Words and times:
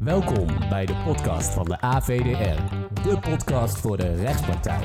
Welkom 0.00 0.46
bij 0.68 0.86
de 0.86 1.02
podcast 1.04 1.48
van 1.54 1.64
de 1.64 1.80
AVDR, 1.80 2.62
de 3.02 3.18
podcast 3.18 3.78
voor 3.78 3.96
de 3.96 4.14
rechtspraktijk. 4.14 4.84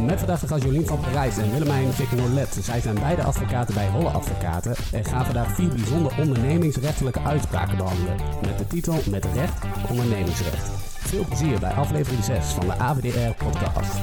Met 0.00 0.18
vandaag 0.18 0.40
de 0.40 0.46
gast 0.46 0.62
Jolien 0.62 0.86
van 0.86 1.00
Parijs 1.00 1.36
en 1.36 1.50
Willemijn 1.50 1.92
Vicnolet. 1.92 2.58
Zij 2.60 2.80
zijn 2.80 2.94
beide 2.94 3.22
advocaten 3.22 3.74
bij 3.74 3.88
Holle 3.88 4.08
Advocaten 4.08 4.74
en 4.92 5.04
gaan 5.04 5.24
vandaag 5.24 5.54
vier 5.54 5.68
bijzonder 5.68 6.18
ondernemingsrechtelijke 6.18 7.20
uitspraken 7.20 7.76
behandelen. 7.76 8.16
Met 8.42 8.58
de 8.58 8.66
titel 8.66 8.94
Met 9.10 9.24
recht 9.24 9.64
ondernemingsrecht. 9.90 10.70
Veel 10.98 11.24
plezier 11.24 11.60
bij 11.60 11.72
aflevering 11.72 12.24
6 12.24 12.44
van 12.44 12.66
de 12.66 12.78
AVDR 12.78 13.44
podcast. 13.44 13.98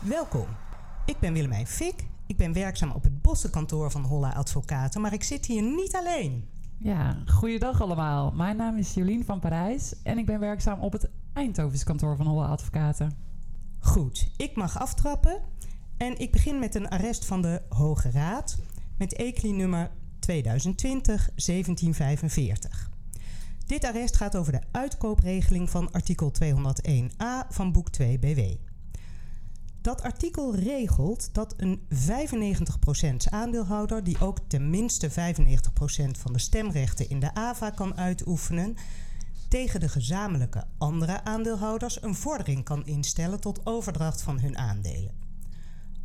Welkom. 0.00 0.46
Ik 1.06 1.18
ben 1.18 1.32
Willemijn 1.32 1.66
Fik. 1.66 2.06
Ik 2.26 2.36
ben 2.36 2.52
werkzaam 2.52 2.90
op 2.90 3.02
het 3.02 3.22
Bossenkantoor 3.22 3.90
van 3.90 4.04
Holla 4.04 4.32
Advocaten, 4.32 5.00
maar 5.00 5.12
ik 5.12 5.22
zit 5.22 5.46
hier 5.46 5.62
niet 5.62 5.94
alleen. 5.96 6.53
Ja, 6.78 7.22
goeiedag 7.26 7.80
allemaal. 7.80 8.30
Mijn 8.30 8.56
naam 8.56 8.76
is 8.76 8.94
Jolien 8.94 9.24
van 9.24 9.40
Parijs 9.40 10.02
en 10.02 10.18
ik 10.18 10.26
ben 10.26 10.40
werkzaam 10.40 10.80
op 10.80 10.92
het 10.92 11.08
Eindhovense 11.32 11.84
kantoor 11.84 12.16
van 12.16 12.26
Holla 12.26 12.46
Advocaten. 12.46 13.16
Goed, 13.78 14.30
ik 14.36 14.56
mag 14.56 14.78
aftrappen 14.78 15.40
en 15.96 16.18
ik 16.18 16.32
begin 16.32 16.58
met 16.58 16.74
een 16.74 16.88
arrest 16.88 17.24
van 17.24 17.42
de 17.42 17.62
Hoge 17.68 18.10
Raad 18.10 18.58
met 18.98 19.14
ECLI 19.14 19.52
nummer 19.52 19.90
2020-1745. 20.30 20.34
Dit 23.66 23.84
arrest 23.84 24.16
gaat 24.16 24.36
over 24.36 24.52
de 24.52 24.62
uitkoopregeling 24.70 25.70
van 25.70 25.92
artikel 25.92 26.32
201a 26.42 27.48
van 27.48 27.72
boek 27.72 27.90
2 27.90 28.18
BW. 28.18 28.40
Dat 29.84 30.02
artikel 30.02 30.54
regelt 30.54 31.34
dat 31.34 31.54
een 31.56 31.80
95% 31.88 33.30
aandeelhouder, 33.30 34.04
die 34.04 34.20
ook 34.20 34.38
tenminste 34.46 35.10
95% 35.10 35.14
van 36.18 36.32
de 36.32 36.38
stemrechten 36.38 37.08
in 37.08 37.20
de 37.20 37.34
AVA 37.34 37.70
kan 37.70 37.96
uitoefenen, 37.96 38.76
tegen 39.48 39.80
de 39.80 39.88
gezamenlijke 39.88 40.64
andere 40.78 41.24
aandeelhouders 41.24 42.02
een 42.02 42.14
vordering 42.14 42.64
kan 42.64 42.86
instellen 42.86 43.40
tot 43.40 43.66
overdracht 43.66 44.22
van 44.22 44.40
hun 44.40 44.58
aandelen. 44.58 45.14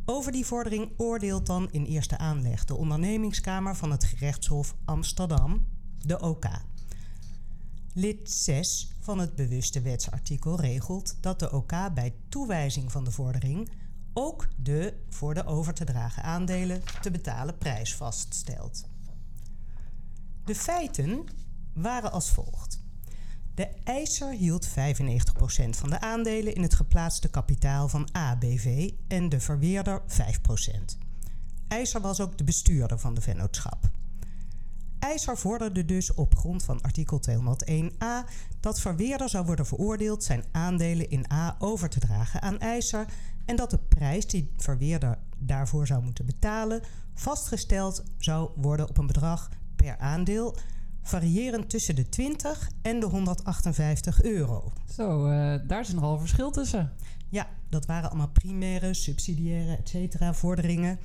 Over 0.04 0.32
die 0.32 0.46
vordering 0.46 0.90
oordeelt 0.96 1.46
dan 1.46 1.68
in 1.70 1.84
eerste 1.84 2.18
aanleg 2.18 2.64
de 2.64 2.76
ondernemingskamer 2.76 3.76
van 3.76 3.90
het 3.90 4.04
gerechtshof 4.04 4.74
Amsterdam, 4.84 5.66
de 5.98 6.20
OK. 6.20 6.46
Lid 7.92 8.30
6 8.30 8.92
van 9.00 9.18
het 9.18 9.34
bewuste 9.34 9.80
wetsartikel 9.80 10.60
regelt 10.60 11.16
dat 11.20 11.38
de 11.38 11.52
OK 11.52 11.72
bij 11.94 12.14
toewijzing 12.28 12.92
van 12.92 13.04
de 13.04 13.10
vordering 13.10 13.70
ook 14.12 14.48
de 14.56 14.94
voor 15.08 15.34
de 15.34 15.44
over 15.44 15.74
te 15.74 15.84
dragen 15.84 16.22
aandelen 16.22 16.82
te 17.00 17.10
betalen 17.10 17.58
prijs 17.58 17.94
vaststelt. 17.94 18.84
De 20.44 20.54
feiten 20.54 21.24
waren 21.74 22.12
als 22.12 22.30
volgt. 22.30 22.80
De 23.54 23.68
eiser 23.84 24.30
hield 24.30 24.68
95% 24.68 24.72
van 25.70 25.90
de 25.90 26.00
aandelen 26.00 26.54
in 26.54 26.62
het 26.62 26.74
geplaatste 26.74 27.28
kapitaal 27.28 27.88
van 27.88 28.08
ABV 28.12 28.90
en 29.08 29.28
de 29.28 29.40
verweerder 29.40 30.02
5%. 30.02 30.04
Eiser 31.68 32.00
was 32.00 32.20
ook 32.20 32.38
de 32.38 32.44
bestuurder 32.44 32.98
van 32.98 33.14
de 33.14 33.20
vennootschap. 33.20 33.90
IJzer 35.00 35.38
vorderde 35.38 35.84
dus 35.84 36.14
op 36.14 36.36
grond 36.36 36.62
van 36.62 36.80
artikel 36.80 37.20
201a 37.30 38.30
dat 38.60 38.80
Verweerder 38.80 39.28
zou 39.28 39.46
worden 39.46 39.66
veroordeeld 39.66 40.24
zijn 40.24 40.44
aandelen 40.52 41.10
in 41.10 41.32
A 41.32 41.56
over 41.58 41.88
te 41.88 42.00
dragen 42.00 42.42
aan 42.42 42.58
IJzer 42.58 43.06
en 43.44 43.56
dat 43.56 43.70
de 43.70 43.78
prijs 43.78 44.26
die 44.26 44.52
Verweerder 44.56 45.18
daarvoor 45.38 45.86
zou 45.86 46.02
moeten 46.02 46.26
betalen 46.26 46.82
vastgesteld 47.14 48.04
zou 48.18 48.50
worden 48.56 48.88
op 48.88 48.98
een 48.98 49.06
bedrag 49.06 49.48
per 49.76 49.98
aandeel 49.98 50.56
variërend 51.02 51.70
tussen 51.70 51.94
de 51.94 52.08
20 52.08 52.70
en 52.82 53.00
de 53.00 53.06
158 53.06 54.22
euro. 54.22 54.72
Zo, 54.94 55.26
uh, 55.26 55.54
daar 55.66 55.80
is 55.80 55.92
nogal 55.92 56.18
verschil 56.18 56.50
tussen. 56.50 56.92
Ja, 57.28 57.48
dat 57.68 57.86
waren 57.86 58.08
allemaal 58.08 58.28
primaire, 58.28 58.94
subsidiaire, 58.94 59.76
et 59.76 59.88
cetera, 59.88 60.34
vorderingen. 60.34 60.98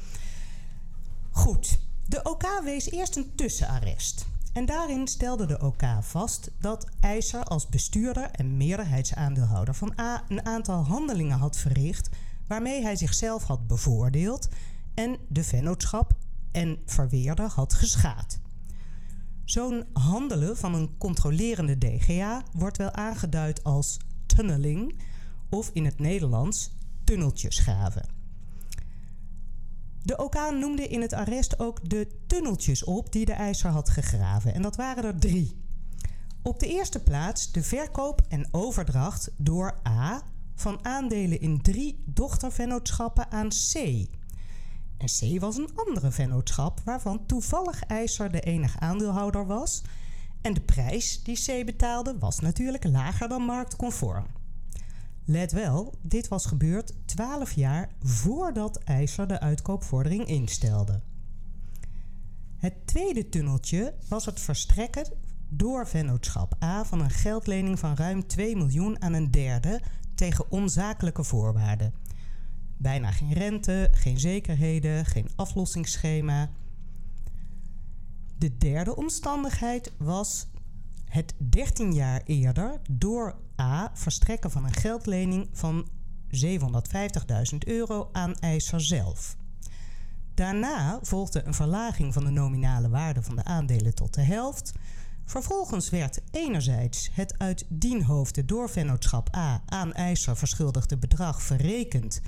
Goed, 1.29 1.79
de 2.07 2.23
OK 2.23 2.61
wees 2.63 2.91
eerst 2.91 3.15
een 3.15 3.35
tussenarrest. 3.35 4.25
En 4.53 4.65
daarin 4.65 5.07
stelde 5.07 5.45
de 5.45 5.61
OK 5.61 5.83
vast 6.01 6.51
dat 6.59 6.87
IJzer 6.99 7.43
als 7.43 7.69
bestuurder 7.69 8.29
en 8.31 8.57
meerderheidsaandeelhouder 8.57 9.75
van 9.75 9.93
A 9.99 10.23
een 10.27 10.45
aantal 10.45 10.83
handelingen 10.83 11.37
had 11.37 11.57
verricht 11.57 12.09
waarmee 12.47 12.81
hij 12.81 12.95
zichzelf 12.95 13.43
had 13.43 13.67
bevoordeeld 13.67 14.49
en 14.93 15.17
de 15.27 15.43
vennootschap 15.43 16.15
en 16.51 16.77
verweerder 16.85 17.49
had 17.49 17.73
geschaad. 17.73 18.39
Zo'n 19.45 19.85
handelen 19.93 20.57
van 20.57 20.73
een 20.73 20.97
controlerende 20.97 21.77
DGA 21.77 22.43
wordt 22.53 22.77
wel 22.77 22.91
aangeduid 22.91 23.63
als 23.63 23.97
tunneling 24.25 24.99
of 25.49 25.69
in 25.73 25.85
het 25.85 25.99
Nederlands 25.99 26.71
tunneltjes 27.03 27.59
graven. 27.59 28.14
De 30.05 30.17
OK 30.17 30.35
noemde 30.51 30.87
in 30.87 31.01
het 31.01 31.13
arrest 31.13 31.59
ook 31.59 31.89
de 31.89 32.07
tunneltjes 32.27 32.83
op 32.83 33.11
die 33.11 33.25
de 33.25 33.33
eiser 33.33 33.69
had 33.69 33.89
gegraven. 33.89 34.53
En 34.53 34.61
dat 34.61 34.75
waren 34.75 35.03
er 35.03 35.19
drie. 35.19 35.63
Op 36.41 36.59
de 36.59 36.67
eerste 36.67 37.03
plaats 37.03 37.51
de 37.51 37.63
verkoop 37.63 38.21
en 38.27 38.47
overdracht 38.51 39.31
door 39.37 39.79
A 39.87 40.23
van 40.55 40.85
aandelen 40.85 41.41
in 41.41 41.61
drie 41.61 42.03
dochtervennootschappen 42.05 43.31
aan 43.31 43.49
C. 43.49 43.75
En 44.97 45.07
C 45.07 45.39
was 45.39 45.57
een 45.57 45.69
andere 45.75 46.11
vennootschap 46.11 46.81
waarvan 46.83 47.25
toevallig 47.25 47.83
eiser 47.83 48.31
de 48.31 48.39
enige 48.39 48.79
aandeelhouder 48.79 49.45
was. 49.45 49.81
En 50.41 50.53
de 50.53 50.61
prijs 50.61 51.23
die 51.23 51.61
C 51.61 51.65
betaalde 51.65 52.17
was 52.19 52.39
natuurlijk 52.39 52.83
lager 52.83 53.27
dan 53.27 53.41
marktconform. 53.41 54.25
Let 55.27 55.51
wel, 55.51 55.93
dit 56.01 56.27
was 56.27 56.45
gebeurd 56.45 56.93
12 57.05 57.51
jaar 57.51 57.89
voordat 58.03 58.77
IJzer 58.77 59.27
de 59.27 59.39
uitkoopvordering 59.39 60.25
instelde. 60.25 61.01
Het 62.57 62.73
tweede 62.87 63.29
tunneltje 63.29 63.93
was 64.07 64.25
het 64.25 64.39
verstrekken 64.39 65.05
door 65.49 65.87
vennootschap 65.87 66.63
A 66.63 66.85
van 66.85 66.99
een 66.99 67.09
geldlening 67.09 67.79
van 67.79 67.95
ruim 67.95 68.27
2 68.27 68.55
miljoen 68.55 69.01
aan 69.01 69.13
een 69.13 69.31
derde 69.31 69.81
tegen 70.15 70.51
onzakelijke 70.51 71.23
voorwaarden. 71.23 71.93
Bijna 72.77 73.11
geen 73.11 73.33
rente, 73.33 73.89
geen 73.91 74.19
zekerheden, 74.19 75.05
geen 75.05 75.29
aflossingsschema. 75.35 76.49
De 78.37 78.57
derde 78.57 78.95
omstandigheid 78.95 79.91
was 79.97 80.47
het 81.05 81.33
13 81.37 81.93
jaar 81.93 82.21
eerder 82.25 82.81
door 82.89 83.35
A 83.59 83.91
verstrekken 83.93 84.51
van 84.51 84.65
een 84.65 84.73
geldlening 84.73 85.49
van 85.53 85.87
750.000 86.27 87.57
euro 87.59 88.09
aan 88.11 88.35
eiser 88.35 88.81
zelf. 88.81 89.35
Daarna 90.33 90.99
volgde 91.01 91.43
een 91.43 91.53
verlaging 91.53 92.13
van 92.13 92.25
de 92.25 92.31
nominale 92.31 92.89
waarde 92.89 93.21
van 93.21 93.35
de 93.35 93.43
aandelen 93.43 93.95
tot 93.95 94.13
de 94.13 94.21
helft. 94.21 94.73
Vervolgens 95.25 95.89
werd 95.89 96.21
enerzijds 96.31 97.09
het 97.13 97.37
uit 97.37 97.65
dienhoofde 97.69 98.45
door 98.45 98.69
vennootschap 98.69 99.35
A 99.35 99.61
aan 99.65 99.93
eiser 99.93 100.37
verschuldigde 100.37 100.97
bedrag 100.97 101.41
verrekend 101.41 102.21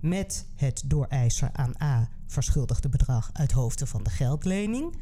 met 0.00 0.46
het 0.54 0.82
door 0.86 1.06
eiser 1.06 1.50
aan 1.52 1.82
A 1.82 2.08
verschuldigde 2.26 2.88
bedrag 2.88 3.30
uit 3.32 3.52
hoofde 3.52 3.86
van 3.86 4.02
de 4.02 4.10
geldlening. 4.10 4.96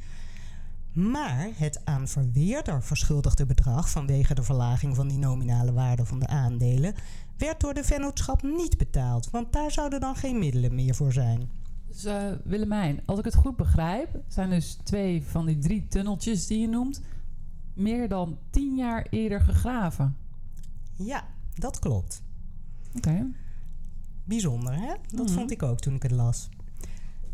Maar 0.94 1.48
het 1.54 1.80
aan 1.84 2.08
verweerder 2.08 2.82
verschuldigde 2.82 3.46
bedrag 3.46 3.90
vanwege 3.90 4.34
de 4.34 4.42
verlaging 4.42 4.96
van 4.96 5.08
die 5.08 5.18
nominale 5.18 5.72
waarde 5.72 6.04
van 6.04 6.18
de 6.18 6.26
aandelen 6.26 6.94
werd 7.36 7.60
door 7.60 7.74
de 7.74 7.84
vennootschap 7.84 8.42
niet 8.42 8.78
betaald, 8.78 9.30
want 9.30 9.52
daar 9.52 9.70
zouden 9.70 10.00
dan 10.00 10.16
geen 10.16 10.38
middelen 10.38 10.74
meer 10.74 10.94
voor 10.94 11.12
zijn. 11.12 11.48
Dus 11.86 12.04
uh, 12.04 12.32
Willemijn, 12.44 13.00
als 13.04 13.18
ik 13.18 13.24
het 13.24 13.34
goed 13.34 13.56
begrijp, 13.56 14.22
zijn 14.28 14.50
dus 14.50 14.78
twee 14.82 15.22
van 15.22 15.46
die 15.46 15.58
drie 15.58 15.88
tunneltjes 15.88 16.46
die 16.46 16.58
je 16.58 16.68
noemt 16.68 17.00
meer 17.74 18.08
dan 18.08 18.38
tien 18.50 18.76
jaar 18.76 19.06
eerder 19.10 19.40
gegraven. 19.40 20.16
Ja, 20.96 21.24
dat 21.54 21.78
klopt. 21.78 22.22
Oké. 22.96 23.26
Bijzonder, 24.24 24.74
hè? 24.74 24.94
Dat 25.10 25.30
vond 25.30 25.50
ik 25.50 25.62
ook 25.62 25.80
toen 25.80 25.94
ik 25.94 26.02
het 26.02 26.12
las. 26.12 26.48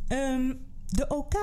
Um, 0.08 0.58
de 0.90 1.08
OK 1.08 1.34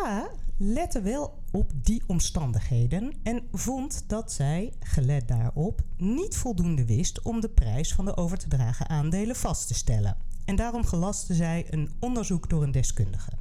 lette 0.58 1.02
wel 1.02 1.44
op 1.52 1.72
die 1.76 2.04
omstandigheden 2.08 3.14
en 3.24 3.44
vond 3.52 4.04
dat 4.08 4.32
zij, 4.32 4.74
gelet 4.80 5.28
daarop, 5.28 5.82
niet 5.98 6.38
voldoende 6.38 6.86
wist 6.86 7.22
om 7.22 7.42
de 7.42 7.50
prijs 7.50 7.94
van 7.94 8.06
de 8.06 8.18
over 8.18 8.38
te 8.38 8.48
dragen 8.48 8.90
aandelen 8.90 9.36
vast 9.36 9.68
te 9.68 9.74
stellen. 9.74 10.18
En 10.46 10.56
daarom 10.56 10.86
gelastte 10.86 11.34
zij 11.34 11.66
een 11.70 11.92
onderzoek 12.00 12.50
door 12.50 12.64
een 12.64 12.72
deskundige. 12.72 13.32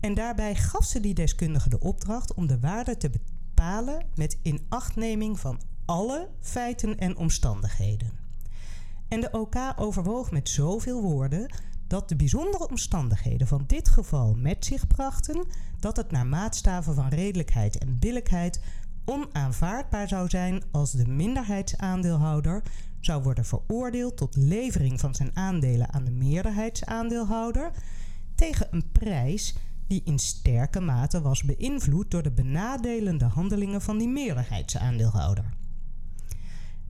En 0.00 0.14
daarbij 0.14 0.54
gaf 0.54 0.84
ze 0.84 1.00
die 1.00 1.14
deskundige 1.14 1.68
de 1.68 1.80
opdracht 1.80 2.34
om 2.34 2.46
de 2.46 2.60
waarde 2.60 2.96
te 2.96 3.10
bepalen 3.10 4.06
met 4.14 4.38
inachtneming 4.42 5.40
van 5.40 5.60
alle 5.84 6.28
feiten 6.40 6.98
en 6.98 7.16
omstandigheden. 7.16 8.10
En 9.08 9.20
de 9.20 9.30
OK 9.30 9.54
overwoog 9.76 10.30
met 10.30 10.48
zoveel 10.48 11.02
woorden 11.02 11.54
dat 11.86 12.08
de 12.08 12.16
bijzondere 12.16 12.68
omstandigheden 12.68 13.46
van 13.46 13.64
dit 13.66 13.88
geval 13.88 14.34
met 14.34 14.64
zich 14.64 14.86
brachten 14.86 15.44
dat 15.80 15.96
het 15.96 16.10
naar 16.10 16.26
maatstaven 16.26 16.94
van 16.94 17.08
redelijkheid 17.08 17.78
en 17.78 17.98
billijkheid 17.98 18.60
onaanvaardbaar 19.04 20.08
zou 20.08 20.28
zijn 20.28 20.62
als 20.70 20.92
de 20.92 21.08
minderheidsaandeelhouder 21.08 22.62
zou 23.00 23.22
worden 23.22 23.44
veroordeeld 23.44 24.16
tot 24.16 24.36
levering 24.36 25.00
van 25.00 25.14
zijn 25.14 25.30
aandelen 25.34 25.92
aan 25.92 26.04
de 26.04 26.10
meerderheidsaandeelhouder 26.10 27.70
tegen 28.34 28.66
een 28.70 28.90
prijs 28.92 29.54
die 29.86 30.02
in 30.04 30.18
sterke 30.18 30.80
mate 30.80 31.20
was 31.22 31.42
beïnvloed 31.42 32.10
door 32.10 32.22
de 32.22 32.32
benadelende 32.32 33.24
handelingen 33.24 33.82
van 33.82 33.98
die 33.98 34.08
meerderheidsaandeelhouder. 34.08 35.44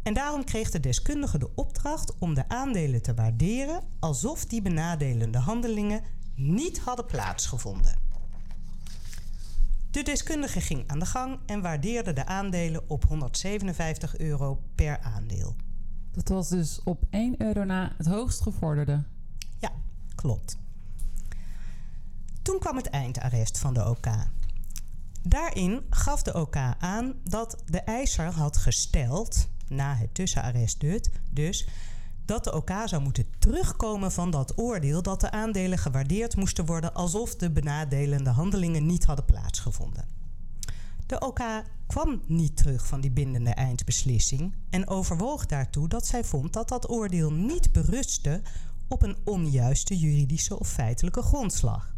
En 0.07 0.15
daarom 0.15 0.45
kreeg 0.45 0.71
de 0.71 0.81
deskundige 0.81 1.39
de 1.39 1.51
opdracht 1.55 2.19
om 2.19 2.35
de 2.35 2.49
aandelen 2.49 3.03
te 3.03 3.15
waarderen 3.15 3.83
alsof 3.99 4.45
die 4.45 4.63
benadelende 4.63 5.39
handelingen 5.39 6.03
niet 6.35 6.79
hadden 6.79 7.07
plaatsgevonden. 7.07 7.99
De 9.91 10.03
deskundige 10.03 10.61
ging 10.61 10.89
aan 10.89 10.99
de 10.99 11.07
gang 11.07 11.39
en 11.47 11.63
waardeerde 11.63 12.13
de 12.13 12.27
aandelen 12.27 12.91
op 12.91 13.05
157 13.05 14.19
euro 14.19 14.63
per 14.75 15.01
aandeel. 15.01 15.57
Dat 16.13 16.29
was 16.29 16.49
dus 16.49 16.81
op 16.85 17.05
1 17.11 17.43
euro 17.43 17.65
na 17.65 17.93
het 17.97 18.07
hoogst 18.07 18.41
gevorderde. 18.41 19.03
Ja, 19.59 19.73
klopt. 20.15 20.59
Toen 22.43 22.59
kwam 22.59 22.77
het 22.77 22.87
eindarrest 22.87 23.59
van 23.59 23.75
de 23.75 23.89
OK. 23.89 24.07
Daarin 25.23 25.87
gaf 25.91 26.23
de 26.23 26.35
OK 26.35 26.57
aan 26.79 27.15
dat 27.25 27.63
de 27.65 27.81
eiser 27.81 28.33
had 28.33 28.57
gesteld, 28.57 29.49
na 29.69 29.95
het 29.95 30.15
tussenarrest 30.15 30.85
dus, 31.31 31.69
dat 32.25 32.45
de 32.45 32.55
OK 32.55 32.71
zou 32.85 33.03
moeten 33.03 33.27
terugkomen 33.39 34.13
van 34.13 34.31
dat 34.31 34.59
oordeel 34.59 35.03
dat 35.03 35.21
de 35.21 35.31
aandelen 35.31 35.79
gewaardeerd 35.79 36.37
moesten 36.37 36.67
worden 36.67 36.95
alsof 36.95 37.37
de 37.37 37.51
benadelende 37.51 38.31
handelingen 38.31 38.87
niet 38.87 39.05
hadden 39.05 39.25
plaatsgevonden. 39.25 40.05
De 41.07 41.21
OK 41.21 41.41
kwam 41.87 42.23
niet 42.27 42.57
terug 42.57 42.87
van 42.87 43.01
die 43.01 43.11
bindende 43.11 43.51
eindbeslissing 43.51 44.55
en 44.71 44.89
overwoog 44.89 45.47
daartoe 45.47 45.89
dat 45.89 46.07
zij 46.07 46.25
vond 46.25 46.53
dat 46.53 46.69
dat 46.69 46.91
oordeel 46.91 47.33
niet 47.33 47.73
berustte 47.73 48.43
op 48.89 49.03
een 49.03 49.17
onjuiste 49.25 49.99
juridische 49.99 50.59
of 50.59 50.69
feitelijke 50.69 51.23
grondslag. 51.23 51.95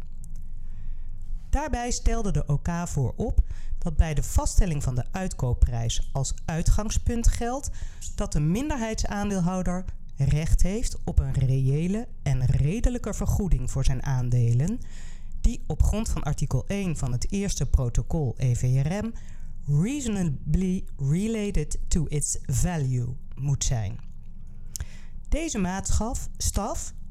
Daarbij 1.49 1.91
stelde 1.91 2.31
de 2.31 2.43
OK 2.47 2.67
voorop 2.85 3.41
dat 3.79 3.97
bij 3.97 4.13
de 4.13 4.23
vaststelling 4.23 4.83
van 4.83 4.95
de 4.95 5.05
uitkoopprijs 5.11 6.09
als 6.11 6.33
uitgangspunt 6.45 7.27
geldt 7.27 7.69
dat 8.15 8.31
de 8.31 8.39
minderheidsaandeelhouder 8.39 9.85
recht 10.15 10.61
heeft 10.61 10.97
op 11.03 11.19
een 11.19 11.33
reële 11.33 12.07
en 12.23 12.45
redelijke 12.45 13.13
vergoeding 13.13 13.71
voor 13.71 13.83
zijn 13.83 14.03
aandelen, 14.03 14.79
die 15.41 15.63
op 15.67 15.83
grond 15.83 16.09
van 16.09 16.23
artikel 16.23 16.67
1 16.67 16.97
van 16.97 17.11
het 17.11 17.31
eerste 17.31 17.65
protocol 17.65 18.33
EVRM 18.37 19.13
reasonably 19.67 20.83
related 20.97 21.79
to 21.87 22.05
its 22.07 22.37
value 22.45 23.15
moet 23.35 23.63
zijn. 23.63 23.99
Deze 25.29 25.57
maatstaf 25.57 26.31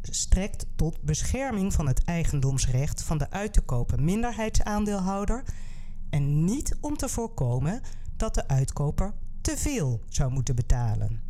strekt 0.02 0.66
tot 0.76 1.02
bescherming 1.02 1.72
van 1.72 1.86
het 1.86 2.04
eigendomsrecht 2.04 3.02
van 3.02 3.18
de 3.18 3.30
uit 3.30 3.52
te 3.52 3.60
kopen 3.60 4.04
minderheidsaandeelhouder 4.04 5.44
en 6.10 6.44
niet 6.44 6.76
om 6.80 6.96
te 6.96 7.08
voorkomen 7.08 7.80
dat 8.16 8.34
de 8.34 8.48
uitkoper 8.48 9.14
te 9.40 9.56
veel 9.56 10.00
zou 10.08 10.32
moeten 10.32 10.54
betalen. 10.54 11.20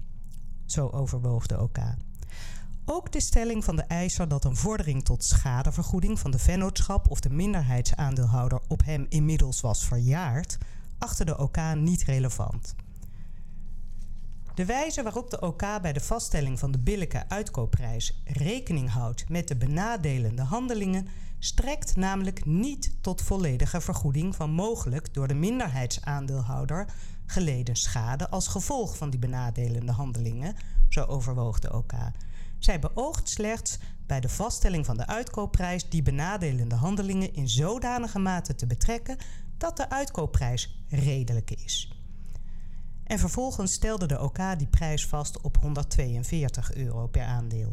Zo 0.67 0.89
overwoog 0.89 1.47
de 1.47 1.61
OK. 1.61 1.79
Ook 2.85 3.13
de 3.13 3.21
stelling 3.21 3.65
van 3.65 3.77
de 3.77 3.83
eiser 3.83 4.29
dat 4.29 4.45
een 4.45 4.57
vordering 4.57 5.05
tot 5.05 5.25
schadevergoeding 5.25 6.19
van 6.19 6.31
de 6.31 6.39
vennootschap 6.39 7.11
of 7.11 7.21
de 7.21 7.31
minderheidsaandeelhouder 7.31 8.61
op 8.69 8.85
hem 8.85 9.07
inmiddels 9.09 9.61
was 9.61 9.87
verjaard, 9.87 10.59
achtte 10.99 11.25
de 11.25 11.39
OK 11.39 11.57
niet 11.75 12.03
relevant. 12.03 12.75
De 14.55 14.65
wijze 14.65 15.03
waarop 15.03 15.31
de 15.31 15.41
OK 15.41 15.63
bij 15.83 15.93
de 15.93 16.01
vaststelling 16.01 16.59
van 16.59 16.71
de 16.71 16.79
billijke 16.79 17.29
uitkoopprijs 17.29 18.23
rekening 18.25 18.91
houdt 18.91 19.29
met 19.29 19.49
de 19.49 19.57
benadelende 19.57 20.43
handelingen 20.43 21.07
strekt 21.39 21.97
namelijk 21.97 22.45
niet 22.45 22.97
tot 23.01 23.23
volledige 23.23 23.81
vergoeding 23.81 24.37
van 24.37 24.51
mogelijk 24.51 25.15
door 25.15 25.29
de 25.29 25.35
minderheidsaandeelhouder 25.35 26.93
geleden 27.27 27.77
schade 27.77 28.31
als 28.31 28.49
gevolg 28.49 28.97
van 28.97 29.11
die 29.11 29.19
benadelende 29.19 29.93
handelingen, 29.93 30.55
zo 30.89 31.05
overwoog 31.05 31.59
de 31.59 31.75
OK. 31.75 31.93
Zij 32.59 32.79
beoogt 32.79 33.29
slechts 33.29 33.79
bij 34.07 34.21
de 34.21 34.29
vaststelling 34.29 34.87
van 34.87 34.97
de 34.97 35.07
uitkoopprijs 35.07 35.89
die 35.89 36.03
benadelende 36.03 36.75
handelingen 36.75 37.35
in 37.35 37.49
zodanige 37.49 38.19
mate 38.19 38.55
te 38.55 38.67
betrekken 38.67 39.17
dat 39.57 39.77
de 39.77 39.91
uitkoopprijs 39.91 40.85
redelijk 40.89 41.51
is. 41.51 41.93
En 43.05 43.19
vervolgens 43.19 43.73
stelde 43.73 44.07
de 44.07 44.21
OK 44.21 44.39
die 44.59 44.67
prijs 44.67 45.07
vast 45.07 45.41
op 45.41 45.57
142 45.57 46.75
euro 46.75 47.07
per 47.07 47.25
aandeel. 47.25 47.69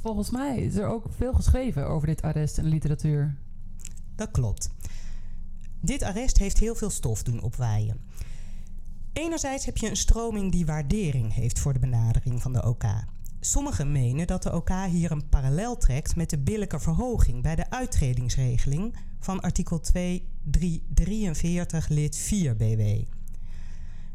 Volgens 0.00 0.30
mij 0.30 0.58
is 0.58 0.74
er 0.74 0.86
ook 0.86 1.04
veel 1.08 1.32
geschreven 1.32 1.88
over 1.88 2.06
dit 2.06 2.22
arrest 2.22 2.58
in 2.58 2.64
de 2.64 2.70
literatuur. 2.70 3.36
Dat 4.16 4.30
klopt. 4.30 4.70
Dit 5.80 6.02
arrest 6.02 6.38
heeft 6.38 6.58
heel 6.58 6.74
veel 6.74 6.90
stof 6.90 7.22
doen 7.22 7.42
opwaaien. 7.42 8.00
Enerzijds 9.12 9.64
heb 9.64 9.76
je 9.76 9.88
een 9.88 9.96
stroming 9.96 10.52
die 10.52 10.66
waardering 10.66 11.34
heeft 11.34 11.58
voor 11.58 11.72
de 11.72 11.78
benadering 11.78 12.42
van 12.42 12.52
de 12.52 12.66
OK. 12.66 12.84
Sommigen 13.40 13.92
menen 13.92 14.26
dat 14.26 14.42
de 14.42 14.54
OK 14.54 14.70
hier 14.88 15.10
een 15.10 15.28
parallel 15.28 15.76
trekt 15.76 16.16
met 16.16 16.30
de 16.30 16.38
billijke 16.38 16.80
verhoging 16.80 17.42
bij 17.42 17.56
de 17.56 17.70
uittredingsregeling 17.70 18.96
van 19.18 19.40
artikel 19.40 19.80
2343 19.80 21.88
lid 21.88 22.16
4 22.16 22.56
BW. 22.56 22.82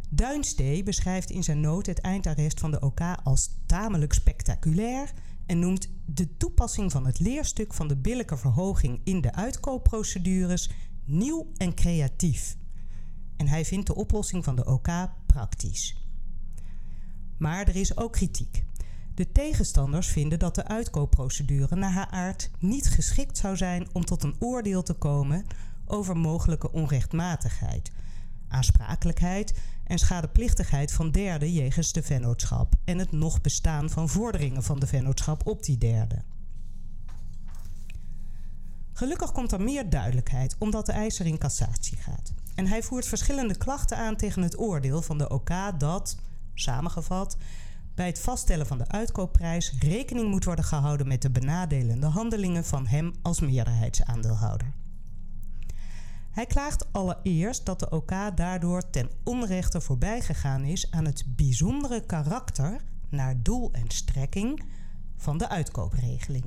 Duinstee 0.09 0.83
beschrijft 0.83 1.29
in 1.29 1.43
zijn 1.43 1.59
noot 1.59 1.85
het 1.85 1.99
eindarrest 1.99 2.59
van 2.59 2.71
de 2.71 2.79
OK 2.79 2.99
als 3.23 3.49
tamelijk 3.65 4.13
spectaculair 4.13 5.13
en 5.45 5.59
noemt 5.59 5.89
de 6.05 6.37
toepassing 6.37 6.91
van 6.91 7.05
het 7.05 7.19
leerstuk 7.19 7.73
van 7.73 7.87
de 7.87 7.95
billijke 7.95 8.37
verhoging 8.37 9.01
in 9.03 9.21
de 9.21 9.33
uitkoopprocedures 9.33 10.69
nieuw 11.05 11.51
en 11.57 11.73
creatief. 11.73 12.57
En 13.37 13.47
hij 13.47 13.65
vindt 13.65 13.87
de 13.87 13.95
oplossing 13.95 14.43
van 14.43 14.55
de 14.55 14.65
OK 14.65 14.89
praktisch. 15.25 15.95
Maar 17.37 17.67
er 17.67 17.75
is 17.75 17.97
ook 17.97 18.11
kritiek. 18.11 18.63
De 19.15 19.31
tegenstanders 19.31 20.07
vinden 20.07 20.39
dat 20.39 20.55
de 20.55 20.67
uitkoopprocedure 20.67 21.75
naar 21.75 21.91
haar 21.91 22.09
aard 22.09 22.51
niet 22.59 22.89
geschikt 22.89 23.37
zou 23.37 23.57
zijn 23.57 23.87
om 23.93 24.05
tot 24.05 24.23
een 24.23 24.35
oordeel 24.39 24.83
te 24.83 24.93
komen 24.93 25.45
over 25.85 26.17
mogelijke 26.17 26.71
onrechtmatigheid, 26.71 27.91
aansprakelijkheid 28.47 29.59
en 29.87 29.97
schadeplichtigheid 29.97 30.91
van 30.91 31.11
derden 31.11 31.53
jegens 31.53 31.91
de 31.91 32.03
vennootschap 32.03 32.73
en 32.85 32.97
het 32.97 33.11
nog 33.11 33.41
bestaan 33.41 33.89
van 33.89 34.09
vorderingen 34.09 34.63
van 34.63 34.79
de 34.79 34.87
vennootschap 34.87 35.47
op 35.47 35.63
die 35.63 35.77
derde. 35.77 36.21
Gelukkig 38.93 39.31
komt 39.31 39.51
er 39.51 39.61
meer 39.61 39.89
duidelijkheid 39.89 40.55
omdat 40.59 40.85
de 40.85 40.91
eiser 40.91 41.25
in 41.25 41.37
cassatie 41.37 41.97
gaat. 41.97 42.33
En 42.55 42.67
hij 42.67 42.83
voert 42.83 43.05
verschillende 43.05 43.57
klachten 43.57 43.97
aan 43.97 44.15
tegen 44.15 44.41
het 44.41 44.59
oordeel 44.59 45.01
van 45.01 45.17
de 45.17 45.29
OK 45.29 45.79
dat, 45.79 46.17
samengevat, 46.53 47.37
bij 47.95 48.05
het 48.05 48.19
vaststellen 48.19 48.67
van 48.67 48.77
de 48.77 48.87
uitkoopprijs 48.87 49.73
rekening 49.79 50.29
moet 50.29 50.45
worden 50.45 50.65
gehouden 50.65 51.07
met 51.07 51.21
de 51.21 51.29
benadelende 51.29 52.07
handelingen 52.07 52.65
van 52.65 52.87
hem 52.87 53.13
als 53.21 53.39
meerderheidsaandeelhouder. 53.39 54.73
Hij 56.35 56.45
klaagt 56.45 56.93
allereerst 56.93 57.65
dat 57.65 57.79
de 57.79 57.89
OK 57.89 58.11
daardoor 58.35 58.89
ten 58.89 59.09
onrechte 59.23 59.81
voorbij 59.81 60.21
gegaan 60.21 60.63
is 60.63 60.91
aan 60.91 61.05
het 61.05 61.23
bijzondere 61.27 62.05
karakter 62.05 62.81
naar 63.09 63.43
doel 63.43 63.71
en 63.71 63.85
strekking 63.87 64.63
van 65.17 65.37
de 65.37 65.49
uitkoopregeling. 65.49 66.45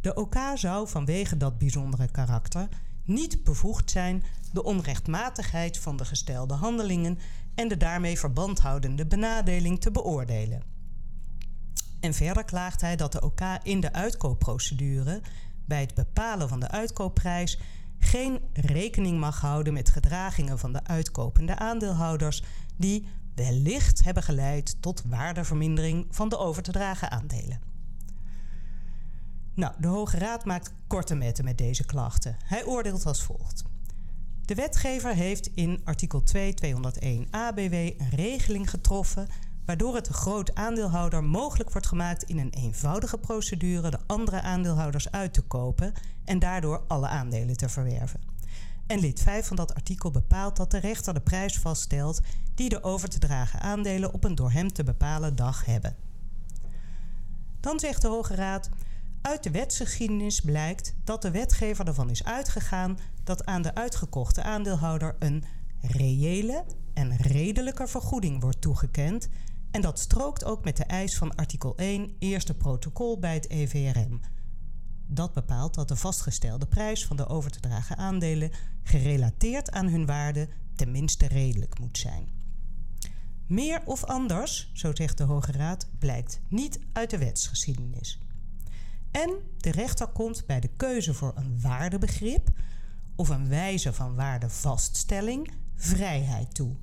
De 0.00 0.14
OK 0.14 0.36
zou 0.54 0.88
vanwege 0.88 1.36
dat 1.36 1.58
bijzondere 1.58 2.10
karakter 2.10 2.68
niet 3.04 3.44
bevoegd 3.44 3.90
zijn 3.90 4.22
de 4.52 4.62
onrechtmatigheid 4.62 5.78
van 5.78 5.96
de 5.96 6.04
gestelde 6.04 6.54
handelingen 6.54 7.18
en 7.54 7.68
de 7.68 7.76
daarmee 7.76 8.18
verband 8.18 8.60
houdende 8.60 9.06
benadeling 9.06 9.80
te 9.80 9.90
beoordelen. 9.90 10.62
En 12.00 12.14
verder 12.14 12.44
klaagt 12.44 12.80
hij 12.80 12.96
dat 12.96 13.12
de 13.12 13.22
OK 13.22 13.40
in 13.62 13.80
de 13.80 13.92
uitkoopprocedure 13.92 15.20
bij 15.64 15.80
het 15.80 15.94
bepalen 15.94 16.48
van 16.48 16.60
de 16.60 16.68
uitkoopprijs 16.68 17.58
geen 18.04 18.40
rekening 18.52 19.18
mag 19.18 19.40
houden 19.40 19.72
met 19.72 19.90
gedragingen 19.90 20.58
van 20.58 20.72
de 20.72 20.84
uitkopende 20.84 21.56
aandeelhouders 21.56 22.42
die 22.76 23.06
wellicht 23.34 24.04
hebben 24.04 24.22
geleid 24.22 24.76
tot 24.80 25.02
waardevermindering 25.06 26.06
van 26.10 26.28
de 26.28 26.38
over 26.38 26.62
te 26.62 26.72
dragen 26.72 27.10
aandelen. 27.10 27.60
Nou, 29.54 29.72
de 29.78 29.86
Hoge 29.86 30.18
Raad 30.18 30.44
maakt 30.44 30.72
korte 30.86 31.14
metten 31.14 31.44
met 31.44 31.58
deze 31.58 31.84
klachten. 31.84 32.36
Hij 32.44 32.64
oordeelt 32.64 33.06
als 33.06 33.22
volgt. 33.22 33.62
De 34.44 34.54
wetgever 34.54 35.14
heeft 35.14 35.50
in 35.54 35.80
artikel 35.84 36.22
2 36.22 36.54
201 36.54 37.26
ABW 37.30 37.72
een 37.72 38.10
regeling 38.10 38.70
getroffen 38.70 39.28
waardoor 39.66 39.94
het 39.94 40.04
de 40.04 40.12
groot 40.12 40.54
aandeelhouder 40.54 41.24
mogelijk 41.24 41.70
wordt 41.70 41.86
gemaakt 41.86 42.22
in 42.22 42.38
een 42.38 42.50
eenvoudige 42.50 43.18
procedure 43.18 43.90
de 43.90 43.98
andere 44.06 44.40
aandeelhouders 44.40 45.10
uit 45.10 45.32
te 45.34 45.42
kopen 45.42 45.92
en 46.24 46.38
daardoor 46.38 46.84
alle 46.88 47.08
aandelen 47.08 47.56
te 47.56 47.68
verwerven. 47.68 48.20
En 48.86 49.00
lid 49.00 49.20
5 49.20 49.46
van 49.46 49.56
dat 49.56 49.74
artikel 49.74 50.10
bepaalt 50.10 50.56
dat 50.56 50.70
de 50.70 50.78
rechter 50.78 51.14
de 51.14 51.20
prijs 51.20 51.58
vaststelt 51.58 52.20
die 52.54 52.68
de 52.68 52.82
over 52.82 53.08
te 53.08 53.18
dragen 53.18 53.60
aandelen 53.60 54.12
op 54.12 54.24
een 54.24 54.34
door 54.34 54.50
hem 54.50 54.72
te 54.72 54.84
bepalen 54.84 55.36
dag 55.36 55.64
hebben. 55.64 55.96
Dan 57.60 57.80
zegt 57.80 58.02
de 58.02 58.08
Hoge 58.08 58.34
Raad: 58.34 58.70
uit 59.22 59.42
de 59.42 59.50
wetsgeschiedenis 59.50 60.40
blijkt 60.40 60.94
dat 61.04 61.22
de 61.22 61.30
wetgever 61.30 61.86
ervan 61.86 62.10
is 62.10 62.24
uitgegaan 62.24 62.98
dat 63.24 63.46
aan 63.46 63.62
de 63.62 63.74
uitgekochte 63.74 64.42
aandeelhouder 64.42 65.16
een 65.18 65.44
reële 65.80 66.64
en 66.94 67.16
redelijke 67.16 67.86
vergoeding 67.86 68.40
wordt 68.40 68.60
toegekend. 68.60 69.28
En 69.72 69.80
dat 69.80 69.98
strookt 69.98 70.44
ook 70.44 70.64
met 70.64 70.76
de 70.76 70.84
eis 70.84 71.16
van 71.16 71.34
artikel 71.34 71.76
1, 71.76 72.16
eerste 72.18 72.54
protocol 72.54 73.18
bij 73.18 73.34
het 73.34 73.48
EVRM. 73.48 74.20
Dat 75.06 75.32
bepaalt 75.32 75.74
dat 75.74 75.88
de 75.88 75.96
vastgestelde 75.96 76.66
prijs 76.66 77.06
van 77.06 77.16
de 77.16 77.26
over 77.26 77.50
te 77.50 77.60
dragen 77.60 77.96
aandelen 77.96 78.50
gerelateerd 78.82 79.70
aan 79.70 79.88
hun 79.88 80.06
waarde 80.06 80.48
tenminste 80.74 81.26
redelijk 81.28 81.78
moet 81.78 81.98
zijn. 81.98 82.28
Meer 83.46 83.82
of 83.84 84.04
anders, 84.04 84.70
zo 84.74 84.90
zegt 84.94 85.18
de 85.18 85.24
Hoge 85.24 85.52
Raad, 85.52 85.88
blijkt 85.98 86.40
niet 86.48 86.78
uit 86.92 87.10
de 87.10 87.18
wetsgeschiedenis. 87.18 88.18
En 89.10 89.36
de 89.56 89.70
rechter 89.70 90.06
komt 90.06 90.46
bij 90.46 90.60
de 90.60 90.70
keuze 90.76 91.14
voor 91.14 91.32
een 91.34 91.60
waardebegrip 91.60 92.48
of 93.16 93.28
een 93.28 93.48
wijze 93.48 93.92
van 93.92 94.14
waardevaststelling 94.14 95.50
vrijheid 95.74 96.54
toe. 96.54 96.76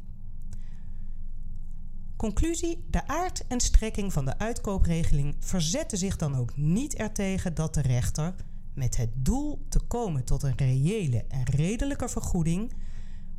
Conclusie: 2.19 2.85
de 2.89 3.07
aard 3.07 3.47
en 3.47 3.59
strekking 3.59 4.13
van 4.13 4.25
de 4.25 4.37
uitkoopregeling 4.37 5.35
verzetten 5.39 5.97
zich 5.97 6.15
dan 6.15 6.35
ook 6.35 6.57
niet 6.57 6.95
ertegen 6.95 7.53
dat 7.53 7.73
de 7.73 7.81
rechter, 7.81 8.35
met 8.73 8.97
het 8.97 9.09
doel 9.13 9.65
te 9.69 9.79
komen 9.79 10.23
tot 10.23 10.43
een 10.43 10.57
reële 10.57 11.25
en 11.27 11.43
redelijke 11.43 12.09
vergoeding, 12.09 12.73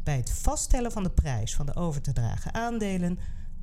bij 0.03 0.17
het 0.17 0.31
vaststellen 0.31 0.93
van 0.93 1.03
de 1.03 1.11
prijs 1.11 1.55
van 1.55 1.67
de 1.67 1.75
over 1.75 2.01
te 2.01 2.13
dragen 2.13 2.55
aandelen 2.55 3.19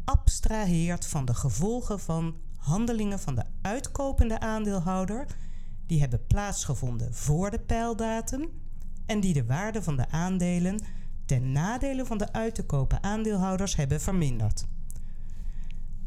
abstraheert 0.06 1.06
van 1.06 1.26
de 1.26 1.34
gevolgen 1.34 2.00
van 2.00 2.36
handelingen 2.58 3.20
van 3.20 3.36
de 3.36 3.44
uitkopende 3.62 4.40
aandeelhouder 4.40 5.26
die 5.86 6.00
hebben 6.00 6.26
plaatsgevonden 6.28 7.14
voor 7.14 7.52
de 7.52 7.60
pijldatum 7.60 8.50
en 9.06 9.20
die 9.20 9.34
de 9.34 9.46
waarde 9.46 9.84
van 9.84 9.96
de 9.96 10.10
aandelen 10.10 10.80
ten 11.26 11.52
nadele 11.52 12.06
van 12.06 12.18
de 12.18 12.34
uit 12.34 12.56
te 12.56 12.66
kopen 12.66 13.04
aandeelhouders 13.04 13.76
hebben 13.76 14.02
verminderd. 14.02 14.66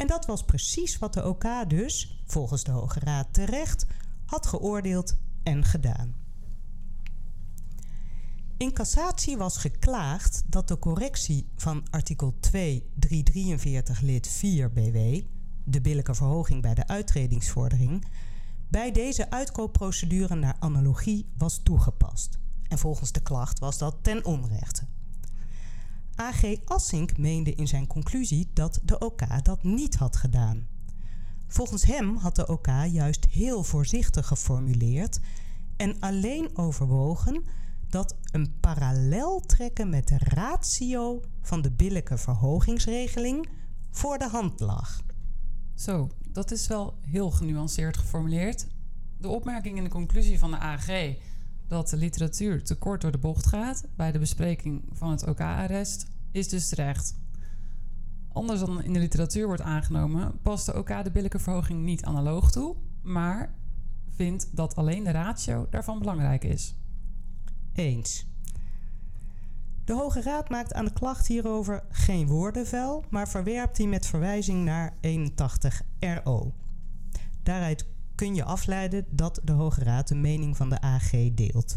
En 0.01 0.07
dat 0.07 0.27
was 0.27 0.45
precies 0.45 0.99
wat 0.99 1.15
de 1.15 1.25
OK 1.29 1.45
dus, 1.69 2.23
volgens 2.27 2.65
de 2.65 2.71
Hoge 2.71 3.01
Raad 3.01 3.27
terecht, 3.33 3.87
had 4.27 4.47
geoordeeld 4.47 5.17
en 5.43 5.65
gedaan. 5.65 6.15
In 8.57 8.73
cassatie 8.73 9.37
was 9.37 9.57
geklaagd 9.57 10.43
dat 10.47 10.69
de 10.69 10.79
correctie 10.79 11.49
van 11.57 11.87
artikel 11.91 12.35
2 12.41 12.91
343 12.95 14.01
lid 14.01 14.29
4 14.29 14.73
BW, 14.73 15.23
de 15.65 15.81
billijke 15.81 16.15
verhoging 16.15 16.63
bij 16.63 16.75
de 16.75 16.87
uitredingsvordering, 16.87 18.05
bij 18.69 18.93
deze 18.93 19.31
uitkoopprocedure 19.31 20.35
naar 20.35 20.57
analogie 20.59 21.29
was 21.37 21.61
toegepast. 21.63 22.39
En 22.69 22.79
volgens 22.79 23.13
de 23.13 23.23
klacht 23.23 23.59
was 23.59 23.79
dat 23.79 23.97
ten 24.03 24.25
onrechte. 24.25 24.87
AG 26.15 26.65
Assink 26.65 27.19
meende 27.19 27.55
in 27.55 27.69
zijn 27.69 27.87
conclusie 27.87 28.51
dat 28.53 28.81
de 28.85 28.99
OK 28.99 29.45
dat 29.45 29.63
niet 29.63 29.97
had 29.97 30.17
gedaan. 30.17 30.67
Volgens 31.47 31.85
hem 31.85 32.17
had 32.17 32.37
de 32.37 32.47
OK 32.49 32.67
juist 32.91 33.27
heel 33.31 33.63
voorzichtig 33.63 34.27
geformuleerd 34.27 35.21
en 35.77 36.01
alleen 36.01 36.59
overwogen 36.59 37.45
dat 37.89 38.17
een 38.33 38.55
parallel 38.61 39.41
trekken 39.41 39.89
met 39.89 40.09
de 40.09 40.19
ratio 40.19 41.23
van 41.41 41.63
de 41.63 41.71
billijke 41.71 42.19
verhogingsregeling 42.19 43.49
voor 43.91 44.19
de 44.19 44.29
hand 44.29 44.61
lag. 44.61 45.01
Zo, 45.75 46.09
dat 46.29 46.51
is 46.51 46.67
wel 46.67 46.99
heel 47.03 47.31
genuanceerd 47.31 47.97
geformuleerd. 47.97 48.67
De 49.19 49.29
opmerking 49.29 49.77
in 49.77 49.85
de 49.85 49.91
conclusie 49.91 50.39
van 50.39 50.51
de 50.51 50.59
AG 50.59 50.89
dat 51.71 51.89
de 51.89 51.97
literatuur 51.97 52.65
te 52.65 52.75
kort 52.75 53.01
door 53.01 53.13
de 53.13 53.19
bocht 53.19 53.47
gaat 53.47 53.85
bij 53.97 54.13
de 54.13 54.19
bespreking 54.19 54.85
van 54.93 55.11
het 55.11 55.27
OK-arrest 55.27 56.07
is 56.31 56.49
dus 56.49 56.69
terecht. 56.69 57.19
Anders 58.33 58.61
dan 58.61 58.83
in 58.83 58.93
de 58.93 58.99
literatuur 58.99 59.47
wordt 59.47 59.63
aangenomen, 59.63 60.41
past 60.43 60.67
de 60.67 60.79
OK 60.79 61.05
de 61.05 61.11
billijke 61.11 61.39
verhoging 61.39 61.85
niet 61.85 62.05
analoog 62.05 62.51
toe, 62.51 62.77
maar 63.03 63.55
vindt 64.09 64.57
dat 64.57 64.75
alleen 64.75 65.05
de 65.05 65.11
ratio 65.11 65.67
daarvan 65.71 65.99
belangrijk 65.99 66.45
is. 66.45 66.75
Eens. 67.73 68.27
De 69.85 69.93
Hoge 69.93 70.23
Raad 70.23 70.49
maakt 70.49 70.73
aan 70.73 70.85
de 70.85 70.93
klacht 70.93 71.27
hierover 71.27 71.83
geen 71.91 72.27
woordenvel, 72.27 73.05
maar 73.11 73.29
verwerpt 73.29 73.77
die 73.77 73.89
met 73.89 74.07
verwijzing 74.07 74.65
naar 74.65 74.97
81 75.01 75.83
RO. 75.99 76.53
Daaruit 77.43 77.87
kun 78.21 78.35
je 78.35 78.45
afleiden 78.45 79.05
dat 79.11 79.41
de 79.45 79.53
Hoge 79.53 79.85
Raad 79.85 80.09
de 80.09 80.15
mening 80.15 80.57
van 80.57 80.69
de 80.69 80.81
AG 80.81 81.11
deelt. 81.35 81.77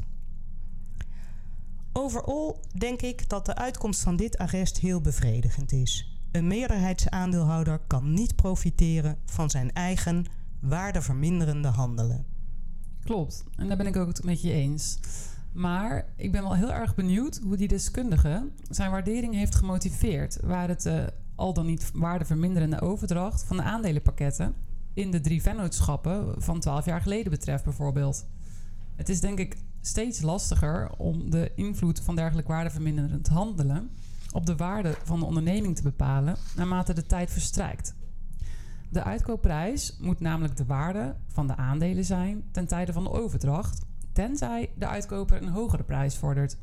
Overal 1.93 2.59
denk 2.77 3.01
ik 3.01 3.29
dat 3.29 3.45
de 3.45 3.55
uitkomst 3.55 4.01
van 4.01 4.15
dit 4.15 4.37
arrest 4.37 4.79
heel 4.79 5.01
bevredigend 5.01 5.71
is. 5.71 6.19
Een 6.31 6.47
meerderheidsaandeelhouder 6.47 7.79
kan 7.87 8.13
niet 8.13 8.35
profiteren 8.35 9.17
van 9.25 9.49
zijn 9.49 9.73
eigen 9.73 10.25
waardeverminderende 10.59 11.67
handelen. 11.67 12.25
Klopt, 13.03 13.43
en 13.55 13.67
daar 13.67 13.77
ben 13.77 13.87
ik 13.87 13.95
ook 13.95 14.07
het 14.07 14.23
met 14.23 14.41
je 14.41 14.51
eens. 14.51 14.99
Maar 15.51 16.05
ik 16.15 16.31
ben 16.31 16.41
wel 16.41 16.55
heel 16.55 16.73
erg 16.73 16.95
benieuwd 16.95 17.39
hoe 17.43 17.57
die 17.57 17.67
deskundige 17.67 18.49
zijn 18.69 18.91
waardering 18.91 19.33
heeft 19.33 19.55
gemotiveerd. 19.55 20.37
Waar 20.41 20.67
het 20.67 20.85
uh, 20.85 21.03
al 21.35 21.53
dan 21.53 21.65
niet 21.65 21.91
waardeverminderende 21.93 22.81
overdracht 22.81 23.43
van 23.43 23.57
de 23.57 23.63
aandelenpakketten 23.63 24.55
in 24.93 25.11
de 25.11 25.21
drie 25.21 25.41
vennootschappen 25.41 26.41
van 26.41 26.59
12 26.59 26.85
jaar 26.85 27.01
geleden 27.01 27.31
betreft, 27.31 27.63
bijvoorbeeld. 27.63 28.25
Het 28.95 29.09
is 29.09 29.19
denk 29.19 29.39
ik 29.39 29.57
steeds 29.81 30.21
lastiger 30.21 30.89
om 30.97 31.29
de 31.29 31.51
invloed 31.55 31.99
van 31.99 32.15
dergelijk 32.15 32.47
waardeverminderend 32.47 33.27
handelen 33.27 33.89
op 34.31 34.45
de 34.45 34.55
waarde 34.55 34.95
van 35.03 35.19
de 35.19 35.25
onderneming 35.25 35.75
te 35.75 35.83
bepalen 35.83 36.35
naarmate 36.55 36.93
de 36.93 37.05
tijd 37.05 37.31
verstrijkt. 37.31 37.95
De 38.89 39.03
uitkoopprijs 39.03 39.97
moet 39.99 40.19
namelijk 40.19 40.57
de 40.57 40.65
waarde 40.65 41.15
van 41.27 41.47
de 41.47 41.55
aandelen 41.55 42.05
zijn 42.05 42.43
ten 42.51 42.67
tijde 42.67 42.93
van 42.93 43.03
de 43.03 43.11
overdracht, 43.11 43.85
tenzij 44.11 44.69
de 44.75 44.87
uitkoper 44.87 45.41
een 45.41 45.49
hogere 45.49 45.83
prijs 45.83 46.17
vordert. 46.17 46.57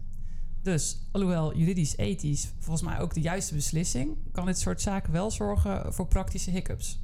Dus, 0.63 1.09
alhoewel 1.13 1.57
juridisch-ethisch 1.57 2.53
volgens 2.59 2.89
mij 2.89 3.01
ook 3.01 3.15
de 3.15 3.21
juiste 3.21 3.55
beslissing, 3.55 4.17
kan 4.33 4.47
dit 4.47 4.59
soort 4.59 4.81
zaken 4.81 5.13
wel 5.13 5.31
zorgen 5.31 5.93
voor 5.93 6.07
praktische 6.07 6.51
hiccups. 6.51 7.01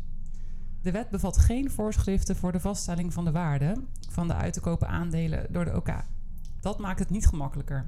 De 0.86 0.92
wet 0.92 1.10
bevat 1.10 1.38
geen 1.38 1.70
voorschriften 1.70 2.36
voor 2.36 2.52
de 2.52 2.60
vaststelling 2.60 3.12
van 3.12 3.24
de 3.24 3.30
waarde 3.30 3.76
van 4.10 4.28
de 4.28 4.34
uit 4.34 4.52
te 4.52 4.60
kopen 4.60 4.88
aandelen 4.88 5.46
door 5.52 5.64
de 5.64 5.76
OK. 5.76 5.88
Dat 6.60 6.78
maakt 6.78 6.98
het 6.98 7.10
niet 7.10 7.26
gemakkelijker. 7.26 7.86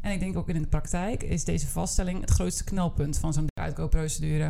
En 0.00 0.12
ik 0.12 0.20
denk 0.20 0.36
ook 0.36 0.48
in 0.48 0.62
de 0.62 0.68
praktijk 0.68 1.22
is 1.22 1.44
deze 1.44 1.66
vaststelling 1.66 2.20
het 2.20 2.30
grootste 2.30 2.64
knelpunt 2.64 3.18
van 3.18 3.32
zo'n 3.32 3.48
uitkoopprocedure. 3.60 4.44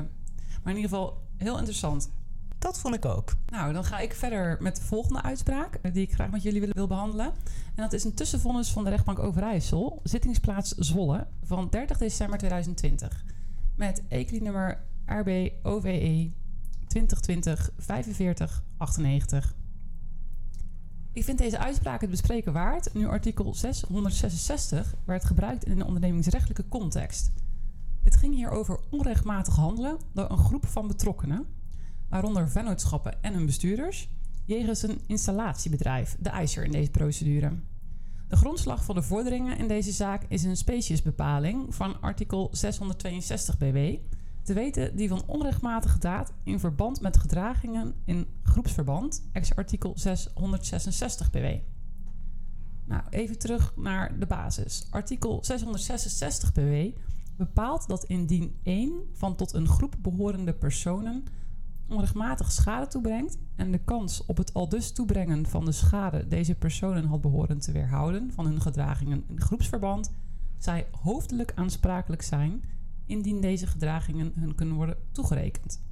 Maar 0.63 0.73
in 0.75 0.81
ieder 0.81 0.91
geval 0.91 1.23
heel 1.37 1.59
interessant. 1.59 2.11
Dat 2.59 2.79
vond 2.79 2.95
ik 2.95 3.05
ook. 3.05 3.33
Nou, 3.47 3.73
dan 3.73 3.85
ga 3.85 3.99
ik 3.99 4.15
verder 4.15 4.57
met 4.61 4.77
de 4.77 4.83
volgende 4.83 5.23
uitspraak 5.23 5.95
die 5.95 6.03
ik 6.03 6.13
graag 6.13 6.31
met 6.31 6.43
jullie 6.43 6.71
wil, 6.73 6.87
behandelen. 6.87 7.27
En 7.75 7.83
dat 7.83 7.93
is 7.93 8.05
een 8.05 8.15
tussenvonnis 8.15 8.73
van 8.73 8.85
de 8.85 8.91
rechtbank 8.91 9.19
Overijssel, 9.19 10.01
zittingsplaats 10.03 10.71
Zwolle, 10.71 11.27
van 11.43 11.69
30 11.71 11.99
december 11.99 12.39
2020. 12.39 13.25
Met 13.75 14.03
ECRI-nummer 14.09 14.85
RB 15.07 15.51
OVE 15.63 16.33
2020 16.87 17.71
45 17.79 18.65
98. 18.77 19.55
Ik 21.13 21.25
vind 21.25 21.39
deze 21.39 21.59
uitspraak 21.59 22.01
het 22.01 22.11
bespreken 22.11 22.53
waard 22.53 22.95
nu 22.95 23.07
artikel 23.07 23.55
666 23.55 24.95
werd 25.05 25.25
gebruikt 25.25 25.65
in 25.65 25.73
een 25.73 25.87
ondernemingsrechtelijke 25.87 26.69
context. 26.69 27.33
Het 28.03 28.17
ging 28.17 28.35
hier 28.35 28.51
over 28.51 28.81
onrechtmatig 28.91 29.57
handelen 29.57 29.99
door 30.13 30.31
een 30.31 30.39
groep 30.39 30.67
van 30.67 30.87
betrokkenen, 30.87 31.47
waaronder 32.09 32.49
vennootschappen 32.49 33.23
en 33.23 33.35
hun 33.35 33.47
bestuurders, 33.47 34.09
jegens 34.45 34.83
een 34.83 35.01
installatiebedrijf, 35.07 36.17
de 36.21 36.29
IJzer 36.29 36.65
in 36.65 36.73
deze 36.73 36.91
procedure. 36.91 37.53
De 38.29 38.37
grondslag 38.37 38.85
van 38.85 38.95
de 38.95 39.03
vorderingen 39.03 39.59
in 39.59 39.69
deze 39.69 39.93
zaak 39.93 40.25
is 40.29 40.45
een 40.45 40.57
speciesbepaling 40.57 41.75
van 41.75 42.01
artikel 42.01 42.49
662 42.53 43.59
BW, 43.59 43.77
te 44.47 44.55
weten 44.55 44.97
die 44.97 45.09
van 45.09 45.23
onrechtmatige 45.27 45.99
daad 45.99 46.33
in 46.43 46.61
verband 46.61 47.01
met 47.01 47.17
gedragingen 47.17 47.95
in 48.05 48.27
groepsverband, 48.43 49.29
ex 49.33 49.57
artikel 49.57 49.93
666 49.97 51.31
BW. 51.31 51.47
Nou, 52.85 53.03
even 53.11 53.39
terug 53.39 53.73
naar 53.77 54.19
de 54.19 54.27
basis. 54.27 54.87
Artikel 54.91 55.39
666 55.45 56.53
BW 56.53 56.99
bepaalt 57.37 57.89
dat 57.89 58.05
indien 58.05 58.57
één 58.63 58.93
van 59.13 59.37
tot 59.37 59.53
een 59.55 59.69
groep 59.69 59.95
behorende 59.99 60.53
personen 60.53 61.25
onrechtmatig 61.89 62.53
schade 62.53 62.87
toebrengt 62.87 63.39
en 63.57 63.71
de 63.71 63.79
kans 63.79 64.27
op 64.27 64.37
het 64.37 64.55
aldus 64.55 64.93
toebrengen 64.93 65.47
van 65.47 65.65
de 65.65 65.73
schade 65.73 66.29
deze 66.29 66.55
personen 66.55 67.05
had 67.05 67.21
behoren 67.21 67.59
te 67.59 67.73
weerhouden 67.73 68.33
van 68.33 68.47
hun 68.47 68.61
gedragingen 68.61 69.25
in 69.29 69.41
groepsverband 69.41 70.11
zij 70.59 70.87
hoofdelijk 71.03 71.53
aansprakelijk 71.55 72.23
zijn 72.23 72.63
indien 73.07 73.41
deze 73.41 73.67
gedragingen 73.67 74.33
hun 74.35 74.55
kunnen 74.55 74.75
worden 74.75 74.97
toegerekend. 75.13 75.85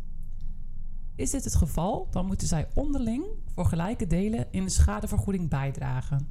Is 1.16 1.30
dit 1.30 1.44
het 1.44 1.54
geval, 1.54 2.08
dan 2.10 2.26
moeten 2.26 2.46
zij 2.46 2.68
onderling 2.74 3.24
voor 3.46 3.64
gelijke 3.64 4.06
delen 4.06 4.46
in 4.50 4.64
de 4.64 4.70
schadevergoeding 4.70 5.48
bijdragen. 5.48 6.28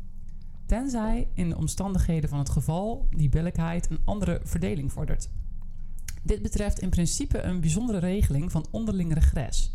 Tenzij 0.66 1.28
in 1.34 1.50
de 1.50 1.58
omstandigheden 1.58 2.30
van 2.30 2.40
het 2.40 2.50
geval 2.50 3.08
die 3.10 3.30
billijkheid 3.30 3.90
een 3.90 4.02
andere 4.06 4.42
verdeling 4.44 4.92
vordert. 4.92 5.30
Dit 6.24 6.42
betreft 6.42 6.80
in 6.80 6.90
principe 6.90 7.42
een 7.42 7.60
bijzondere 7.60 7.98
regeling 7.98 8.52
van 8.52 8.66
onderling 8.72 9.14
regres, 9.14 9.72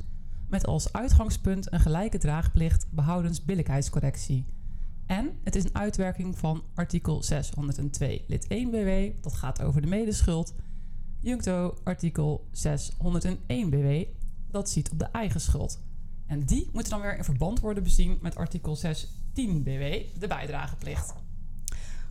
met 0.49 0.67
als 0.67 0.93
uitgangspunt 0.93 1.73
een 1.73 1.81
gelijke 1.81 2.19
draagplicht 2.19 2.87
behoudens 2.91 3.45
billijkheidscorrectie. 3.45 4.47
En 5.07 5.31
het 5.45 5.57
is 5.57 5.65
een 5.65 5.75
uitwerking 5.75 6.39
van 6.39 6.63
artikel 6.75 7.23
602 7.23 8.25
lid 8.27 8.47
1 8.47 8.71
BW, 8.71 9.23
dat 9.23 9.35
gaat 9.35 9.63
over 9.63 9.81
de 9.81 9.87
medeschuld. 9.87 10.55
Juncto 11.21 11.79
artikel 11.85 12.49
601 12.53 13.71
BW, 13.71 14.05
dat 14.51 14.71
ziet 14.71 14.91
op 14.91 14.99
de 14.99 15.05
eigen 15.05 15.41
schuld. 15.41 15.81
En 16.27 16.45
die 16.45 16.69
moeten 16.73 16.93
dan 16.93 17.01
weer 17.01 17.17
in 17.17 17.25
verband 17.25 17.61
worden 17.61 17.83
bezien 17.83 18.19
met 18.23 18.37
artikel 18.37 18.77
610 18.77 19.63
BW, 19.63 20.21
de 20.21 20.27
bijdrageplicht. 20.29 21.15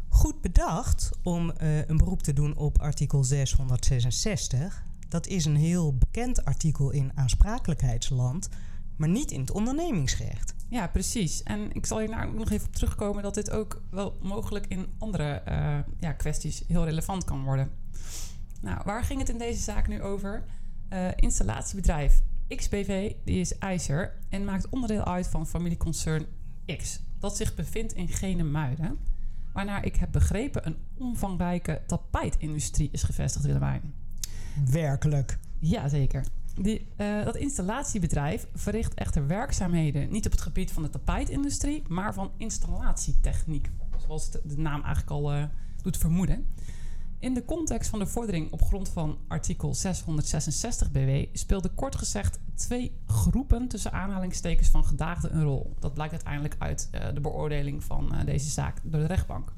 Goed 0.09 0.41
bedacht 0.41 1.09
om 1.23 1.53
uh, 1.61 1.87
een 1.87 1.97
beroep 1.97 2.21
te 2.21 2.33
doen 2.33 2.55
op 2.55 2.79
artikel 2.79 3.23
666. 3.23 4.83
Dat 5.09 5.27
is 5.27 5.45
een 5.45 5.55
heel 5.55 5.97
bekend 5.97 6.45
artikel 6.45 6.91
in 6.91 7.11
aansprakelijkheidsland, 7.15 8.49
maar 8.95 9.09
niet 9.09 9.31
in 9.31 9.39
het 9.39 9.51
ondernemingsrecht. 9.51 10.55
Ja, 10.69 10.87
precies. 10.87 11.43
En 11.43 11.71
ik 11.71 11.85
zal 11.85 11.99
hier 11.99 12.09
nou 12.09 12.33
nog 12.33 12.49
even 12.49 12.67
op 12.67 12.75
terugkomen 12.75 13.23
dat 13.23 13.33
dit 13.33 13.49
ook 13.49 13.81
wel 13.89 14.17
mogelijk 14.21 14.65
in 14.67 14.87
andere 14.97 15.41
uh, 15.47 15.77
ja, 15.99 16.11
kwesties 16.11 16.63
heel 16.67 16.83
relevant 16.85 17.23
kan 17.23 17.43
worden. 17.43 17.71
Nou, 18.61 18.81
waar 18.85 19.03
ging 19.03 19.19
het 19.19 19.29
in 19.29 19.37
deze 19.37 19.61
zaak 19.61 19.87
nu 19.87 20.01
over? 20.01 20.43
Uh, 20.93 21.07
installatiebedrijf 21.15 22.21
XBV 22.47 23.13
die 23.23 23.39
is 23.39 23.57
IJzer 23.57 24.13
en 24.29 24.45
maakt 24.45 24.69
onderdeel 24.69 25.03
uit 25.03 25.27
van 25.27 25.47
familieconcern 25.47 26.25
X, 26.77 27.01
dat 27.19 27.37
zich 27.37 27.55
bevindt 27.55 27.93
in 27.93 28.07
Genemuiden, 28.07 28.97
waarnaar 29.53 29.85
ik 29.85 29.95
heb 29.95 30.11
begrepen 30.11 30.65
een 30.65 30.77
omvangrijke 30.97 31.81
tapijtindustrie 31.87 32.89
is 32.91 33.03
gevestigd, 33.03 33.45
Willemijn. 33.45 33.93
Werkelijk? 34.71 35.37
Jazeker. 35.59 36.25
Die, 36.61 36.87
uh, 36.97 37.25
dat 37.25 37.35
installatiebedrijf 37.35 38.47
verricht 38.53 38.93
echter 38.93 39.27
werkzaamheden 39.27 40.11
niet 40.11 40.25
op 40.25 40.31
het 40.31 40.41
gebied 40.41 40.71
van 40.71 40.83
de 40.83 40.89
tapijtindustrie, 40.89 41.83
maar 41.87 42.13
van 42.13 42.31
installatietechniek, 42.37 43.69
zoals 44.05 44.31
de, 44.31 44.41
de 44.43 44.57
naam 44.57 44.81
eigenlijk 44.81 45.11
al 45.11 45.35
uh, 45.35 45.43
doet 45.81 45.97
vermoeden. 45.97 46.45
In 47.19 47.33
de 47.33 47.45
context 47.45 47.89
van 47.89 47.99
de 47.99 48.07
vordering 48.07 48.51
op 48.51 48.61
grond 48.61 48.89
van 48.89 49.17
artikel 49.27 49.73
666 49.73 50.91
BW 50.91 51.09
speelden 51.33 51.75
kort 51.75 51.95
gezegd 51.95 52.39
twee 52.55 52.91
groepen 53.05 53.67
tussen 53.67 53.91
aanhalingstekens 53.91 54.69
van 54.69 54.85
gedaagden 54.85 55.35
een 55.35 55.43
rol. 55.43 55.75
Dat 55.79 55.93
blijkt 55.93 56.13
uiteindelijk 56.13 56.55
uit 56.59 56.89
uh, 56.91 57.01
de 57.13 57.21
beoordeling 57.21 57.83
van 57.83 58.11
uh, 58.13 58.25
deze 58.25 58.49
zaak 58.49 58.79
door 58.83 59.01
de 59.01 59.07
rechtbank. 59.07 59.53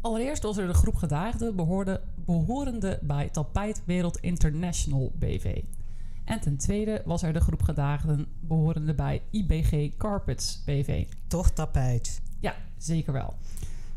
Allereerst 0.00 0.42
was 0.42 0.56
er 0.56 0.66
de 0.66 0.74
groep 0.74 0.94
gedaagden 0.94 1.56
behoorde, 1.56 2.00
behorende 2.14 2.98
bij 3.02 3.28
Tapijt 3.28 3.82
Wereld 3.84 4.18
International 4.18 5.12
BV. 5.18 5.62
En 6.24 6.40
ten 6.40 6.56
tweede 6.56 7.02
was 7.04 7.22
er 7.22 7.32
de 7.32 7.40
groep 7.40 7.62
gedaagden 7.62 8.26
behorende 8.40 8.94
bij 8.94 9.22
IBG 9.30 9.96
Carpets 9.96 10.62
BV. 10.64 11.06
Toch 11.26 11.50
tapijt? 11.50 12.20
Ja, 12.40 12.54
zeker 12.76 13.12
wel. 13.12 13.34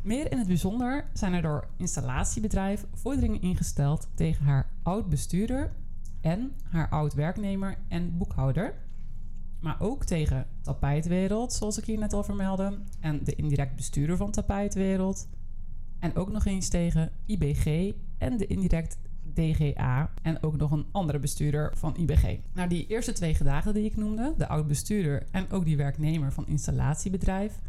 Meer 0.01 0.31
in 0.31 0.37
het 0.37 0.47
bijzonder 0.47 1.05
zijn 1.13 1.33
er 1.33 1.41
door 1.41 1.67
installatiebedrijf 1.77 2.85
vorderingen 2.93 3.41
ingesteld 3.41 4.07
tegen 4.13 4.45
haar 4.45 4.69
oud-bestuurder 4.83 5.71
en 6.21 6.55
haar 6.63 6.89
oud-werknemer 6.89 7.77
en 7.87 8.17
boekhouder. 8.17 8.73
Maar 9.59 9.75
ook 9.79 10.03
tegen 10.03 10.47
Tapijtwereld, 10.61 11.53
zoals 11.53 11.77
ik 11.77 11.85
hier 11.85 11.97
net 11.97 12.13
al 12.13 12.23
vermeldde, 12.23 12.77
en 12.99 13.23
de 13.23 13.35
indirect 13.35 13.75
bestuurder 13.75 14.17
van 14.17 14.31
Tapijtwereld. 14.31 15.27
En 15.99 16.15
ook 16.15 16.31
nog 16.31 16.45
eens 16.45 16.69
tegen 16.69 17.11
IBG 17.25 17.93
en 18.17 18.37
de 18.37 18.47
indirect 18.47 18.97
DGA 19.33 20.11
en 20.21 20.43
ook 20.43 20.57
nog 20.57 20.71
een 20.71 20.85
andere 20.91 21.19
bestuurder 21.19 21.71
van 21.77 21.95
IBG. 21.97 22.37
Nou, 22.53 22.69
die 22.69 22.87
eerste 22.87 23.11
twee 23.13 23.33
gedaagden 23.33 23.73
die 23.73 23.85
ik 23.85 23.95
noemde, 23.95 24.33
de 24.37 24.47
oud-bestuurder 24.47 25.27
en 25.31 25.51
ook 25.51 25.65
die 25.65 25.77
werknemer 25.77 26.31
van 26.31 26.47
installatiebedrijf, 26.47 27.59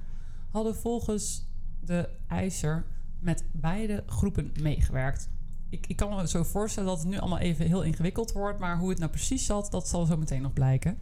hadden 0.51 0.77
volgens 0.77 1.51
de 1.85 2.09
IJzer 2.29 2.85
met 3.19 3.45
beide 3.53 4.03
groepen 4.07 4.53
meegewerkt. 4.61 5.29
Ik, 5.69 5.87
ik 5.87 5.97
kan 5.97 6.17
me 6.17 6.29
zo 6.29 6.43
voorstellen 6.43 6.89
dat 6.89 6.99
het 6.99 7.09
nu 7.09 7.19
allemaal 7.19 7.39
even 7.39 7.67
heel 7.67 7.83
ingewikkeld 7.83 8.33
wordt, 8.33 8.59
maar 8.59 8.79
hoe 8.79 8.89
het 8.89 8.99
nou 8.99 9.11
precies 9.11 9.47
zat, 9.47 9.71
dat 9.71 9.89
zal 9.89 10.07
zo 10.07 10.17
meteen 10.17 10.43
nog 10.43 10.53
blijken. 10.53 10.99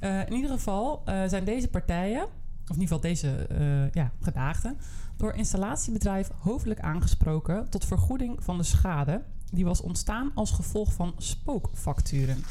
Uh, 0.00 0.26
in 0.26 0.32
ieder 0.32 0.50
geval 0.50 1.02
uh, 1.08 1.22
zijn 1.26 1.44
deze 1.44 1.68
partijen, 1.68 2.22
of 2.22 2.76
in 2.76 2.80
ieder 2.80 2.96
geval 2.96 3.00
deze 3.00 3.46
uh, 3.52 3.90
ja, 3.90 4.10
gedaagden, 4.20 4.78
door 5.16 5.32
installatiebedrijf 5.32 6.30
hoofdelijk 6.38 6.80
aangesproken 6.80 7.68
tot 7.70 7.84
vergoeding 7.84 8.44
van 8.44 8.58
de 8.58 8.64
schade 8.64 9.22
die 9.50 9.64
was 9.64 9.80
ontstaan 9.80 10.30
als 10.34 10.50
gevolg 10.50 10.92
van 10.92 11.14
spookfacturen. 11.18 12.44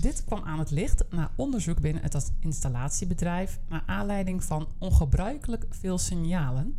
Dit 0.00 0.24
kwam 0.24 0.44
aan 0.44 0.58
het 0.58 0.70
licht 0.70 1.04
na 1.10 1.30
onderzoek 1.36 1.80
binnen 1.80 2.02
het 2.02 2.32
installatiebedrijf 2.38 3.60
naar 3.68 3.82
aanleiding 3.86 4.44
van 4.44 4.68
ongebruikelijk 4.78 5.66
veel 5.70 5.98
signalen 5.98 6.76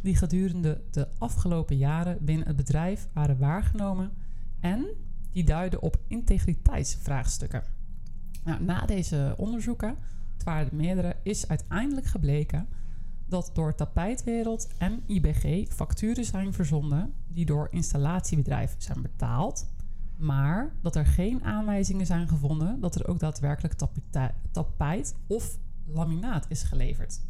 die 0.00 0.16
gedurende 0.16 0.82
de 0.90 1.08
afgelopen 1.18 1.76
jaren 1.76 2.24
binnen 2.24 2.46
het 2.46 2.56
bedrijf 2.56 3.08
waren 3.12 3.38
waargenomen 3.38 4.12
en 4.60 4.86
die 5.30 5.44
duiden 5.44 5.82
op 5.82 5.96
integriteitsvraagstukken. 6.06 7.62
Nou, 8.44 8.62
na 8.62 8.86
deze 8.86 9.34
onderzoeken, 9.36 9.96
het 10.32 10.42
waren 10.42 10.66
er 10.66 10.76
meerdere, 10.76 11.16
is 11.22 11.48
uiteindelijk 11.48 12.06
gebleken 12.06 12.68
dat 13.26 13.50
door 13.54 13.74
Tapijtwereld 13.74 14.68
en 14.78 15.02
IBG 15.06 15.72
facturen 15.72 16.24
zijn 16.24 16.52
verzonden 16.52 17.14
die 17.28 17.46
door 17.46 17.68
installatiebedrijf 17.70 18.74
zijn 18.78 19.02
betaald 19.02 19.66
maar 20.16 20.72
dat 20.82 20.96
er 20.96 21.06
geen 21.06 21.44
aanwijzingen 21.44 22.06
zijn 22.06 22.28
gevonden 22.28 22.80
dat 22.80 22.94
er 22.94 23.08
ook 23.08 23.18
daadwerkelijk 23.18 23.74
tapijt 24.50 25.14
of 25.26 25.58
laminaat 25.86 26.46
is 26.48 26.62
geleverd. 26.62 27.20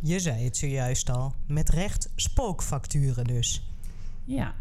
Je 0.00 0.18
zei 0.18 0.44
het 0.44 0.56
zojuist 0.56 1.10
al, 1.10 1.34
met 1.46 1.68
recht 1.68 2.12
spookfacturen 2.14 3.24
dus. 3.24 3.70
Ja. 4.24 4.54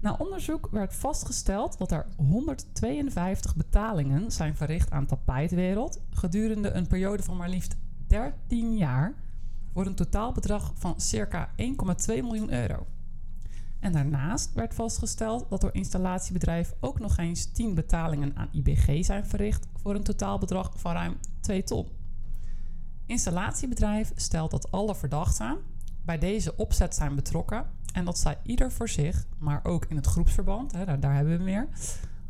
Na 0.00 0.16
onderzoek 0.18 0.68
werd 0.70 0.94
vastgesteld 0.94 1.78
dat 1.78 1.92
er 1.92 2.06
152 2.16 3.56
betalingen 3.56 4.32
zijn 4.32 4.56
verricht 4.56 4.90
aan 4.90 5.06
Tapijtwereld 5.06 6.00
gedurende 6.10 6.70
een 6.70 6.86
periode 6.86 7.22
van 7.22 7.36
maar 7.36 7.48
liefst 7.48 7.76
13 8.06 8.76
jaar 8.76 9.14
voor 9.72 9.86
een 9.86 9.94
totaalbedrag 9.94 10.72
van 10.74 11.00
circa 11.00 11.48
1,2 11.48 11.54
miljoen 12.06 12.52
euro. 12.52 12.86
En 13.84 13.92
daarnaast 13.92 14.52
werd 14.52 14.74
vastgesteld 14.74 15.46
dat 15.48 15.60
door 15.60 15.74
installatiebedrijf 15.74 16.74
ook 16.80 16.98
nog 16.98 17.16
eens 17.16 17.52
10 17.52 17.74
betalingen 17.74 18.36
aan 18.36 18.48
IBG 18.52 19.04
zijn 19.04 19.26
verricht 19.26 19.66
voor 19.82 19.94
een 19.94 20.02
totaalbedrag 20.02 20.72
van 20.76 20.92
ruim 20.92 21.16
2 21.40 21.62
ton. 21.62 21.88
Installatiebedrijf 23.06 24.12
stelt 24.14 24.50
dat 24.50 24.70
alle 24.70 24.94
verdachten 24.94 25.58
bij 26.04 26.18
deze 26.18 26.56
opzet 26.56 26.94
zijn 26.94 27.14
betrokken 27.14 27.66
en 27.92 28.04
dat 28.04 28.18
zij 28.18 28.38
ieder 28.42 28.72
voor 28.72 28.88
zich, 28.88 29.26
maar 29.38 29.60
ook 29.64 29.84
in 29.84 29.96
het 29.96 30.06
groepsverband, 30.06 30.72
hè, 30.72 30.84
daar, 30.84 31.00
daar 31.00 31.14
hebben 31.14 31.38
we 31.38 31.44
meer, 31.44 31.68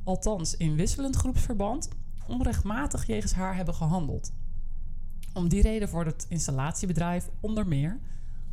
althans 0.05 0.57
in 0.57 0.75
wisselend 0.75 1.17
groepsverband, 1.17 1.89
onrechtmatig 2.27 3.07
jegens 3.07 3.33
haar 3.33 3.57
hebben 3.57 3.75
gehandeld. 3.75 4.33
Om 5.33 5.49
die 5.49 5.63
reden 5.63 5.89
wordt 5.89 6.11
het 6.11 6.27
installatiebedrijf 6.29 7.31
onder 7.41 7.67
meer 7.67 8.01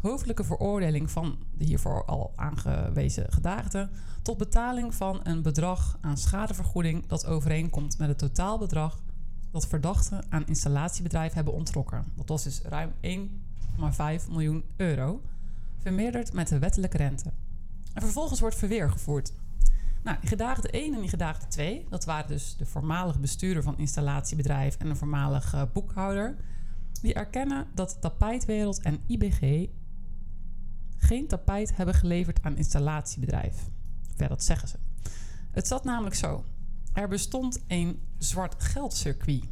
hoofdelijke 0.01 0.43
veroordeling 0.43 1.11
van 1.11 1.37
de 1.57 1.63
hiervoor 1.63 2.05
al 2.05 2.33
aangewezen 2.35 3.31
gedaagde 3.31 3.89
tot 4.21 4.37
betaling 4.37 4.95
van 4.95 5.19
een 5.23 5.41
bedrag 5.41 5.97
aan 6.01 6.17
schadevergoeding 6.17 7.07
dat 7.07 7.25
overeenkomt 7.25 7.97
met 7.97 8.07
het 8.07 8.17
totaalbedrag 8.17 9.01
dat 9.51 9.67
verdachten 9.67 10.23
aan 10.29 10.47
installatiebedrijf 10.47 11.33
hebben 11.33 11.53
ontrokken. 11.53 12.05
Dat 12.15 12.29
was 12.29 12.43
dus 12.43 12.61
ruim 12.61 12.91
1,5 14.21 14.29
miljoen 14.29 14.63
euro, 14.75 15.21
vermeerderd 15.77 16.33
met 16.33 16.47
de 16.47 16.59
wettelijke 16.59 16.97
rente. 16.97 17.31
En 17.93 18.01
vervolgens 18.01 18.39
wordt 18.39 18.55
verweer 18.55 18.91
gevoerd. 18.91 19.33
Nou, 20.03 20.17
die 20.19 20.29
gedaagde 20.29 20.69
1 20.69 20.93
en 20.93 20.99
die 20.99 21.09
gedaagde 21.09 21.47
2, 21.47 21.85
dat 21.89 22.05
waren 22.05 22.27
dus 22.27 22.55
de 22.57 22.65
voormalige 22.65 23.19
bestuurder 23.19 23.63
van 23.63 23.77
installatiebedrijf 23.77 24.75
en 24.77 24.89
een 24.89 24.95
voormalige 24.95 25.69
boekhouder, 25.73 26.35
die 27.01 27.13
erkennen 27.13 27.67
dat 27.73 27.97
Tapijtwereld 28.01 28.81
en 28.81 28.99
IBG 29.07 29.69
geen 31.01 31.27
tapijt 31.27 31.75
hebben 31.75 31.95
geleverd 31.95 32.43
aan 32.43 32.57
installatiebedrijf. 32.57 33.69
Ja, 34.17 34.27
dat 34.27 34.43
zeggen 34.43 34.67
ze. 34.67 34.77
Het 35.51 35.67
zat 35.67 35.83
namelijk 35.83 36.15
zo. 36.15 36.43
Er 36.93 37.07
bestond 37.07 37.59
een 37.67 38.01
zwart 38.17 38.63
geldcircuit. 38.63 39.47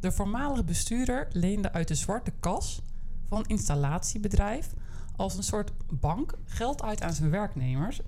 De 0.00 0.12
voormalige 0.12 0.64
bestuurder 0.64 1.28
leende 1.32 1.72
uit 1.72 1.88
de 1.88 1.94
zwarte 1.94 2.32
kas 2.40 2.82
van 3.28 3.44
installatiebedrijf 3.46 4.74
als 5.16 5.36
een 5.36 5.42
soort 5.42 5.72
bank 5.90 6.38
geld 6.44 6.82
uit 6.82 7.02
aan 7.02 7.12
zijn 7.12 7.30
werknemers 7.30 8.00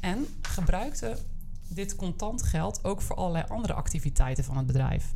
en 0.00 0.26
gebruikte 0.42 1.16
dit 1.68 1.96
contant 1.96 2.42
geld 2.42 2.84
ook 2.84 3.00
voor 3.00 3.16
allerlei 3.16 3.44
andere 3.48 3.72
activiteiten 3.72 4.44
van 4.44 4.56
het 4.56 4.66
bedrijf. 4.66 5.14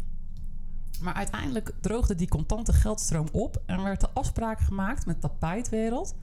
Maar 1.00 1.14
uiteindelijk 1.14 1.74
droogde 1.80 2.14
die 2.14 2.28
contante 2.28 2.72
geldstroom 2.72 3.28
op 3.32 3.62
en 3.66 3.82
werd 3.82 4.00
de 4.00 4.10
afspraak 4.10 4.60
gemaakt 4.60 5.06
met 5.06 5.20
Tapijtwereld 5.20 6.14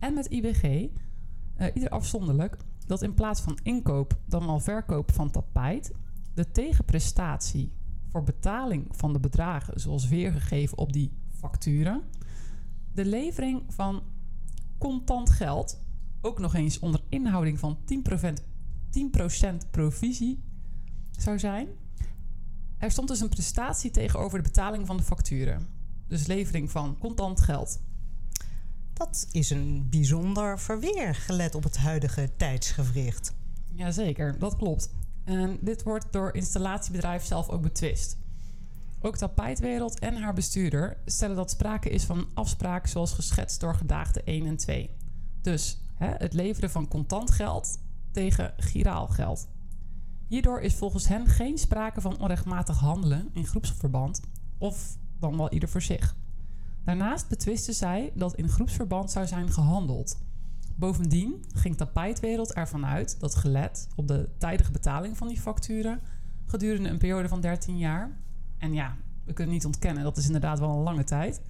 en 0.00 0.14
met 0.14 0.26
IBG, 0.26 0.64
uh, 0.64 1.66
ieder 1.74 1.88
afzonderlijk, 1.88 2.56
dat 2.86 3.02
in 3.02 3.14
plaats 3.14 3.40
van 3.40 3.58
inkoop 3.62 4.18
dan 4.26 4.46
wel 4.46 4.60
verkoop 4.60 5.12
van 5.12 5.30
tapijt, 5.30 5.92
de 6.34 6.50
tegenprestatie 6.50 7.72
voor 8.08 8.22
betaling 8.22 8.86
van 8.90 9.12
de 9.12 9.20
bedragen 9.20 9.80
zoals 9.80 10.08
weergegeven 10.08 10.78
op 10.78 10.92
die 10.92 11.12
facturen, 11.28 12.02
de 12.92 13.04
levering 13.04 13.62
van 13.68 14.02
contant 14.78 15.30
geld, 15.30 15.80
ook 16.20 16.38
nog 16.38 16.54
eens 16.54 16.78
onder 16.78 17.00
inhouding 17.08 17.58
van 17.58 17.78
10%, 17.84 18.42
10% 18.90 19.70
provisie 19.70 20.42
zou 21.10 21.38
zijn. 21.38 21.68
Er 22.78 22.90
stond 22.90 23.08
dus 23.08 23.20
een 23.20 23.28
prestatie 23.28 23.90
tegenover 23.90 24.38
de 24.38 24.44
betaling 24.44 24.86
van 24.86 24.96
de 24.96 25.02
facturen. 25.02 25.68
Dus 26.06 26.26
levering 26.26 26.70
van 26.70 26.98
contant 26.98 27.40
geld. 27.40 27.80
Dat 29.00 29.26
is 29.32 29.50
een 29.50 29.86
bijzonder 29.90 30.58
verweer, 30.58 31.14
gelet 31.14 31.54
op 31.54 31.62
het 31.62 31.76
huidige 31.76 32.30
tijdsgewricht. 32.36 33.34
Jazeker, 33.72 34.38
dat 34.38 34.56
klopt. 34.56 34.90
En 35.24 35.58
dit 35.60 35.82
wordt 35.82 36.12
door 36.12 36.34
installatiebedrijf 36.34 37.24
zelf 37.24 37.48
ook 37.48 37.62
betwist. 37.62 38.18
Ook 39.00 39.16
Tapijtwereld 39.16 39.98
en 39.98 40.16
haar 40.16 40.34
bestuurder 40.34 40.96
stellen 41.04 41.36
dat 41.36 41.50
sprake 41.50 41.90
is 41.90 42.04
van 42.04 42.28
afspraak 42.34 42.86
zoals 42.86 43.12
geschetst 43.12 43.60
door 43.60 43.74
gedaagde 43.74 44.22
1 44.22 44.46
en 44.46 44.56
2. 44.56 44.90
Dus 45.42 45.80
hè, 45.94 46.08
het 46.08 46.32
leveren 46.32 46.70
van 46.70 46.88
contant 46.88 47.30
geld 47.30 47.78
tegen 48.10 48.54
giraal 48.56 49.06
geld. 49.06 49.48
Hierdoor 50.26 50.60
is 50.60 50.74
volgens 50.74 51.08
hen 51.08 51.26
geen 51.26 51.58
sprake 51.58 52.00
van 52.00 52.20
onrechtmatig 52.20 52.78
handelen 52.78 53.28
in 53.32 53.46
groepsverband 53.46 54.20
of 54.58 54.96
dan 55.18 55.36
wel 55.36 55.52
ieder 55.52 55.68
voor 55.68 55.82
zich. 55.82 56.14
Daarnaast 56.84 57.28
betwisten 57.28 57.74
zij 57.74 58.12
dat 58.14 58.34
in 58.34 58.48
groepsverband 58.48 59.10
zou 59.10 59.26
zijn 59.26 59.52
gehandeld. 59.52 60.18
Bovendien 60.76 61.44
ging 61.54 61.76
Tapijtwereld 61.76 62.52
ervan 62.52 62.86
uit 62.86 63.20
dat 63.20 63.34
gelet 63.34 63.88
op 63.96 64.08
de 64.08 64.28
tijdige 64.38 64.72
betaling 64.72 65.16
van 65.16 65.28
die 65.28 65.40
facturen 65.40 66.00
gedurende 66.46 66.88
een 66.88 66.98
periode 66.98 67.28
van 67.28 67.40
13 67.40 67.78
jaar, 67.78 68.10
en 68.58 68.72
ja, 68.72 68.96
we 69.24 69.32
kunnen 69.32 69.54
niet 69.54 69.66
ontkennen, 69.66 70.02
dat 70.02 70.16
is 70.16 70.26
inderdaad 70.26 70.58
wel 70.58 70.70
een 70.70 70.82
lange 70.82 71.04
tijd, 71.04 71.40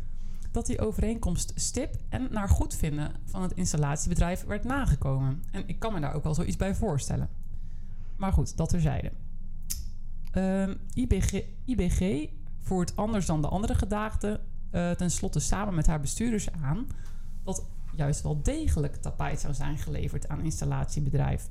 dat 0.51 0.67
die 0.67 0.81
overeenkomst 0.81 1.53
stip 1.55 1.97
en 2.09 2.29
naar 2.31 2.49
goedvinden 2.49 3.13
van 3.25 3.43
het 3.43 3.53
installatiebedrijf 3.53 4.45
werd 4.45 4.65
nagekomen. 4.65 5.43
En 5.51 5.63
ik 5.69 5.79
kan 5.79 5.93
me 5.93 6.01
daar 6.01 6.15
ook 6.15 6.25
wel 6.25 6.35
zoiets 6.35 6.57
bij 6.57 6.75
voorstellen. 6.75 7.29
Maar 8.17 8.33
goed, 8.33 8.57
dat 8.57 8.69
terzijde. 8.69 9.13
Um, 10.35 10.77
IBG, 10.95 11.43
IBG 11.65 12.29
voert 12.61 12.97
anders 12.97 13.27
dan 13.27 13.41
de 13.41 13.49
andere 13.49 13.75
gedaagden 13.75 14.41
uh, 14.73 14.91
tenslotte 14.91 15.41
samen 15.41 15.75
met 15.75 15.87
haar 15.87 16.01
bestuurders 16.01 16.53
aan 16.53 16.87
dat 17.45 17.65
juist 17.95 18.23
wel 18.23 18.43
degelijk 18.43 18.97
tapijt 18.97 19.41
zou 19.41 19.55
zijn 19.55 19.79
geleverd 19.79 20.29
aan 20.29 20.41
installatiebedrijf. 20.41 21.49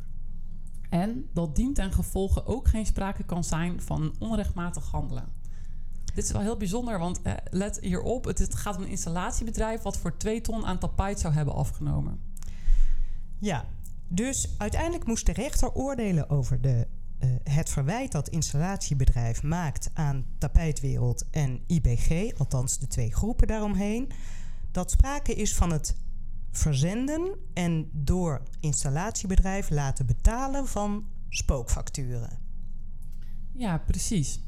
En 0.89 1.29
dat 1.33 1.55
dient 1.55 1.75
ten 1.75 1.91
gevolge 1.91 2.45
ook 2.45 2.67
geen 2.67 2.85
sprake 2.85 3.23
kan 3.23 3.43
zijn 3.43 3.81
van 3.81 4.15
onrechtmatig 4.19 4.91
handelen. 4.91 5.27
Dit 6.13 6.23
is 6.23 6.31
wel 6.31 6.41
heel 6.41 6.57
bijzonder, 6.57 6.99
want 6.99 7.21
eh, 7.21 7.33
let 7.49 7.79
hierop: 7.79 8.25
het 8.25 8.55
gaat 8.55 8.75
om 8.75 8.81
een 8.81 8.89
installatiebedrijf 8.89 9.81
wat 9.81 9.97
voor 9.97 10.17
2 10.17 10.41
ton 10.41 10.65
aan 10.65 10.79
tapijt 10.79 11.19
zou 11.19 11.33
hebben 11.33 11.53
afgenomen. 11.53 12.19
Ja, 13.39 13.65
dus 14.07 14.49
uiteindelijk 14.57 15.05
moest 15.05 15.25
de 15.25 15.33
rechter 15.33 15.73
oordelen 15.73 16.29
over 16.29 16.61
de 16.61 16.87
uh, 17.19 17.29
het 17.43 17.69
verwijt 17.69 18.11
dat 18.11 18.29
installatiebedrijf 18.29 19.43
maakt 19.43 19.89
aan 19.93 20.25
Tapijtwereld 20.37 21.25
en 21.31 21.63
IBG, 21.67 22.37
althans 22.37 22.79
de 22.79 22.87
twee 22.87 23.13
groepen 23.13 23.47
daaromheen, 23.47 24.11
dat 24.71 24.91
sprake 24.91 25.33
is 25.33 25.55
van 25.55 25.71
het 25.71 25.95
verzenden 26.51 27.35
en 27.53 27.89
door 27.93 28.41
installatiebedrijf 28.59 29.69
laten 29.69 30.05
betalen 30.05 30.67
van 30.67 31.05
spookfacturen. 31.29 32.39
Ja, 33.53 33.77
precies. 33.77 34.39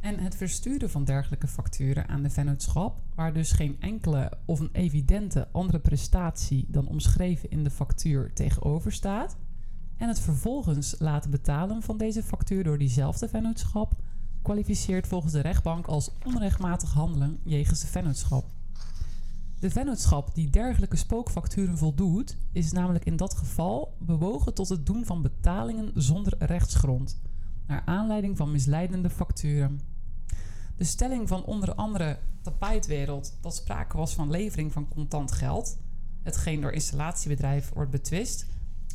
En 0.00 0.18
het 0.18 0.34
versturen 0.34 0.90
van 0.90 1.04
dergelijke 1.04 1.46
facturen 1.46 2.08
aan 2.08 2.22
de 2.22 2.30
vennootschap, 2.30 3.00
waar 3.14 3.32
dus 3.32 3.52
geen 3.52 3.76
enkele 3.80 4.32
of 4.44 4.60
een 4.60 4.72
evidente 4.72 5.48
andere 5.52 5.78
prestatie 5.78 6.66
dan 6.68 6.88
omschreven 6.88 7.50
in 7.50 7.64
de 7.64 7.70
factuur 7.70 8.32
tegenover 8.32 8.92
staat, 8.92 9.36
en 9.98 10.08
het 10.08 10.20
vervolgens 10.20 10.94
laten 10.98 11.30
betalen 11.30 11.82
van 11.82 11.96
deze 11.96 12.22
factuur 12.22 12.64
door 12.64 12.78
diezelfde 12.78 13.28
vennootschap 13.28 13.92
kwalificeert 14.42 15.06
volgens 15.06 15.32
de 15.32 15.40
rechtbank 15.40 15.86
als 15.86 16.10
onrechtmatig 16.24 16.92
handelen 16.92 17.38
jegens 17.42 17.80
de 17.80 17.86
vennootschap. 17.86 18.44
De 19.58 19.70
vennootschap 19.70 20.34
die 20.34 20.50
dergelijke 20.50 20.96
spookfacturen 20.96 21.78
voldoet, 21.78 22.36
is 22.52 22.72
namelijk 22.72 23.04
in 23.04 23.16
dat 23.16 23.34
geval 23.34 23.96
bewogen 23.98 24.54
tot 24.54 24.68
het 24.68 24.86
doen 24.86 25.04
van 25.04 25.22
betalingen 25.22 25.90
zonder 25.94 26.34
rechtsgrond, 26.38 27.20
naar 27.66 27.82
aanleiding 27.84 28.36
van 28.36 28.50
misleidende 28.50 29.10
facturen. 29.10 29.80
De 30.76 30.84
stelling 30.84 31.28
van 31.28 31.44
onder 31.44 31.74
andere 31.74 32.18
Tapijtwereld 32.42 33.36
dat 33.40 33.54
sprake 33.54 33.96
was 33.96 34.14
van 34.14 34.30
levering 34.30 34.72
van 34.72 34.88
contant 34.88 35.32
geld, 35.32 35.78
hetgeen 36.22 36.60
door 36.60 36.72
installatiebedrijf 36.72 37.70
wordt 37.74 37.90
betwist, 37.90 38.46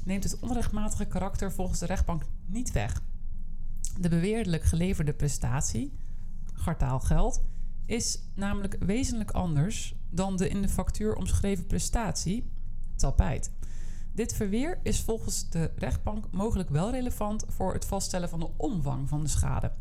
neemt 0.06 0.24
het 0.24 0.40
onrechtmatige 0.40 1.06
karakter 1.06 1.52
volgens 1.52 1.80
de 1.80 1.86
rechtbank 1.86 2.24
niet 2.46 2.72
weg. 2.72 3.02
De 4.00 4.10
beweerdelijk 4.10 4.64
geleverde 4.64 5.14
prestatie, 5.14 5.94
geld, 7.00 7.42
is 7.86 8.20
namelijk 8.36 8.78
wezenlijk 8.80 9.32
anders 9.32 9.96
dan 10.10 10.38
de 10.38 10.50
in 10.50 10.62
de 10.62 10.70
factuur 10.70 11.16
omschreven 11.16 11.68
prestatie, 11.68 12.52
tapijt. 12.96 13.52
Dit 14.12 14.34
verweer 14.34 14.80
is 14.84 15.02
volgens 15.02 15.50
de 15.50 15.72
rechtbank 15.76 16.32
mogelijk 16.32 16.70
wel 16.70 16.92
relevant 16.92 17.46
voor 17.48 17.74
het 17.74 17.86
vaststellen 17.86 18.30
van 18.30 18.40
de 18.40 18.50
omvang 18.58 19.10
van 19.10 19.24
de 19.24 19.30
schade. 19.30 19.72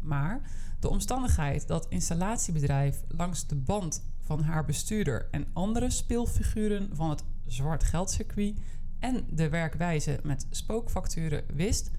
Maar 0.00 0.50
de 0.80 0.88
omstandigheid 0.88 1.66
dat 1.68 1.86
installatiebedrijf 1.88 3.02
langs 3.08 3.46
de 3.46 3.54
band 3.54 4.02
van 4.20 4.42
haar 4.42 4.64
bestuurder 4.64 5.28
en 5.30 5.46
andere 5.52 5.90
speelfiguren 5.90 6.96
van 6.96 7.10
het 7.10 7.24
zwart 7.46 7.84
geldcircuit 7.84 8.58
en 9.02 9.24
de 9.30 9.48
werkwijze 9.48 10.20
met 10.22 10.46
spookfacturen 10.50 11.44
wist, 11.54 11.90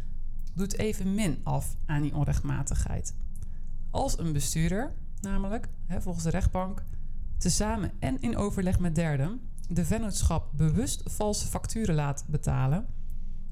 doet 0.54 0.78
even 0.78 1.16
min 1.16 1.40
af 1.44 1.76
aan 1.86 2.02
die 2.02 2.16
onrechtmatigheid. 2.16 3.16
Als 3.92 4.20
een 4.20 4.34
bestuurder, 4.34 4.94
namelijk 5.22 5.68
hè, 5.86 6.02
volgens 6.02 6.24
de 6.24 6.30
rechtbank, 6.30 6.84
tezamen 7.38 7.92
en 8.00 8.22
in 8.22 8.38
overleg 8.38 8.80
met 8.80 8.96
derden 8.96 9.42
de 9.70 9.86
vennootschap 9.86 10.50
bewust 10.56 11.02
valse 11.06 11.48
facturen 11.48 11.96
laat 11.96 12.26
betalen, 12.28 12.86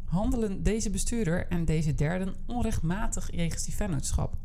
handelen 0.03 0.63
deze 0.63 0.89
bestuurder 0.89 1.47
en 1.47 1.65
deze 1.65 1.93
derden 1.93 2.35
onrechtmatig 2.47 3.31
jegens 3.31 3.63
die 3.63 3.75
vennootschap. 3.75 4.37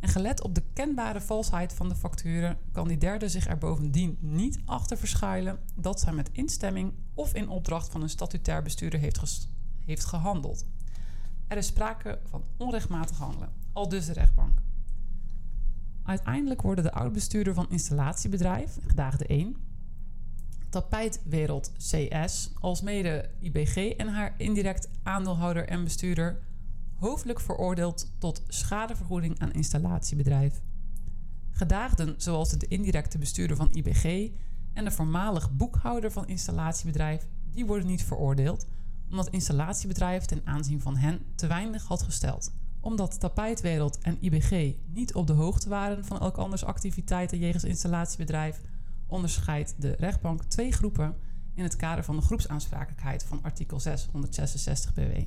En 0.00 0.08
gelet 0.08 0.42
op 0.42 0.54
de 0.54 0.62
kenbare 0.72 1.20
valsheid 1.20 1.72
van 1.72 1.88
de 1.88 1.94
facturen 1.94 2.58
kan 2.72 2.88
die 2.88 2.98
derde 2.98 3.28
zich 3.28 3.46
er 3.48 3.58
bovendien 3.58 4.18
niet 4.20 4.60
achter 4.64 4.98
verschuilen 4.98 5.58
dat 5.74 6.00
zij 6.00 6.12
met 6.12 6.30
instemming 6.32 6.92
of 7.14 7.34
in 7.34 7.48
opdracht 7.48 7.88
van 7.88 8.02
een 8.02 8.08
statutair 8.08 8.62
bestuurder 8.62 9.00
heeft, 9.00 9.48
heeft 9.84 10.04
gehandeld. 10.04 10.66
Er 11.46 11.56
is 11.56 11.66
sprake 11.66 12.18
van 12.24 12.44
onrechtmatig 12.56 13.18
handelen, 13.18 13.52
al 13.72 13.88
dus 13.88 14.06
de 14.06 14.12
rechtbank. 14.12 14.60
Uiteindelijk 16.02 16.62
worden 16.62 16.84
de 16.84 16.92
oud-bestuurder 16.92 17.54
van 17.54 17.70
installatiebedrijf, 17.70 18.78
gedaagde 18.86 19.26
1, 19.26 19.56
Tapijtwereld 20.68 21.72
CS, 21.76 22.50
alsmede 22.60 23.30
IBG 23.40 23.76
en 23.76 24.08
haar 24.08 24.34
indirect 24.36 24.88
aandeelhouder 25.02 25.68
en 25.68 25.84
bestuurder 25.84 26.40
hoofdelijk 26.94 27.40
veroordeeld 27.40 28.12
tot 28.18 28.42
schadevergoeding 28.48 29.38
aan 29.38 29.52
installatiebedrijf. 29.52 30.62
Gedaagden 31.50 32.14
zoals 32.16 32.50
de 32.50 32.68
indirecte 32.68 33.18
bestuurder 33.18 33.56
van 33.56 33.72
IBG 33.72 34.30
en 34.72 34.84
de 34.84 34.90
voormalig 34.90 35.52
boekhouder 35.52 36.12
van 36.12 36.28
installatiebedrijf, 36.28 37.26
die 37.50 37.66
worden 37.66 37.86
niet 37.86 38.04
veroordeeld, 38.04 38.66
omdat 39.10 39.28
installatiebedrijf 39.28 40.24
ten 40.24 40.40
aanzien 40.44 40.80
van 40.80 40.96
hen 40.96 41.20
te 41.34 41.46
weinig 41.46 41.84
had 41.84 42.02
gesteld. 42.02 42.54
Omdat 42.80 43.20
Tapijtwereld 43.20 43.98
en 43.98 44.18
IBG 44.20 44.74
niet 44.86 45.14
op 45.14 45.26
de 45.26 45.32
hoogte 45.32 45.68
waren 45.68 46.04
van 46.04 46.20
elk 46.20 46.36
anders 46.36 46.64
activiteiten 46.64 47.38
jegens 47.38 47.64
installatiebedrijf, 47.64 48.60
onderscheidt 49.06 49.74
de 49.78 49.94
rechtbank 49.98 50.42
twee 50.44 50.72
groepen 50.72 51.16
in 51.54 51.62
het 51.62 51.76
kader 51.76 52.04
van 52.04 52.16
de 52.16 52.22
groepsaansprakelijkheid 52.22 53.24
van 53.24 53.42
artikel 53.42 53.80
666 53.80 54.94
BW. 54.94 55.24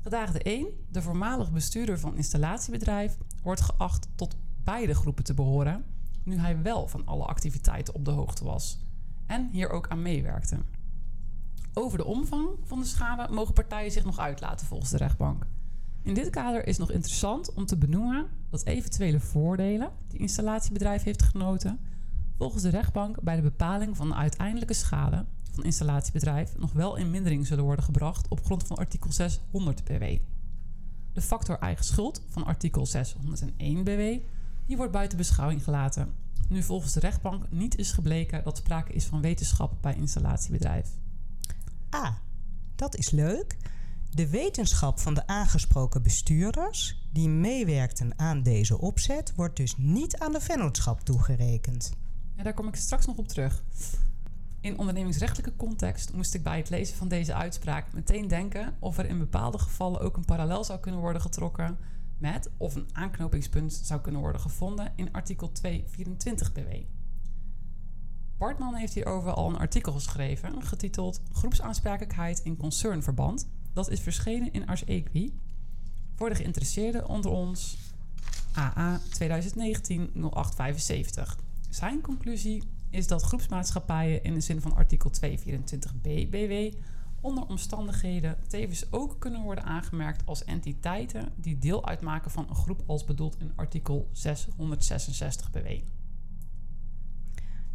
Gedaagde 0.00 0.42
1, 0.42 0.66
de 0.88 1.02
voormalig 1.02 1.52
bestuurder 1.52 1.98
van 1.98 2.16
installatiebedrijf, 2.16 3.16
wordt 3.42 3.60
geacht 3.60 4.08
tot 4.14 4.36
beide 4.64 4.94
groepen 4.94 5.24
te 5.24 5.34
behoren, 5.34 5.84
nu 6.26 6.38
hij 6.38 6.62
wel 6.62 6.88
van 6.88 7.06
alle 7.06 7.24
activiteiten 7.24 7.94
op 7.94 8.04
de 8.04 8.10
hoogte 8.10 8.44
was. 8.44 8.84
en 9.26 9.48
hier 9.52 9.70
ook 9.70 9.88
aan 9.88 10.02
meewerkte. 10.02 10.58
Over 11.74 11.98
de 11.98 12.04
omvang 12.04 12.48
van 12.64 12.78
de 12.78 12.84
schade 12.86 13.32
mogen 13.32 13.54
partijen 13.54 13.92
zich 13.92 14.04
nog 14.04 14.18
uitlaten 14.18 14.66
volgens 14.66 14.90
de 14.90 14.96
rechtbank. 14.96 15.46
In 16.02 16.14
dit 16.14 16.30
kader 16.30 16.66
is 16.66 16.78
nog 16.78 16.90
interessant 16.90 17.54
om 17.54 17.66
te 17.66 17.76
benoemen 17.76 18.26
dat 18.50 18.64
eventuele 18.64 19.20
voordelen 19.20 19.90
die 20.08 20.18
installatiebedrijf 20.18 21.02
heeft 21.02 21.22
genoten, 21.22 21.78
volgens 22.38 22.62
de 22.62 22.68
rechtbank 22.68 23.20
bij 23.20 23.36
de 23.36 23.42
bepaling 23.42 23.96
van 23.96 24.08
de 24.08 24.14
uiteindelijke 24.14 24.74
schade 24.74 25.24
van 25.50 25.64
installatiebedrijf 25.64 26.58
nog 26.58 26.72
wel 26.72 26.96
in 26.96 27.10
mindering 27.10 27.46
zullen 27.46 27.64
worden 27.64 27.84
gebracht 27.84 28.28
op 28.28 28.44
grond 28.44 28.62
van 28.66 28.76
artikel 28.76 29.12
600 29.12 29.84
BW. 29.84 30.04
De 31.12 31.22
factor 31.22 31.58
eigen 31.58 31.84
schuld 31.84 32.22
van 32.28 32.44
artikel 32.44 32.86
601 32.86 33.84
BW 33.84 34.00
die 34.66 34.76
wordt 34.76 34.92
buiten 34.92 35.18
beschouwing 35.18 35.64
gelaten, 35.64 36.14
nu 36.48 36.62
volgens 36.62 36.92
de 36.92 37.00
rechtbank 37.00 37.50
niet 37.50 37.76
is 37.76 37.92
gebleken 37.92 38.44
dat 38.44 38.56
sprake 38.56 38.92
is 38.92 39.04
van 39.04 39.20
wetenschap 39.20 39.72
bij 39.80 39.94
installatiebedrijf. 39.94 40.88
Ah, 41.90 42.14
dat 42.74 42.96
is 42.96 43.10
leuk. 43.10 43.56
De 44.10 44.28
wetenschap 44.28 44.98
van 45.00 45.14
de 45.14 45.26
aangesproken 45.26 46.02
bestuurders 46.02 47.08
die 47.12 47.28
meewerkten 47.28 48.18
aan 48.18 48.42
deze 48.42 48.78
opzet 48.80 49.32
wordt 49.34 49.56
dus 49.56 49.76
niet 49.76 50.18
aan 50.18 50.32
de 50.32 50.40
vennootschap 50.40 51.00
toegerekend. 51.00 51.92
Ja, 52.36 52.42
daar 52.42 52.54
kom 52.54 52.68
ik 52.68 52.74
straks 52.76 53.06
nog 53.06 53.16
op 53.16 53.28
terug. 53.28 53.62
In 54.60 54.78
ondernemingsrechtelijke 54.78 55.56
context 55.56 56.12
moest 56.12 56.34
ik 56.34 56.42
bij 56.42 56.56
het 56.56 56.70
lezen 56.70 56.96
van 56.96 57.08
deze 57.08 57.34
uitspraak 57.34 57.92
meteen 57.92 58.28
denken 58.28 58.74
of 58.78 58.98
er 58.98 59.06
in 59.06 59.18
bepaalde 59.18 59.58
gevallen 59.58 60.00
ook 60.00 60.16
een 60.16 60.24
parallel 60.24 60.64
zou 60.64 60.80
kunnen 60.80 61.00
worden 61.00 61.22
getrokken 61.22 61.78
met 62.18 62.50
of 62.56 62.74
een 62.74 62.88
aanknopingspunt 62.92 63.72
zou 63.72 64.00
kunnen 64.00 64.20
worden 64.20 64.40
gevonden 64.40 64.92
in 64.96 65.12
artikel 65.12 65.52
224 65.52 66.52
BW. 66.52 66.68
Bartman 68.38 68.74
heeft 68.74 68.94
hierover 68.94 69.32
al 69.32 69.48
een 69.48 69.58
artikel 69.58 69.92
geschreven, 69.92 70.62
getiteld 70.62 71.20
Groepsaansprakelijkheid 71.32 72.40
in 72.40 72.56
concernverband. 72.56 73.48
Dat 73.72 73.90
is 73.90 74.00
verschenen 74.00 74.52
in 74.52 74.66
Ars 74.66 74.84
Equi. 74.84 75.40
Voor 76.14 76.28
de 76.28 76.34
geïnteresseerden 76.34 77.08
onder 77.08 77.30
ons 77.30 77.76
AA 78.56 79.00
2019-0875. 79.00 79.02
Zijn 81.68 82.00
conclusie 82.00 82.62
is 82.90 83.06
dat 83.06 83.22
groepsmaatschappijen 83.22 84.22
in 84.22 84.34
de 84.34 84.40
zin 84.40 84.60
van 84.60 84.74
artikel 84.74 85.10
224b 85.20 86.28
BW 86.30 86.72
onder 87.26 87.46
omstandigheden 87.46 88.36
tevens 88.48 88.92
ook 88.92 89.16
kunnen 89.18 89.42
worden 89.42 89.64
aangemerkt 89.64 90.26
als 90.26 90.44
entiteiten 90.44 91.32
die 91.36 91.58
deel 91.58 91.86
uitmaken 91.86 92.30
van 92.30 92.48
een 92.48 92.54
groep 92.54 92.82
als 92.86 93.04
bedoeld 93.04 93.40
in 93.40 93.52
artikel 93.56 94.08
666 94.12 95.50
BW. 95.50 95.66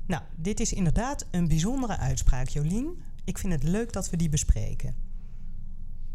Nou, 0.05 0.23
dit 0.35 0.59
is 0.59 0.73
inderdaad 0.73 1.27
een 1.31 1.47
bijzondere 1.47 1.97
uitspraak, 1.97 2.47
Jolien. 2.47 3.01
Ik 3.23 3.37
vind 3.37 3.53
het 3.53 3.63
leuk 3.63 3.93
dat 3.93 4.09
we 4.09 4.17
die 4.17 4.29
bespreken. 4.29 4.95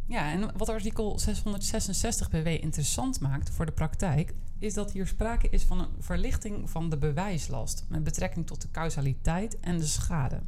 Ja, 0.07 0.33
en 0.33 0.57
wat 0.57 0.69
artikel 0.69 1.19
666 1.19 2.31
BW 2.31 2.47
interessant 2.47 3.21
maakt 3.21 3.51
voor 3.51 3.67
de 3.67 3.73
praktijk, 3.73 4.35
is 4.59 4.75
dat 4.75 4.93
hier 4.93 5.07
sprake 5.07 5.49
is 5.49 5.63
van 5.63 5.81
een 5.81 5.91
verlichting 5.99 6.71
van 6.71 6.91
de 6.91 6.99
bewijslast 6.99 7.85
met 7.89 8.05
betrekking 8.05 8.47
tot 8.47 8.63
de 8.63 8.71
causaliteit 8.71 9.61
en 9.61 9.79
de 9.79 9.87
schade. 9.87 10.41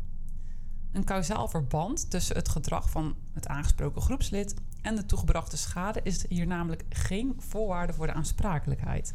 Een 0.93 1.05
kausaal 1.05 1.49
verband 1.49 2.11
tussen 2.11 2.37
het 2.37 2.49
gedrag 2.49 2.91
van 2.91 3.17
het 3.33 3.47
aangesproken 3.47 4.03
groepslid 4.03 4.55
en 4.83 4.97
de 4.97 5.07
toegebrachte 5.07 5.57
schade 5.57 6.01
is 6.03 6.29
hier 6.29 6.47
namelijk 6.47 6.85
geen 6.89 7.35
voorwaarde 7.39 7.93
voor 7.93 8.07
de 8.07 8.13
aansprakelijkheid. 8.13 9.15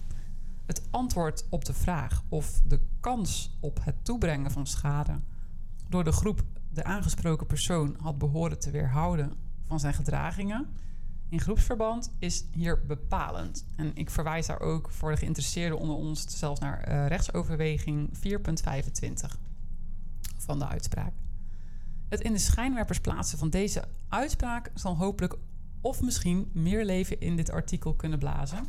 Het 0.65 0.81
antwoord 0.89 1.45
op 1.49 1.65
de 1.65 1.73
vraag 1.73 2.23
of 2.29 2.61
de 2.65 2.79
kans 2.99 3.57
op 3.59 3.79
het 3.83 4.05
toebrengen 4.05 4.51
van 4.51 4.67
schade 4.67 5.19
door 5.89 6.03
de 6.03 6.11
groep 6.11 6.43
de 6.69 6.83
aangesproken 6.83 7.47
persoon 7.47 7.95
had 8.01 8.17
behoren 8.17 8.59
te 8.59 8.71
weerhouden 8.71 9.33
van 9.65 9.79
zijn 9.79 9.93
gedragingen 9.93 10.67
in 11.33 11.41
groepsverband 11.41 12.11
is 12.19 12.45
hier 12.51 12.85
bepalend. 12.85 13.65
En 13.75 13.91
ik 13.95 14.09
verwijs 14.09 14.45
daar 14.45 14.59
ook 14.59 14.89
voor 14.89 15.11
de 15.11 15.17
geïnteresseerden 15.17 15.79
onder 15.79 15.95
ons 15.95 16.37
zelfs 16.37 16.59
naar 16.59 16.89
uh, 16.89 17.07
rechtsoverweging 17.07 18.09
4.25 18.09 19.39
van 20.37 20.59
de 20.59 20.67
uitspraak. 20.67 21.13
Het 22.13 22.21
in 22.21 22.33
de 22.33 22.39
schijnwerpers 22.39 22.99
plaatsen 22.99 23.37
van 23.37 23.49
deze 23.49 23.83
uitspraak 24.09 24.71
zal 24.73 24.97
hopelijk 24.97 25.37
of 25.81 26.01
misschien 26.01 26.49
meer 26.51 26.85
leven 26.85 27.19
in 27.19 27.35
dit 27.35 27.51
artikel 27.51 27.93
kunnen 27.93 28.19
blazen. 28.19 28.65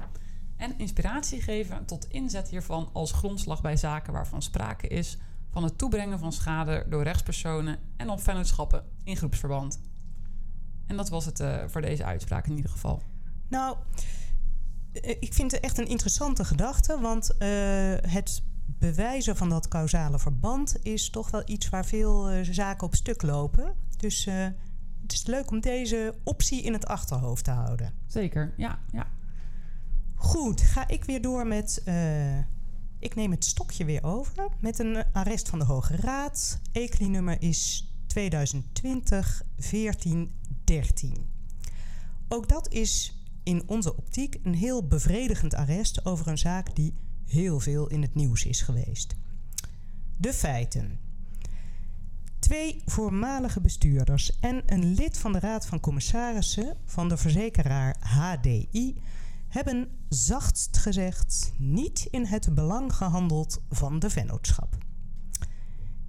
En 0.57 0.79
inspiratie 0.79 1.43
geven 1.43 1.85
tot 1.85 2.07
inzet 2.09 2.49
hiervan 2.49 2.91
als 2.93 3.13
grondslag 3.13 3.63
bij 3.63 3.77
zaken 3.77 4.13
waarvan 4.13 4.43
sprake 4.43 4.89
is 4.89 5.19
van 5.51 5.65
het 5.65 5.79
toebrengen 5.79 6.19
van 6.19 6.33
schade 6.33 6.87
door 6.89 7.03
rechtspersonen 7.03 7.79
en 7.97 8.11
op 8.11 8.21
vennootschappen 8.21 8.85
in 9.03 9.17
groepsverband. 9.17 9.81
En 10.87 10.97
dat 10.97 11.09
was 11.09 11.25
het 11.25 11.41
uh, 11.41 11.65
voor 11.67 11.81
deze 11.81 12.05
uitspraak 12.05 12.47
in 12.47 12.57
ieder 12.57 12.71
geval. 12.71 13.03
Nou, 13.49 13.77
eh, 14.93 15.17
ik 15.21 15.33
vind 15.35 15.53
het 15.53 15.61
echt 15.61 15.79
een 15.79 15.89
interessante 15.89 16.45
gedachte, 16.45 17.01
want 17.01 17.31
uh, 17.31 17.39
het 18.01 18.43
bewijzen 18.79 19.37
van 19.37 19.49
dat 19.49 19.69
causale 19.69 20.19
verband 20.19 20.77
is 20.83 21.11
toch 21.11 21.31
wel 21.31 21.43
iets 21.47 21.69
waar 21.69 21.85
veel 21.85 22.33
uh, 22.33 22.39
zaken 22.51 22.87
op 22.87 22.95
stuk 22.95 23.23
lopen. 23.23 23.75
Dus 23.97 24.25
het 25.03 25.13
is 25.13 25.27
leuk 25.27 25.51
om 25.51 25.61
deze 25.61 26.15
optie 26.25 26.63
in 26.63 26.73
het 26.73 26.87
achterhoofd 26.87 27.45
te 27.45 27.51
houden. 27.51 27.93
Zeker, 28.07 28.55
ja. 28.57 28.79
ja. 28.93 29.07
Goed, 30.15 30.61
ga 30.61 30.89
ik 30.89 31.05
weer 31.05 31.23
door 31.23 31.47
met. 31.47 31.83
ik 32.99 33.15
neem 33.15 33.31
het 33.31 33.45
stokje 33.45 33.85
weer 33.85 34.05
over 34.05 34.49
met 34.61 34.79
een 34.79 35.05
arrest 35.13 35.49
van 35.49 35.59
de 35.59 35.65
Hoge 35.65 35.97
Raad. 35.97 36.61
ECLI-nummer 36.73 37.43
is 37.43 37.93
2020 38.07 39.43
14 39.59 40.35
13. 40.65 41.27
Ook 42.29 42.49
dat 42.49 42.73
is 42.73 43.19
in 43.43 43.63
onze 43.67 43.97
optiek 43.97 44.39
een 44.43 44.55
heel 44.55 44.87
bevredigend 44.87 45.55
arrest 45.55 46.05
over 46.05 46.29
een 46.29 46.39
zaak 46.39 46.75
die 46.77 46.95
heel 47.27 47.61
veel 47.61 47.89
in 47.89 48.03
het 48.03 48.15
nieuws 48.15 48.45
is 48.45 48.61
geweest. 48.61 49.15
De 50.17 50.33
feiten. 50.33 50.99
Twee 52.39 52.83
voormalige 52.87 53.61
bestuurders 53.61 54.39
en 54.41 54.63
een 54.67 54.95
lid 54.95 55.19
van 55.19 55.33
de 55.33 55.39
Raad 55.39 55.67
van 55.67 55.81
Commissarissen 55.81 56.77
van 56.85 57.09
de 57.09 57.17
verzekeraar 57.17 57.97
HDI 58.01 59.01
hebben 59.49 59.89
zachtst 60.09 60.77
gezegd 60.77 61.53
niet 61.59 62.09
in 62.11 62.25
het 62.25 62.55
belang 62.55 62.95
gehandeld 62.95 63.63
van 63.71 63.99
de 63.99 64.11
vennootschap. 64.11 64.77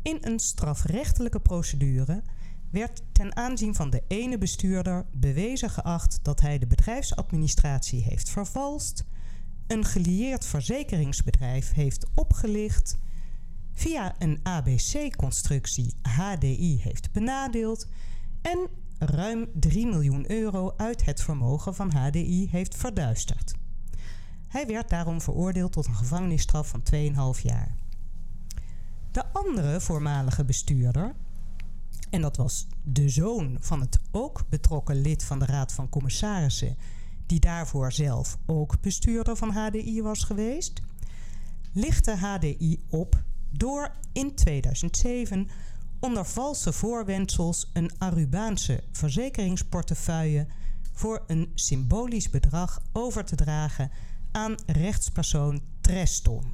In 0.01 0.17
een 0.21 0.39
strafrechtelijke 0.39 1.39
procedure 1.39 2.23
werd 2.71 3.01
ten 3.12 3.36
aanzien 3.36 3.75
van 3.75 3.89
de 3.89 4.04
ene 4.08 4.38
bestuurder 4.38 5.06
bewezen 5.12 5.69
geacht 5.69 6.19
dat 6.21 6.41
hij 6.41 6.60
de 6.60 6.67
bedrijfsadministratie 6.67 8.04
heeft 8.04 8.30
vervalst, 8.30 9.04
een 9.67 9.86
gelieerd 9.86 10.45
verzekeringsbedrijf 10.45 11.73
heeft 11.73 12.06
opgelicht, 12.13 12.97
via 13.73 14.15
een 14.19 14.39
ABC-constructie 14.43 15.93
HDI 16.01 16.80
heeft 16.82 17.12
benadeeld 17.12 17.88
en 18.41 18.67
ruim 18.99 19.47
3 19.54 19.88
miljoen 19.88 20.32
euro 20.32 20.73
uit 20.78 21.06
het 21.06 21.21
vermogen 21.21 21.75
van 21.75 21.91
HDI 21.91 22.47
heeft 22.51 22.75
verduisterd. 22.75 23.54
Hij 24.47 24.67
werd 24.67 24.89
daarom 24.89 25.21
veroordeeld 25.21 25.71
tot 25.71 25.86
een 25.86 25.95
gevangenisstraf 25.95 26.67
van 26.67 26.84
2,5 27.36 27.41
jaar. 27.41 27.75
De 29.12 29.25
andere 29.34 29.82
voormalige 29.82 30.45
bestuurder, 30.45 31.15
en 32.10 32.21
dat 32.21 32.38
was 32.38 32.67
de 32.84 33.10
zoon 33.10 33.58
van 33.60 33.82
het 33.82 33.99
ook 34.12 34.43
betrokken 34.49 35.01
lid 35.01 35.23
van 35.23 35.39
de 35.39 35.45
Raad 35.45 35.73
van 35.73 35.89
Commissarissen, 35.89 36.78
die 37.25 37.39
daarvoor 37.39 37.91
zelf 37.91 38.38
ook 38.45 38.81
bestuurder 38.81 39.35
van 39.35 39.51
HDI 39.51 40.01
was 40.01 40.23
geweest, 40.23 40.81
lichtte 41.71 42.15
HDI 42.15 42.83
op 42.89 43.23
door 43.49 43.91
in 44.13 44.35
2007 44.35 45.47
onder 45.99 46.25
valse 46.25 46.73
voorwendsels 46.73 47.69
een 47.73 47.91
Arubaanse 47.97 48.83
verzekeringsportefeuille 48.91 50.47
voor 50.93 51.23
een 51.27 51.51
symbolisch 51.53 52.29
bedrag 52.29 52.81
over 52.93 53.25
te 53.25 53.35
dragen 53.35 53.91
aan 54.31 54.55
rechtspersoon 54.65 55.61
Treston. 55.81 56.53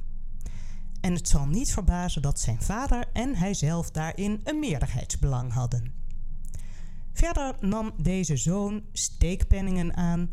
En 1.00 1.14
het 1.14 1.28
zal 1.28 1.46
niet 1.46 1.72
verbazen 1.72 2.22
dat 2.22 2.40
zijn 2.40 2.62
vader 2.62 3.04
en 3.12 3.34
hijzelf 3.34 3.90
daarin 3.90 4.40
een 4.44 4.58
meerderheidsbelang 4.58 5.52
hadden. 5.52 5.92
Verder 7.12 7.54
nam 7.60 7.92
deze 7.96 8.36
zoon 8.36 8.82
steekpenningen 8.92 9.96
aan, 9.96 10.30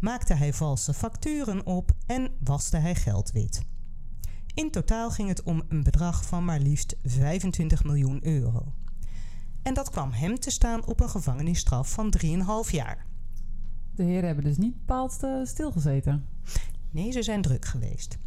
maakte 0.00 0.34
hij 0.34 0.52
valse 0.52 0.94
facturen 0.94 1.66
op 1.66 1.90
en 2.06 2.30
waste 2.44 2.76
hij 2.76 2.94
geld 2.94 3.32
wit. 3.32 3.62
In 4.54 4.70
totaal 4.70 5.10
ging 5.10 5.28
het 5.28 5.42
om 5.42 5.62
een 5.68 5.82
bedrag 5.82 6.24
van 6.24 6.44
maar 6.44 6.60
liefst 6.60 6.96
25 7.04 7.84
miljoen 7.84 8.26
euro. 8.26 8.72
En 9.62 9.74
dat 9.74 9.90
kwam 9.90 10.12
hem 10.12 10.38
te 10.38 10.50
staan 10.50 10.86
op 10.86 11.00
een 11.00 11.10
gevangenisstraf 11.10 11.92
van 11.92 12.14
3,5 12.24 12.70
jaar. 12.70 13.06
De 13.94 14.02
heren 14.02 14.26
hebben 14.26 14.44
dus 14.44 14.56
niet 14.56 14.76
bepaald 14.76 15.18
uh, 15.24 15.44
stilgezeten. 15.44 16.26
Nee, 16.90 17.12
ze 17.12 17.22
zijn 17.22 17.42
druk 17.42 17.64
geweest. 17.64 18.18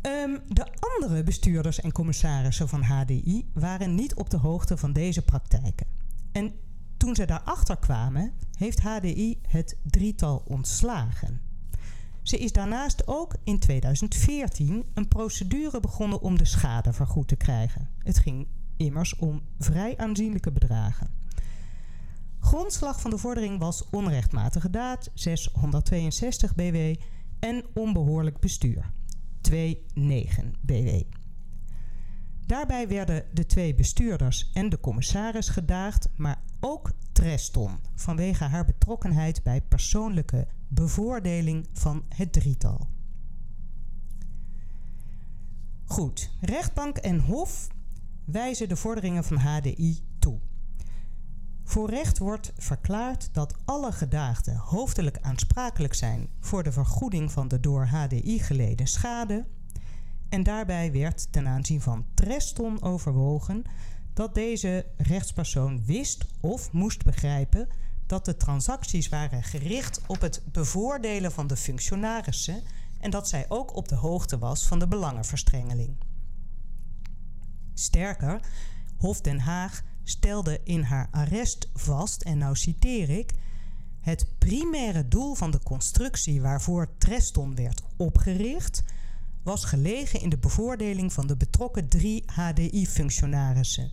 Ehm, 0.00 0.38
de 0.48 0.66
andere 0.80 1.22
bestuurders 1.22 1.80
en 1.80 1.92
commissarissen 1.92 2.68
van 2.68 2.82
HDI 2.82 3.50
waren 3.54 3.94
niet 3.94 4.14
op 4.14 4.30
de 4.30 4.36
hoogte 4.36 4.76
van 4.76 4.92
deze 4.92 5.22
praktijken. 5.22 5.86
En 6.32 6.52
toen 7.02 7.14
ze 7.14 7.24
daarachter 7.24 7.76
kwamen, 7.76 8.32
heeft 8.58 8.80
HDI 8.80 9.38
het 9.48 9.76
drietal 9.82 10.42
ontslagen. 10.46 11.40
Ze 12.22 12.38
is 12.38 12.52
daarnaast 12.52 13.06
ook 13.06 13.36
in 13.44 13.58
2014 13.58 14.84
een 14.94 15.08
procedure 15.08 15.80
begonnen 15.80 16.20
om 16.20 16.38
de 16.38 16.44
schade 16.44 16.92
vergoed 16.92 17.28
te 17.28 17.36
krijgen. 17.36 17.88
Het 17.98 18.18
ging 18.18 18.48
immers 18.76 19.16
om 19.16 19.42
vrij 19.58 19.96
aanzienlijke 19.96 20.52
bedragen. 20.52 21.10
Grondslag 22.40 23.00
van 23.00 23.10
de 23.10 23.18
vordering 23.18 23.58
was 23.58 23.88
onrechtmatige 23.90 24.70
daad 24.70 25.10
662 25.14 26.54
BW 26.54 26.76
en 27.38 27.64
onbehoorlijk 27.74 28.40
bestuur 28.40 28.92
29 29.94 30.60
BW. 30.60 31.21
Daarbij 32.46 32.88
werden 32.88 33.24
de 33.32 33.46
twee 33.46 33.74
bestuurders 33.74 34.50
en 34.52 34.68
de 34.68 34.80
commissaris 34.80 35.48
gedaagd, 35.48 36.08
maar 36.16 36.42
ook 36.60 36.90
Treston 37.12 37.78
vanwege 37.94 38.44
haar 38.44 38.64
betrokkenheid 38.64 39.42
bij 39.42 39.60
persoonlijke 39.60 40.46
bevoordeling 40.68 41.68
van 41.72 42.04
het 42.08 42.32
drietal. 42.32 42.88
Goed, 45.84 46.30
rechtbank 46.40 46.96
en 46.96 47.20
hof 47.20 47.68
wijzen 48.24 48.68
de 48.68 48.76
vorderingen 48.76 49.24
van 49.24 49.36
HDI 49.36 50.04
toe. 50.18 50.38
Voor 51.64 51.90
recht 51.90 52.18
wordt 52.18 52.52
verklaard 52.56 53.28
dat 53.32 53.54
alle 53.64 53.92
gedaagden 53.92 54.56
hoofdelijk 54.56 55.18
aansprakelijk 55.20 55.94
zijn 55.94 56.28
voor 56.40 56.62
de 56.62 56.72
vergoeding 56.72 57.32
van 57.32 57.48
de 57.48 57.60
door 57.60 57.86
HDI 57.86 58.38
geleden 58.38 58.86
schade. 58.86 59.46
En 60.32 60.42
daarbij 60.42 60.92
werd 60.92 61.32
ten 61.32 61.48
aanzien 61.48 61.80
van 61.80 62.04
Treston 62.14 62.82
overwogen 62.82 63.64
dat 64.14 64.34
deze 64.34 64.86
rechtspersoon 64.96 65.84
wist 65.84 66.24
of 66.40 66.72
moest 66.72 67.04
begrijpen 67.04 67.68
dat 68.06 68.24
de 68.24 68.36
transacties 68.36 69.08
waren 69.08 69.42
gericht 69.42 70.00
op 70.06 70.20
het 70.20 70.42
bevoordelen 70.52 71.32
van 71.32 71.46
de 71.46 71.56
functionarissen 71.56 72.62
en 73.00 73.10
dat 73.10 73.28
zij 73.28 73.44
ook 73.48 73.76
op 73.76 73.88
de 73.88 73.94
hoogte 73.94 74.38
was 74.38 74.66
van 74.66 74.78
de 74.78 74.88
belangenverstrengeling. 74.88 75.96
Sterker, 77.74 78.40
Hof 78.96 79.20
Den 79.20 79.40
Haag 79.40 79.82
stelde 80.02 80.60
in 80.64 80.82
haar 80.82 81.08
arrest 81.10 81.68
vast, 81.74 82.22
en 82.22 82.38
nou 82.38 82.56
citeer 82.56 83.10
ik: 83.10 83.32
Het 84.00 84.26
primaire 84.38 85.08
doel 85.08 85.34
van 85.34 85.50
de 85.50 85.60
constructie 85.62 86.40
waarvoor 86.40 86.88
Treston 86.98 87.54
werd 87.54 87.82
opgericht, 87.96 88.82
was 89.42 89.64
gelegen 89.64 90.20
in 90.20 90.28
de 90.28 90.38
bevoordeling 90.38 91.12
van 91.12 91.26
de 91.26 91.36
betrokken 91.36 91.88
drie 91.88 92.22
HDI-functionarissen. 92.26 93.90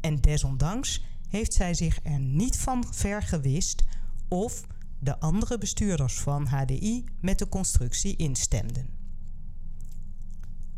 En 0.00 0.20
desondanks 0.20 1.04
heeft 1.28 1.54
zij 1.54 1.74
zich 1.74 1.98
er 2.02 2.20
niet 2.20 2.58
van 2.58 2.84
vergewist 2.90 3.82
of 4.28 4.66
de 4.98 5.20
andere 5.20 5.58
bestuurders 5.58 6.20
van 6.20 6.46
HDI 6.46 7.04
met 7.20 7.38
de 7.38 7.48
constructie 7.48 8.16
instemden. 8.16 8.88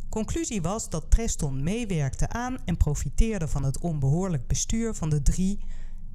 Conclusie 0.09 0.63
was 0.63 0.91
dat 0.91 1.11
Treston 1.11 1.63
meewerkte 1.63 2.29
aan 2.29 2.59
en 2.65 2.77
profiteerde 2.77 3.49
van 3.49 3.65
het 3.65 3.79
onbehoorlijk 3.79 4.47
bestuur 4.47 4.95
van 4.95 5.09
de 5.09 5.23
drie 5.23 5.61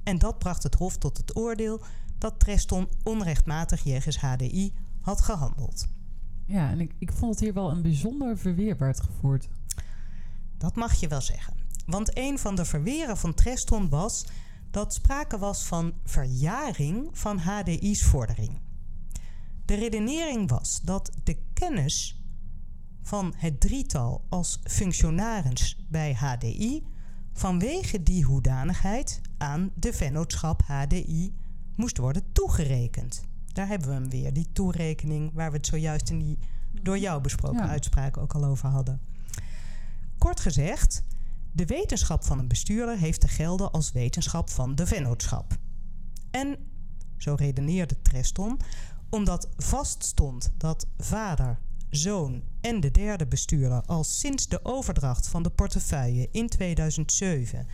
en 0.02 0.18
dat 0.18 0.38
bracht 0.38 0.62
het 0.62 0.74
Hof 0.74 0.96
tot 0.98 1.16
het 1.16 1.36
oordeel 1.36 1.80
dat 2.18 2.40
Treston 2.40 2.88
onrechtmatig 3.02 3.84
jegens 3.84 4.18
HDI 4.18 4.72
had 5.00 5.20
gehandeld. 5.20 5.86
Ja, 6.46 6.70
en 6.70 6.80
ik, 6.80 6.92
ik 6.98 7.12
vond 7.12 7.30
het 7.30 7.40
hier 7.40 7.54
wel 7.54 7.70
een 7.70 7.82
bijzonder 7.82 8.38
verweer 8.38 8.94
gevoerd. 8.94 9.48
Dat 10.58 10.74
mag 10.74 10.94
je 10.94 11.08
wel 11.08 11.20
zeggen. 11.20 11.54
Want 11.86 12.18
een 12.18 12.38
van 12.38 12.54
de 12.54 12.64
verweren 12.64 13.16
van 13.16 13.34
Treston 13.34 13.88
was 13.88 14.26
dat 14.70 14.94
sprake 14.94 15.38
was 15.38 15.64
van 15.64 15.92
verjaring 16.04 17.08
van 17.12 17.38
HDI's 17.38 18.04
vordering. 18.04 18.60
De 19.64 19.74
redenering 19.74 20.50
was 20.50 20.80
dat 20.80 21.10
de 21.24 21.36
kennis 21.52 22.22
van 23.02 23.34
het 23.36 23.60
drietal 23.60 24.24
als 24.28 24.60
functionaris 24.64 25.76
bij 25.88 26.14
HDI 26.14 26.86
vanwege 27.32 28.02
die 28.02 28.24
hoedanigheid 28.24 29.20
aan 29.38 29.70
de 29.74 29.92
vennootschap 29.92 30.62
HDI 30.66 31.34
moest 31.76 31.98
worden 31.98 32.32
toegerekend. 32.32 33.24
Daar 33.54 33.68
hebben 33.68 33.88
we 33.88 33.94
hem 33.94 34.10
weer, 34.10 34.32
die 34.32 34.48
toerekening 34.52 35.30
waar 35.32 35.50
we 35.50 35.56
het 35.56 35.66
zojuist 35.66 36.10
in 36.10 36.18
die 36.18 36.38
door 36.82 36.98
jou 36.98 37.20
besproken 37.20 37.64
Ja. 37.64 37.68
uitspraak 37.68 38.16
ook 38.16 38.34
al 38.34 38.44
over 38.44 38.68
hadden. 38.68 39.00
Kort 40.18 40.40
gezegd, 40.40 41.02
de 41.52 41.66
wetenschap 41.66 42.24
van 42.24 42.38
een 42.38 42.48
bestuurder 42.48 42.98
heeft 42.98 43.20
te 43.20 43.28
gelden 43.28 43.72
als 43.72 43.92
wetenschap 43.92 44.50
van 44.50 44.74
de 44.74 44.86
vennootschap. 44.86 45.56
En, 46.30 46.56
zo 47.16 47.34
redeneerde 47.34 48.02
Treston, 48.02 48.60
omdat 49.10 49.48
vaststond 49.56 50.52
dat 50.56 50.86
vader, 50.98 51.58
zoon 51.90 52.42
en 52.60 52.80
de 52.80 52.90
derde 52.90 53.26
bestuurder 53.26 53.82
al 53.86 54.04
sinds 54.04 54.48
de 54.48 54.64
overdracht 54.64 55.28
van 55.28 55.42
de 55.42 55.50
portefeuille 55.50 56.28
in 56.32 56.48
2007 56.48 57.66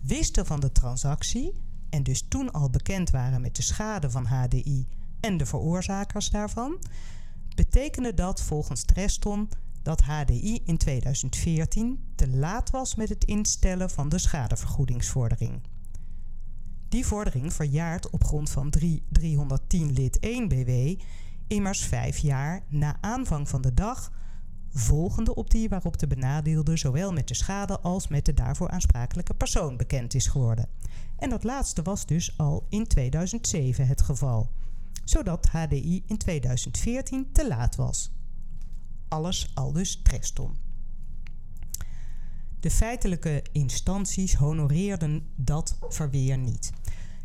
wisten 0.00 0.46
van 0.46 0.60
de 0.60 0.72
transactie 0.72 1.52
en 1.90 2.02
dus 2.02 2.24
toen 2.28 2.52
al 2.52 2.70
bekend 2.70 3.10
waren 3.10 3.40
met 3.40 3.56
de 3.56 3.62
schade 3.62 4.10
van 4.10 4.26
HDI 4.26 4.86
en 5.24 5.36
de 5.36 5.46
veroorzakers 5.46 6.30
daarvan, 6.30 6.78
betekende 7.54 8.14
dat 8.14 8.42
volgens 8.42 8.82
Treston 8.82 9.48
dat 9.82 10.00
HDI 10.00 10.60
in 10.64 10.76
2014 10.76 12.04
te 12.14 12.28
laat 12.28 12.70
was 12.70 12.94
met 12.94 13.08
het 13.08 13.24
instellen 13.24 13.90
van 13.90 14.08
de 14.08 14.18
schadevergoedingsvordering. 14.18 15.62
Die 16.88 17.06
vordering 17.06 17.52
verjaart 17.52 18.10
op 18.10 18.24
grond 18.24 18.50
van 18.50 18.70
3, 18.70 19.02
310 19.08 19.92
lid 19.92 20.18
1 20.18 20.48
BW 20.48 21.00
immers 21.46 21.84
vijf 21.84 22.18
jaar 22.18 22.62
na 22.68 22.96
aanvang 23.00 23.48
van 23.48 23.62
de 23.62 23.74
dag 23.74 24.12
volgende 24.70 25.34
op 25.34 25.50
die 25.50 25.68
waarop 25.68 25.98
de 25.98 26.06
benadeelde 26.06 26.76
zowel 26.76 27.12
met 27.12 27.28
de 27.28 27.34
schade 27.34 27.80
als 27.80 28.08
met 28.08 28.24
de 28.24 28.34
daarvoor 28.34 28.70
aansprakelijke 28.70 29.34
persoon 29.34 29.76
bekend 29.76 30.14
is 30.14 30.26
geworden. 30.26 30.68
En 31.18 31.30
dat 31.30 31.44
laatste 31.44 31.82
was 31.82 32.06
dus 32.06 32.38
al 32.38 32.66
in 32.68 32.86
2007 32.86 33.86
het 33.86 34.02
geval, 34.02 34.50
zodat 35.04 35.46
HDI 35.46 36.02
in 36.06 36.16
2014 36.16 37.32
te 37.32 37.48
laat 37.48 37.76
was. 37.76 38.10
Alles 39.08 39.50
al 39.54 39.72
dus 39.72 40.00
Treston. 40.02 40.56
De 42.60 42.70
feitelijke 42.70 43.44
instanties 43.52 44.34
honoreerden 44.34 45.26
dat 45.36 45.78
verweer 45.88 46.38
niet. 46.38 46.70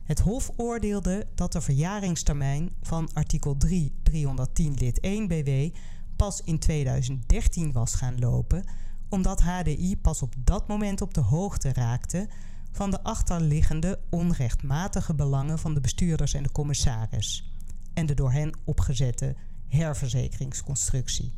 Het 0.04 0.20
Hof 0.20 0.52
oordeelde 0.56 1.28
dat 1.36 1.52
de 1.52 1.62
verjaringstermijn 1.62 2.72
van 2.82 3.10
artikel 3.14 3.58
3 3.58 4.00
310 4.04 4.74
lid 4.74 5.00
1 5.00 5.28
BW 5.28 5.76
pas 6.16 6.42
in 6.44 6.60
2013 6.60 7.72
was 7.72 7.96
gaan 7.96 8.20
lopen, 8.20 8.66
omdat 9.10 9.42
HDI 9.42 9.98
pas 9.98 10.22
op 10.22 10.34
dat 10.38 10.68
moment 10.68 11.02
op 11.02 11.14
de 11.14 11.22
hoogte 11.22 11.74
raakte 11.74 12.30
van 12.72 12.92
de 12.92 13.04
achterliggende 13.04 14.00
onrechtmatige 14.10 15.16
belangen 15.16 15.60
van 15.60 15.74
de 15.74 15.82
bestuurders 15.82 16.34
en 16.34 16.44
de 16.44 16.52
commissaris 16.52 17.59
en 18.00 18.06
de 18.06 18.14
door 18.14 18.32
hen 18.32 18.54
opgezette 18.64 19.36
herverzekeringsconstructie. 19.68 21.34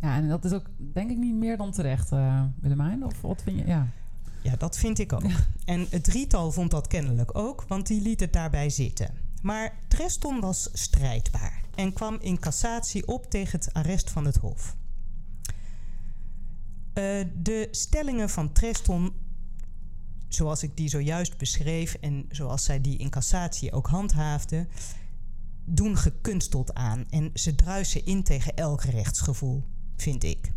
Ja, 0.00 0.16
en 0.16 0.28
dat 0.28 0.44
is 0.44 0.52
ook 0.52 0.66
denk 0.78 1.10
ik 1.10 1.16
niet 1.16 1.34
meer 1.34 1.56
dan 1.56 1.72
terecht, 1.72 2.12
eh 2.12 2.42
Willemijn. 2.60 3.04
Of 3.04 3.20
wat 3.20 3.42
vind 3.42 3.58
je? 3.58 3.66
Ja. 3.66 3.88
Ja, 4.42 4.56
dat 4.56 4.78
vind 4.78 4.98
ik 4.98 5.12
ook. 5.12 5.22
En 5.64 5.86
het 5.90 6.04
drietal 6.04 6.52
vond 6.52 6.70
dat 6.70 6.86
kennelijk 6.86 7.38
ook, 7.38 7.64
want 7.68 7.86
die 7.86 8.00
liet 8.00 8.20
het 8.20 8.32
daarbij 8.32 8.70
zitten. 8.70 9.10
Maar 9.42 9.78
Treston 9.88 10.40
was 10.40 10.68
strijdbaar 10.72 11.62
en 11.74 11.92
kwam 11.92 12.16
in 12.20 12.38
cassatie 12.38 13.06
op 13.06 13.30
tegen 13.30 13.58
het 13.58 13.72
arrest 13.72 14.10
van 14.10 14.24
het 14.24 14.36
Hof. 14.36 14.76
Eh, 16.92 17.04
de 17.34 17.68
stellingen 17.70 18.30
van 18.30 18.52
Treston, 18.52 19.12
zoals 20.28 20.62
ik 20.62 20.76
die 20.76 20.88
zojuist 20.88 21.36
beschreef 21.36 21.94
en 21.94 22.26
zoals 22.30 22.64
zij 22.64 22.80
die 22.80 22.98
in 22.98 23.10
cassatie 23.10 23.72
ook 23.72 23.86
handhaafde, 23.86 24.66
doen 25.68 25.96
gekunsteld 25.96 26.74
aan 26.74 27.06
en 27.10 27.30
ze 27.34 27.54
druisen 27.54 28.06
in 28.06 28.22
tegen 28.22 28.54
elk 28.56 28.82
rechtsgevoel, 28.82 29.64
vind 29.96 30.24
ik. 30.24 30.52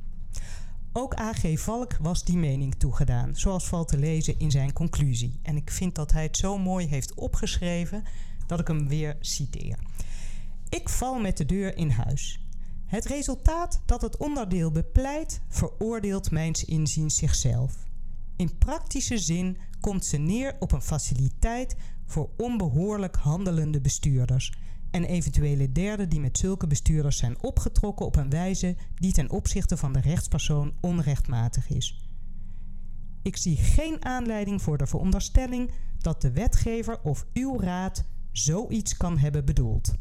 Ook 0.94 1.20
A.G. 1.20 1.60
Valk 1.60 1.98
was 1.98 2.24
die 2.24 2.38
mening 2.38 2.76
toegedaan, 2.76 3.36
zoals 3.36 3.68
valt 3.68 3.88
te 3.88 3.98
lezen 3.98 4.40
in 4.40 4.52
zijn 4.52 4.74
conclusie. 4.74 5.40
En 5.42 5.56
ik 5.56 5.72
vind 5.72 5.96
dat 5.96 6.12
hij 6.12 6.24
het 6.24 6.38
zo 6.38 6.58
mooi 6.58 6.88
heeft 6.88 7.14
opgeschreven 7.14 8.04
dat 8.48 8.60
ik 8.60 8.68
hem 8.68 8.88
weer 8.88 9.18
citeer. 9.20 9.80
Ik 10.70 10.90
val 10.90 11.20
met 11.20 11.38
de 11.38 11.46
deur 11.46 11.78
in 11.78 11.90
huis. 11.90 12.46
Het 12.86 13.06
resultaat 13.06 13.82
dat 13.86 14.02
het 14.02 14.18
onderdeel 14.18 14.72
bepleit, 14.72 15.42
veroordeelt 15.50 16.32
mijns 16.32 16.66
inziens 16.66 17.16
zichzelf. 17.16 17.76
In 18.36 18.58
praktische 18.58 19.18
zin 19.18 19.58
komt 19.80 20.06
ze 20.06 20.18
neer 20.18 20.56
op 20.60 20.72
een 20.72 20.82
faciliteit 20.82 21.76
voor 22.06 22.30
onbehoorlijk 22.38 23.16
handelende 23.16 23.82
bestuurders 23.82 24.54
en 24.92 25.04
eventuele 25.04 25.72
derden 25.72 26.10
die 26.10 26.20
met 26.20 26.38
zulke 26.38 26.68
bestuurders 26.68 27.18
zijn 27.18 27.44
opgetrokken 27.44 28.06
op 28.06 28.16
een 28.16 28.30
wijze 28.30 28.76
die 28.96 29.12
ten 29.12 29.30
opzichte 29.30 29.78
van 29.78 29.94
de 29.94 30.02
rechtspersoon 30.02 30.74
onrechtmatig 30.82 31.70
is. 31.70 32.10
Ik 33.22 33.38
zie 33.38 33.58
geen 33.58 34.06
aanleiding 34.06 34.62
voor 34.62 34.78
de 34.78 34.88
veronderstelling 34.88 35.72
dat 35.98 36.22
de 36.22 36.32
wetgever 36.32 37.02
of 37.02 37.26
uw 37.34 37.60
raad 37.60 38.04
zoiets 38.32 38.98
kan 38.98 39.18
hebben 39.18 39.46
bedoeld. 39.46 39.94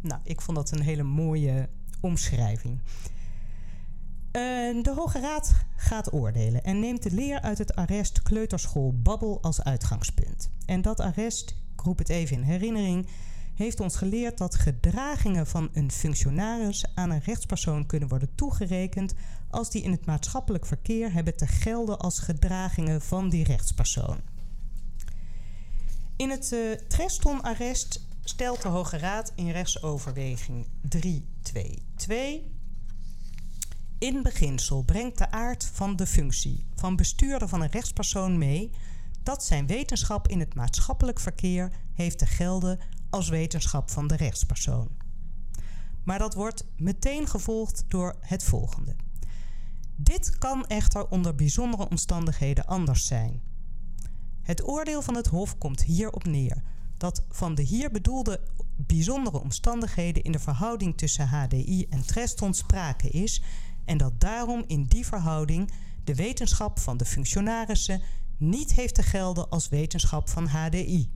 Nou, 0.00 0.20
ik 0.24 0.40
vond 0.40 0.56
dat 0.56 0.70
een 0.70 0.82
hele 0.82 1.02
mooie 1.02 1.68
omschrijving. 2.00 2.80
de 4.82 4.92
Hoge 4.96 5.20
Raad 5.20 5.54
gaat 5.76 6.12
oordelen 6.12 6.64
en 6.64 6.80
neemt 6.80 7.02
de 7.02 7.10
leer 7.10 7.40
uit 7.40 7.58
het 7.58 7.74
arrest 7.74 8.22
Kleuterschool 8.22 8.94
Babbel 9.02 9.42
als 9.42 9.62
uitgangspunt. 9.62 10.50
En 10.66 10.82
dat 10.82 11.00
arrest, 11.00 11.61
roep 11.82 11.98
het 11.98 12.08
even 12.08 12.36
in 12.36 12.42
herinnering, 12.42 13.06
heeft 13.54 13.80
ons 13.80 13.96
geleerd 13.96 14.38
dat 14.38 14.54
gedragingen 14.54 15.46
van 15.46 15.68
een 15.72 15.90
functionaris 15.90 16.84
aan 16.94 17.10
een 17.10 17.22
rechtspersoon 17.24 17.86
kunnen 17.86 18.08
worden 18.08 18.34
toegerekend 18.34 19.14
als 19.50 19.70
die 19.70 19.82
in 19.82 19.90
het 19.90 20.06
maatschappelijk 20.06 20.66
verkeer 20.66 21.12
hebben 21.12 21.36
te 21.36 21.46
gelden 21.46 21.98
als 21.98 22.18
gedragingen 22.18 23.02
van 23.02 23.28
die 23.28 23.44
rechtspersoon. 23.44 24.20
In 26.16 26.30
het 26.30 26.52
uh, 26.52 26.72
Treston-arrest 26.88 28.06
stelt 28.24 28.62
de 28.62 28.68
Hoge 28.68 28.98
Raad 28.98 29.32
in 29.34 29.50
rechtsoverweging 29.50 30.66
322 30.80 32.50
in 34.02 34.22
beginsel 34.22 34.82
brengt 34.82 35.18
de 35.18 35.30
aard 35.30 35.70
van 35.72 35.96
de 35.96 36.06
functie 36.06 36.64
van 36.74 36.96
bestuurder 36.96 37.48
van 37.48 37.62
een 37.62 37.70
rechtspersoon 37.70 38.38
mee 38.38 38.70
dat 39.22 39.44
zijn 39.44 39.66
wetenschap 39.66 40.28
in 40.28 40.40
het 40.40 40.54
maatschappelijk 40.54 41.20
verkeer 41.20 41.70
heeft 41.92 42.18
te 42.18 42.26
gelden 42.26 42.78
als 43.10 43.28
wetenschap 43.28 43.90
van 43.90 44.06
de 44.06 44.16
rechtspersoon. 44.16 44.88
Maar 46.04 46.18
dat 46.18 46.34
wordt 46.34 46.64
meteen 46.76 47.26
gevolgd 47.26 47.84
door 47.88 48.16
het 48.20 48.44
volgende. 48.44 48.96
Dit 49.96 50.38
kan 50.38 50.66
echter 50.66 51.08
onder 51.08 51.34
bijzondere 51.34 51.88
omstandigheden 51.88 52.66
anders 52.66 53.06
zijn. 53.06 53.42
Het 54.42 54.68
oordeel 54.68 55.02
van 55.02 55.16
het 55.16 55.26
Hof 55.26 55.58
komt 55.58 55.82
hierop 55.82 56.24
neer 56.24 56.62
dat 56.96 57.24
van 57.28 57.54
de 57.54 57.62
hier 57.62 57.90
bedoelde 57.90 58.40
bijzondere 58.76 59.40
omstandigheden 59.40 60.22
in 60.22 60.32
de 60.32 60.38
verhouding 60.38 60.98
tussen 60.98 61.28
HDI 61.28 61.86
en 61.90 62.06
Treston 62.06 62.54
sprake 62.54 63.08
is 63.08 63.42
en 63.84 63.98
dat 63.98 64.20
daarom 64.20 64.64
in 64.66 64.84
die 64.84 65.06
verhouding 65.06 65.70
de 66.04 66.14
wetenschap 66.14 66.78
van 66.78 66.96
de 66.96 67.04
functionarissen 67.04 68.02
niet 68.42 68.72
heeft 68.72 68.94
te 68.94 69.02
gelden 69.02 69.48
als 69.48 69.68
wetenschap 69.68 70.28
van 70.28 70.46
HDI. 70.46 71.10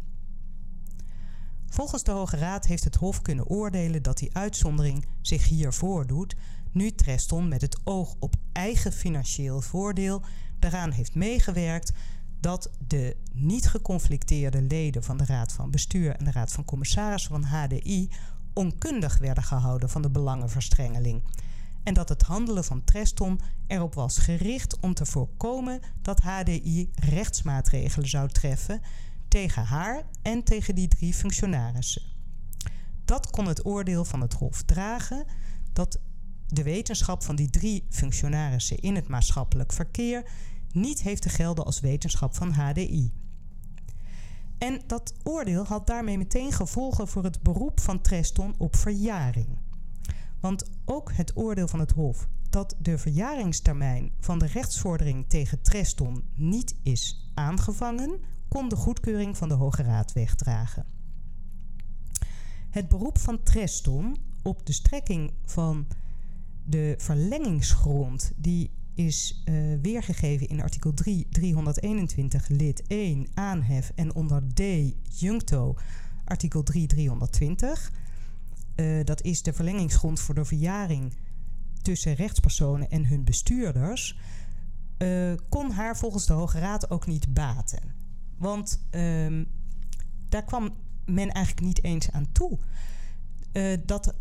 Volgens 1.66 2.02
de 2.02 2.10
Hoge 2.10 2.36
Raad 2.36 2.66
heeft 2.66 2.84
het 2.84 2.94
Hof 2.94 3.22
kunnen 3.22 3.46
oordelen 3.46 4.02
dat 4.02 4.18
die 4.18 4.36
uitzondering 4.36 5.06
zich 5.20 5.48
hier 5.48 5.72
voordoet, 5.72 6.36
nu 6.72 6.90
Treston 6.90 7.48
met 7.48 7.60
het 7.60 7.80
oog 7.84 8.14
op 8.18 8.34
eigen 8.52 8.92
financieel 8.92 9.60
voordeel 9.60 10.22
daaraan 10.58 10.90
heeft 10.90 11.14
meegewerkt 11.14 11.92
dat 12.40 12.70
de 12.86 13.16
niet 13.32 13.68
geconflicteerde 13.68 14.62
leden 14.62 15.02
van 15.02 15.16
de 15.16 15.24
Raad 15.24 15.52
van 15.52 15.70
Bestuur 15.70 16.16
en 16.16 16.24
de 16.24 16.30
Raad 16.30 16.52
van 16.52 16.64
Commissarissen 16.64 17.30
van 17.30 17.42
HDI 17.42 18.10
onkundig 18.52 19.18
werden 19.18 19.44
gehouden 19.44 19.90
van 19.90 20.02
de 20.02 20.10
belangenverstrengeling. 20.10 21.22
En 21.86 21.94
dat 21.94 22.08
het 22.08 22.22
handelen 22.22 22.64
van 22.64 22.84
Treston 22.84 23.40
erop 23.66 23.94
was 23.94 24.18
gericht 24.18 24.80
om 24.80 24.94
te 24.94 25.06
voorkomen 25.06 25.80
dat 26.02 26.20
HDI 26.20 26.90
rechtsmaatregelen 26.94 28.08
zou 28.08 28.28
treffen 28.28 28.80
tegen 29.28 29.64
haar 29.64 30.02
en 30.22 30.44
tegen 30.44 30.74
die 30.74 30.88
drie 30.88 31.14
functionarissen. 31.14 32.02
Dat 33.04 33.30
kon 33.30 33.46
het 33.46 33.66
oordeel 33.66 34.04
van 34.04 34.20
het 34.20 34.32
Hof 34.32 34.62
dragen 34.62 35.24
dat 35.72 35.98
de 36.46 36.62
wetenschap 36.62 37.22
van 37.22 37.36
die 37.36 37.50
drie 37.50 37.86
functionarissen 37.90 38.78
in 38.78 38.94
het 38.94 39.08
maatschappelijk 39.08 39.72
verkeer 39.72 40.30
niet 40.72 41.02
heeft 41.02 41.22
te 41.22 41.28
gelden 41.28 41.64
als 41.64 41.80
wetenschap 41.80 42.34
van 42.34 42.52
HDI. 42.52 43.12
En 44.58 44.80
dat 44.86 45.14
oordeel 45.22 45.64
had 45.64 45.86
daarmee 45.86 46.18
meteen 46.18 46.52
gevolgen 46.52 47.08
voor 47.08 47.24
het 47.24 47.42
beroep 47.42 47.80
van 47.80 48.00
Treston 48.00 48.54
op 48.58 48.76
verjaring. 48.76 49.64
Want 50.40 50.70
ook 50.84 51.12
het 51.12 51.36
oordeel 51.36 51.68
van 51.68 51.80
het 51.80 51.92
Hof 51.92 52.28
dat 52.50 52.76
de 52.78 52.98
verjaringstermijn 52.98 54.12
van 54.20 54.38
de 54.38 54.46
rechtsvordering 54.46 55.28
tegen 55.28 55.62
Treston 55.62 56.24
niet 56.34 56.74
is 56.82 57.30
aangevangen, 57.34 58.20
kon 58.48 58.68
de 58.68 58.76
goedkeuring 58.76 59.36
van 59.36 59.48
de 59.48 59.54
Hoge 59.54 59.82
Raad 59.82 60.12
wegdragen. 60.12 60.86
Het 62.70 62.88
beroep 62.88 63.18
van 63.18 63.42
Treston 63.42 64.16
op 64.42 64.66
de 64.66 64.72
strekking 64.72 65.32
van 65.44 65.86
de 66.64 66.94
verlengingsgrond 66.98 68.32
die 68.36 68.70
is 68.94 69.42
uh, 69.44 69.80
weergegeven 69.82 70.48
in 70.48 70.62
artikel 70.62 70.94
3, 70.94 71.26
321 71.30 72.48
lid 72.48 72.82
1 72.86 73.26
aanhef 73.34 73.92
en 73.94 74.14
onder 74.14 74.42
D 74.54 74.62
juncto 75.18 75.76
artikel 76.24 76.62
3, 76.62 76.86
320. 76.86 77.92
Uh, 78.76 79.04
dat 79.04 79.22
is 79.22 79.42
de 79.42 79.52
verlengingsgrond 79.52 80.20
voor 80.20 80.34
de 80.34 80.44
verjaring 80.44 81.16
tussen 81.82 82.14
rechtspersonen 82.14 82.90
en 82.90 83.06
hun 83.06 83.24
bestuurders. 83.24 84.18
Uh, 84.98 85.34
kon 85.48 85.70
haar 85.70 85.96
volgens 85.96 86.26
de 86.26 86.32
Hoge 86.32 86.58
Raad 86.58 86.90
ook 86.90 87.06
niet 87.06 87.34
baten. 87.34 87.94
Want 88.38 88.86
uh, 88.90 89.44
daar 90.28 90.44
kwam 90.44 90.74
men 91.04 91.30
eigenlijk 91.32 91.66
niet 91.66 91.84
eens 91.84 92.10
aan 92.10 92.32
toe. 92.32 92.58
Uh, 93.52 93.76
dat 93.86 94.14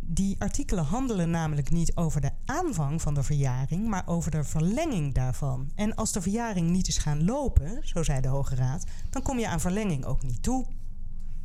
die 0.00 0.36
artikelen 0.38 0.84
handelen 0.84 1.30
namelijk 1.30 1.70
niet 1.70 1.96
over 1.96 2.20
de 2.20 2.30
aanvang 2.44 3.02
van 3.02 3.14
de 3.14 3.22
verjaring, 3.22 3.88
maar 3.88 4.06
over 4.06 4.30
de 4.30 4.44
verlenging 4.44 5.14
daarvan. 5.14 5.70
En 5.74 5.94
als 5.94 6.12
de 6.12 6.22
verjaring 6.22 6.70
niet 6.70 6.88
is 6.88 6.98
gaan 6.98 7.24
lopen, 7.24 7.88
zo 7.88 8.02
zei 8.02 8.20
de 8.20 8.28
Hoge 8.28 8.54
Raad, 8.54 8.84
dan 9.10 9.22
kom 9.22 9.38
je 9.38 9.48
aan 9.48 9.60
verlenging 9.60 10.04
ook 10.04 10.22
niet 10.22 10.42
toe. 10.42 10.66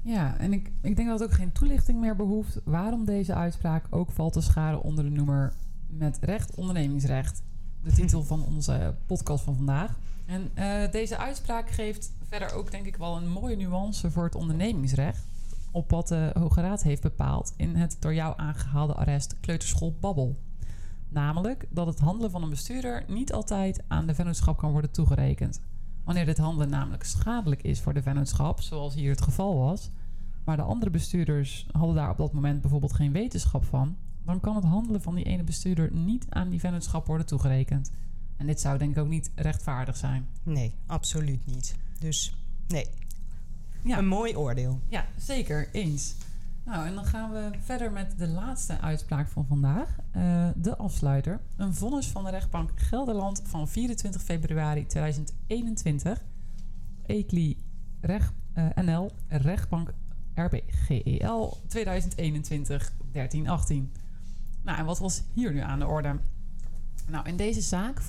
Ja, 0.03 0.37
en 0.37 0.53
ik, 0.53 0.71
ik 0.81 0.95
denk 0.95 1.07
dat 1.07 1.19
het 1.19 1.29
ook 1.29 1.35
geen 1.35 1.51
toelichting 1.51 1.99
meer 1.99 2.15
behoeft 2.15 2.59
waarom 2.63 3.05
deze 3.05 3.33
uitspraak 3.33 3.85
ook 3.89 4.11
valt 4.11 4.33
te 4.33 4.41
scharen 4.41 4.81
onder 4.81 5.03
de 5.03 5.09
noemer 5.09 5.53
met 5.87 6.17
recht 6.21 6.55
ondernemingsrecht. 6.55 7.43
De 7.81 7.91
titel 8.01 8.23
van 8.23 8.45
onze 8.45 8.95
podcast 9.05 9.43
van 9.43 9.55
vandaag. 9.55 9.99
En 10.25 10.51
uh, 10.55 10.91
deze 10.91 11.17
uitspraak 11.17 11.69
geeft 11.69 12.11
verder 12.29 12.53
ook 12.53 12.71
denk 12.71 12.85
ik 12.85 12.95
wel 12.95 13.17
een 13.17 13.29
mooie 13.29 13.55
nuance 13.55 14.11
voor 14.11 14.23
het 14.23 14.35
ondernemingsrecht 14.35 15.25
op 15.73 15.89
wat 15.89 16.07
de 16.07 16.31
Hoge 16.33 16.61
Raad 16.61 16.83
heeft 16.83 17.01
bepaald 17.01 17.53
in 17.57 17.75
het 17.75 17.97
door 17.99 18.13
jou 18.13 18.33
aangehaalde 18.37 18.93
arrest 18.93 19.39
Kleuterschool 19.39 19.97
Babbel. 19.99 20.39
Namelijk 21.09 21.67
dat 21.69 21.87
het 21.87 21.99
handelen 21.99 22.31
van 22.31 22.43
een 22.43 22.49
bestuurder 22.49 23.03
niet 23.07 23.33
altijd 23.33 23.83
aan 23.87 24.07
de 24.07 24.15
vennootschap 24.15 24.57
kan 24.57 24.71
worden 24.71 24.91
toegerekend. 24.91 25.61
Wanneer 26.03 26.25
dit 26.25 26.37
handelen 26.37 26.69
namelijk 26.69 27.03
schadelijk 27.03 27.63
is 27.63 27.81
voor 27.81 27.93
de 27.93 28.01
vennootschap, 28.01 28.61
zoals 28.61 28.93
hier 28.93 29.11
het 29.11 29.21
geval 29.21 29.57
was, 29.57 29.89
maar 30.43 30.57
de 30.57 30.63
andere 30.63 30.91
bestuurders 30.91 31.67
hadden 31.71 31.95
daar 31.95 32.09
op 32.09 32.17
dat 32.17 32.33
moment 32.33 32.61
bijvoorbeeld 32.61 32.93
geen 32.93 33.11
wetenschap 33.11 33.65
van, 33.65 33.97
dan 34.25 34.39
kan 34.39 34.55
het 34.55 34.63
handelen 34.63 35.01
van 35.01 35.15
die 35.15 35.23
ene 35.23 35.43
bestuurder 35.43 35.93
niet 35.93 36.25
aan 36.29 36.49
die 36.49 36.59
vennootschap 36.59 37.07
worden 37.07 37.25
toegerekend. 37.25 37.91
En 38.37 38.45
dit 38.45 38.61
zou 38.61 38.77
denk 38.77 38.91
ik 38.91 38.97
ook 38.97 39.07
niet 39.07 39.31
rechtvaardig 39.35 39.97
zijn. 39.97 40.27
Nee, 40.43 40.73
absoluut 40.85 41.45
niet. 41.45 41.75
Dus 41.99 42.35
nee, 42.67 42.87
ja. 43.83 43.97
Een 43.97 44.07
mooi 44.07 44.35
oordeel. 44.37 44.79
Ja, 44.87 45.05
zeker. 45.17 45.69
Eens. 45.71 46.15
Nou, 46.65 46.87
en 46.87 46.95
dan 46.95 47.05
gaan 47.05 47.31
we 47.31 47.49
verder 47.59 47.91
met 47.91 48.17
de 48.17 48.27
laatste 48.27 48.79
uitspraak 48.79 49.27
van 49.27 49.45
vandaag. 49.45 49.95
Uh, 50.17 50.47
de 50.55 50.77
afsluiter. 50.77 51.39
Een 51.55 51.73
vonnis 51.73 52.07
van 52.07 52.23
de 52.23 52.29
rechtbank 52.29 52.71
Gelderland 52.75 53.41
van 53.45 53.67
24 53.67 54.21
februari 54.21 54.85
2021. 54.85 56.23
ECLI 57.05 57.57
recht, 58.01 58.33
NL, 58.75 59.11
rechtbank 59.27 59.93
RBGEL 60.35 61.57
2021 61.67 62.93
1318. 63.11 63.91
Nou, 64.61 64.77
en 64.77 64.85
wat 64.85 64.99
was 64.99 65.23
hier 65.33 65.53
nu 65.53 65.59
aan 65.59 65.79
de 65.79 65.87
orde? 65.87 66.19
Nou, 67.07 67.27
in 67.27 67.37
deze 67.37 67.61
zaak 67.61 68.01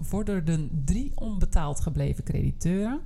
vorderden 0.00 0.82
drie 0.84 1.12
onbetaald 1.14 1.80
gebleven 1.80 2.24
crediteuren 2.24 3.00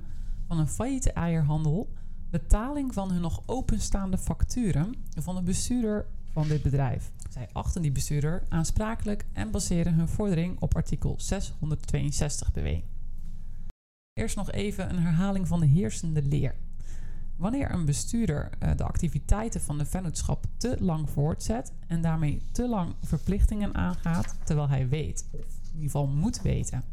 van 0.47 0.59
een 0.59 0.67
failliete 0.67 1.11
eierhandel 1.11 1.89
betaling 2.31 2.93
van 2.93 3.11
hun 3.11 3.21
nog 3.21 3.43
openstaande 3.45 4.17
facturen 4.17 4.95
van 5.19 5.35
de 5.35 5.41
bestuurder 5.41 6.05
van 6.31 6.47
dit 6.47 6.61
bedrijf. 6.61 7.11
Zij 7.29 7.49
achten 7.51 7.81
die 7.81 7.91
bestuurder 7.91 8.43
aansprakelijk 8.49 9.25
en 9.33 9.51
baseren 9.51 9.93
hun 9.93 10.07
vordering 10.07 10.59
op 10.59 10.75
artikel 10.75 11.15
662 11.17 12.51
BW. 12.51 12.67
Eerst 14.13 14.35
nog 14.35 14.51
even 14.51 14.89
een 14.89 14.99
herhaling 14.99 15.47
van 15.47 15.59
de 15.59 15.65
heersende 15.65 16.21
leer. 16.21 16.55
Wanneer 17.35 17.71
een 17.71 17.85
bestuurder 17.85 18.49
uh, 18.63 18.71
de 18.75 18.83
activiteiten 18.83 19.61
van 19.61 19.77
de 19.77 19.85
vennootschap 19.85 20.45
te 20.57 20.75
lang 20.79 21.09
voortzet 21.09 21.73
en 21.87 22.01
daarmee 22.01 22.41
te 22.51 22.67
lang 22.67 22.95
verplichtingen 23.01 23.75
aangaat, 23.75 24.35
terwijl 24.43 24.69
hij 24.69 24.87
weet, 24.87 25.27
of 25.31 25.39
in 25.41 25.69
ieder 25.73 25.83
geval 25.83 26.07
moet 26.07 26.41
weten, 26.41 26.83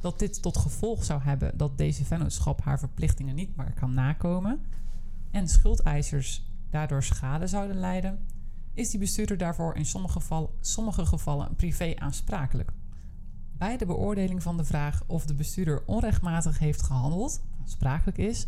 dat 0.00 0.18
dit 0.18 0.42
tot 0.42 0.56
gevolg 0.56 1.04
zou 1.04 1.22
hebben 1.22 1.56
dat 1.56 1.78
deze 1.78 2.04
vennootschap 2.04 2.60
haar 2.60 2.78
verplichtingen 2.78 3.34
niet 3.34 3.56
meer 3.56 3.72
kan 3.72 3.94
nakomen 3.94 4.60
en 5.30 5.48
schuldeisers 5.48 6.44
daardoor 6.70 7.02
schade 7.02 7.46
zouden 7.46 7.76
lijden, 7.76 8.26
is 8.74 8.90
die 8.90 9.00
bestuurder 9.00 9.36
daarvoor 9.36 9.76
in 9.76 9.86
sommige, 9.86 10.48
sommige 10.60 11.06
gevallen 11.06 11.54
privé 11.56 11.94
aansprakelijk. 11.96 12.72
Bij 13.52 13.76
de 13.76 13.86
beoordeling 13.86 14.42
van 14.42 14.56
de 14.56 14.64
vraag 14.64 15.02
of 15.06 15.26
de 15.26 15.34
bestuurder 15.34 15.82
onrechtmatig 15.86 16.58
heeft 16.58 16.82
gehandeld, 16.82 17.42
aansprakelijk 17.60 18.18
is, 18.18 18.46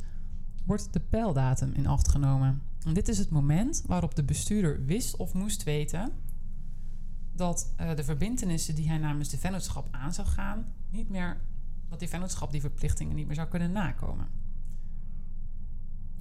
wordt 0.64 0.92
de 0.92 1.00
pijldatum 1.00 1.72
in 1.72 1.86
acht 1.86 2.08
genomen. 2.08 2.62
En 2.86 2.94
dit 2.94 3.08
is 3.08 3.18
het 3.18 3.30
moment 3.30 3.82
waarop 3.86 4.14
de 4.14 4.24
bestuurder 4.24 4.84
wist 4.84 5.16
of 5.16 5.34
moest 5.34 5.62
weten 5.62 6.12
dat 7.32 7.74
uh, 7.80 7.94
de 7.94 8.04
verbintenissen 8.04 8.74
die 8.74 8.88
hij 8.88 8.98
namens 8.98 9.28
de 9.28 9.38
vennootschap 9.38 9.88
aan 9.90 10.14
zou 10.14 10.26
gaan, 10.26 10.72
niet 10.90 11.08
meer, 11.08 11.40
dat 11.88 11.98
die 11.98 12.08
vennootschap 12.08 12.52
die 12.52 12.60
verplichtingen 12.60 13.14
niet 13.14 13.26
meer 13.26 13.34
zou 13.34 13.48
kunnen 13.48 13.72
nakomen. 13.72 14.26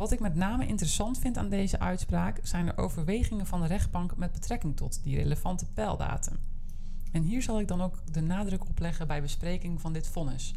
Wat 0.02 0.12
ik 0.12 0.20
met 0.20 0.36
name 0.36 0.68
interessant 0.68 1.20
vind 1.20 1.38
aan 1.38 1.50
deze 1.50 1.80
uitspraak 1.80 2.40
zijn 2.44 2.66
de 2.66 2.78
overwegingen 2.78 3.46
van 3.46 3.62
de 3.62 3.68
rechtbank 3.68 4.18
met 4.18 4.32
betrekking 4.32 4.78
tot 4.78 5.04
die 5.04 5.16
relevante 5.16 5.66
pijldatum. 5.66 6.38
En 7.12 7.24
hier 7.24 7.42
zal 7.42 7.60
ik 7.60 7.68
dan 7.68 7.82
ook 7.82 8.00
de 8.12 8.22
nadruk 8.22 8.70
op 8.70 8.80
leggen 8.80 9.08
bij 9.08 9.22
bespreking 9.22 9.82
van 9.82 9.94
dit 9.94 10.08
vonnis. 10.08 10.56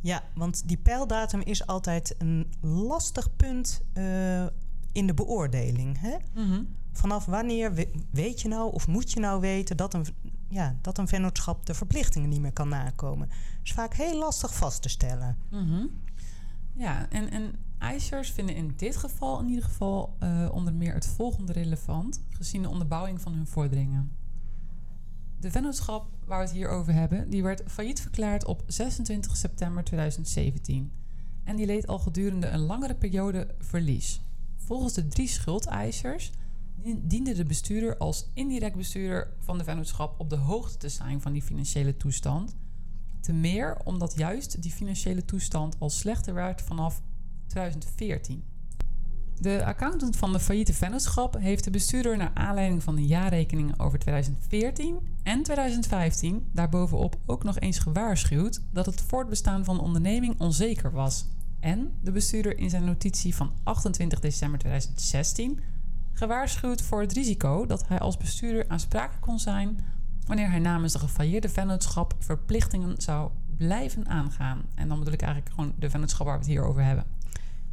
Ja, 0.00 0.22
want 0.34 0.68
die 0.68 0.76
pijldatum 0.76 1.40
is 1.40 1.66
altijd 1.66 2.14
een 2.18 2.52
lastig 2.60 3.36
punt 3.36 3.82
uh, 3.94 4.46
in 4.92 5.06
de 5.06 5.14
beoordeling. 5.14 6.00
Hè? 6.00 6.16
Mm-hmm. 6.34 6.68
Vanaf 6.92 7.24
wanneer 7.24 7.86
weet 8.10 8.40
je 8.40 8.48
nou 8.48 8.72
of 8.72 8.88
moet 8.88 9.12
je 9.12 9.20
nou 9.20 9.40
weten 9.40 9.76
dat 9.76 9.94
een, 9.94 10.06
ja, 10.48 10.76
dat 10.82 10.98
een 10.98 11.08
vennootschap 11.08 11.66
de 11.66 11.74
verplichtingen 11.74 12.28
niet 12.28 12.40
meer 12.40 12.52
kan 12.52 12.68
nakomen? 12.68 13.28
Dat 13.28 13.38
is 13.62 13.72
vaak 13.72 13.94
heel 13.94 14.18
lastig 14.18 14.54
vast 14.54 14.82
te 14.82 14.88
stellen. 14.88 15.38
Mm-hmm. 15.50 15.90
Ja, 16.74 17.08
en, 17.10 17.30
en 17.30 17.66
eisers 17.78 18.30
vinden 18.30 18.54
in 18.54 18.72
dit 18.76 18.96
geval 18.96 19.40
in 19.40 19.48
ieder 19.48 19.64
geval 19.64 20.16
uh, 20.22 20.48
onder 20.52 20.74
meer 20.74 20.94
het 20.94 21.06
volgende 21.06 21.52
relevant, 21.52 22.22
gezien 22.30 22.62
de 22.62 22.68
onderbouwing 22.68 23.20
van 23.20 23.32
hun 23.32 23.46
vorderingen. 23.46 24.12
De 25.40 25.50
vennootschap 25.50 26.06
waar 26.26 26.38
we 26.38 26.44
het 26.44 26.54
hier 26.54 26.68
over 26.68 26.92
hebben, 26.92 27.30
die 27.30 27.42
werd 27.42 27.62
failliet 27.66 28.00
verklaard 28.00 28.44
op 28.44 28.62
26 28.66 29.36
september 29.36 29.84
2017. 29.84 30.92
En 31.44 31.56
die 31.56 31.66
leed 31.66 31.86
al 31.86 31.98
gedurende 31.98 32.46
een 32.46 32.60
langere 32.60 32.94
periode 32.94 33.54
verlies. 33.58 34.20
Volgens 34.56 34.92
de 34.92 35.08
drie 35.08 35.28
schuldeisers 35.28 36.32
diende 36.96 37.34
de 37.34 37.44
bestuurder 37.44 37.96
als 37.96 38.30
indirect 38.34 38.76
bestuurder 38.76 39.32
van 39.38 39.58
de 39.58 39.64
vennootschap 39.64 40.20
op 40.20 40.30
de 40.30 40.36
hoogte 40.36 40.76
te 40.76 40.88
zijn 40.88 41.20
van 41.20 41.32
die 41.32 41.42
financiële 41.42 41.96
toestand. 41.96 42.56
Te 43.20 43.32
meer 43.32 43.76
omdat 43.84 44.16
juist 44.16 44.62
die 44.62 44.72
financiële 44.72 45.24
toestand 45.24 45.76
al 45.78 45.90
slechter 45.90 46.34
werd 46.34 46.62
vanaf 46.62 47.02
2014. 47.48 48.42
De 49.40 49.64
accountant 49.64 50.16
van 50.16 50.32
de 50.32 50.40
failliete 50.40 50.72
vennootschap 50.72 51.36
heeft 51.38 51.64
de 51.64 51.70
bestuurder 51.70 52.16
naar 52.16 52.30
aanleiding 52.34 52.82
van 52.82 52.94
de 52.94 53.06
jaarrekeningen 53.06 53.78
over 53.78 53.98
2014 53.98 54.98
en 55.22 55.42
2015 55.42 56.48
daarbovenop 56.52 57.16
ook 57.26 57.44
nog 57.44 57.58
eens 57.58 57.78
gewaarschuwd 57.78 58.60
dat 58.72 58.86
het 58.86 59.00
voortbestaan 59.00 59.64
van 59.64 59.76
de 59.76 59.82
onderneming 59.82 60.40
onzeker 60.40 60.92
was. 60.92 61.26
En 61.60 61.92
de 62.00 62.12
bestuurder 62.12 62.58
in 62.58 62.70
zijn 62.70 62.84
notitie 62.84 63.34
van 63.34 63.52
28 63.62 64.20
december 64.20 64.58
2016 64.58 65.60
gewaarschuwd 66.12 66.82
voor 66.82 67.00
het 67.00 67.12
risico 67.12 67.66
dat 67.66 67.88
hij 67.88 67.98
als 67.98 68.16
bestuurder 68.16 68.68
aansprakelijk 68.68 69.22
kon 69.22 69.38
zijn 69.38 69.78
wanneer 70.26 70.50
hij 70.50 70.58
namens 70.58 70.92
de 70.92 70.98
gefailleerde 70.98 71.48
vennootschap 71.48 72.14
verplichtingen 72.18 73.00
zou 73.00 73.30
blijven 73.56 74.08
aangaan. 74.08 74.62
En 74.74 74.88
dan 74.88 74.98
bedoel 74.98 75.14
ik 75.14 75.22
eigenlijk 75.22 75.54
gewoon 75.54 75.72
de 75.78 75.90
vennootschap 75.90 76.26
waar 76.26 76.38
we 76.38 76.44
het 76.44 76.50
hier 76.52 76.64
over 76.64 76.84
hebben. 76.84 77.04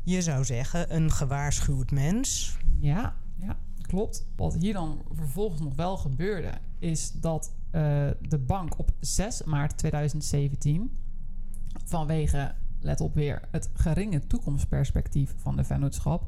Je 0.06 0.22
zou 0.22 0.46
zeggen, 0.46 0.96
een 0.96 1.12
gewaarschuwd 1.12 1.92
mens. 1.92 2.58
Ja, 2.80 3.16
ja, 3.38 3.58
klopt. 3.82 4.28
Wat 4.36 4.54
hier 4.54 4.74
dan 4.74 5.06
vervolgens 5.12 5.62
nog 5.62 5.76
wel 5.76 5.98
gebeurde, 5.98 6.52
is 6.80 7.12
dat 7.12 7.54
uh, 7.66 7.82
de 8.22 8.40
bank 8.40 8.80
op 8.80 8.92
6 9.00 9.44
maart 9.44 9.78
2017 9.78 10.98
vanwege, 11.86 12.56
let 12.80 13.02
op 13.02 13.14
weer, 13.14 13.48
het 13.52 13.70
geringe 13.74 14.28
toekomstperspectief 14.28 15.34
van 15.38 15.56
de 15.56 15.64
vennootschap 15.64 16.28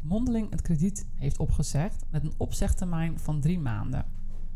mondeling 0.00 0.50
het 0.50 0.62
krediet 0.62 1.06
heeft 1.14 1.38
opgezegd 1.38 2.04
met 2.10 2.24
een 2.24 2.34
opzegtermijn 2.36 3.18
van 3.18 3.40
drie 3.40 3.58
maanden. 3.58 4.04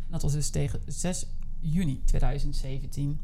Dat 0.08 0.22
was 0.22 0.32
dus 0.32 0.50
tegen 0.50 0.80
6 0.86 1.26
juni 1.60 2.02
2017. 2.04 3.20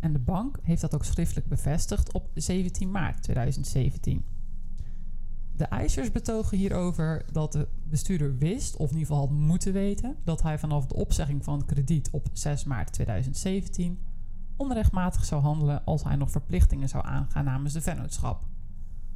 En 0.00 0.12
de 0.12 0.18
bank 0.18 0.58
heeft 0.62 0.80
dat 0.80 0.94
ook 0.94 1.04
schriftelijk 1.04 1.48
bevestigd 1.48 2.12
op 2.12 2.30
17 2.34 2.90
maart 2.90 3.22
2017. 3.22 4.24
De 5.56 5.64
eisers 5.64 6.12
betogen 6.12 6.58
hierover 6.58 7.24
dat 7.32 7.52
de 7.52 7.68
bestuurder 7.84 8.38
wist, 8.38 8.76
of 8.76 8.90
in 8.90 8.96
ieder 8.96 9.06
geval 9.06 9.28
had 9.28 9.36
moeten 9.36 9.72
weten, 9.72 10.16
dat 10.24 10.42
hij 10.42 10.58
vanaf 10.58 10.86
de 10.86 10.94
opzegging 10.94 11.44
van 11.44 11.58
het 11.58 11.66
krediet 11.66 12.10
op 12.10 12.28
6 12.32 12.64
maart 12.64 12.92
2017 12.92 13.98
onrechtmatig 14.56 15.24
zou 15.24 15.42
handelen 15.42 15.84
als 15.84 16.04
hij 16.04 16.16
nog 16.16 16.30
verplichtingen 16.30 16.88
zou 16.88 17.06
aangaan 17.06 17.44
namens 17.44 17.72
de 17.72 17.80
vennootschap. 17.80 18.44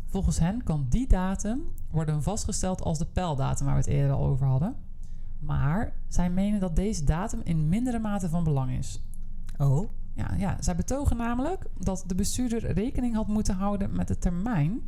Volgens 0.07 0.39
hen 0.39 0.63
kan 0.63 0.87
die 0.89 1.07
datum 1.09 1.63
worden 1.91 2.23
vastgesteld 2.23 2.83
als 2.83 2.99
de 2.99 3.07
pijldatum 3.07 3.67
waar 3.67 3.75
we 3.75 3.81
het 3.81 3.91
eerder 3.91 4.17
al 4.17 4.27
over 4.27 4.47
hadden. 4.47 4.77
Maar 5.39 5.93
zij 6.09 6.31
menen 6.31 6.61
dat 6.61 6.77
deze 6.77 7.05
datum 7.05 7.41
in 7.45 7.69
mindere 7.69 7.99
mate 7.99 8.29
van 8.29 8.45
belang 8.45 8.71
is. 8.71 9.03
Oh. 9.57 9.91
Ja, 10.15 10.35
ja, 10.37 10.57
zij 10.61 10.77
betogen 10.77 11.17
namelijk 11.17 11.67
dat 11.79 12.05
de 12.07 12.15
bestuurder 12.15 12.73
rekening 12.73 13.15
had 13.15 13.27
moeten 13.29 13.55
houden 13.55 13.97
met 13.97 14.09
de 14.09 14.19
termijn 14.19 14.81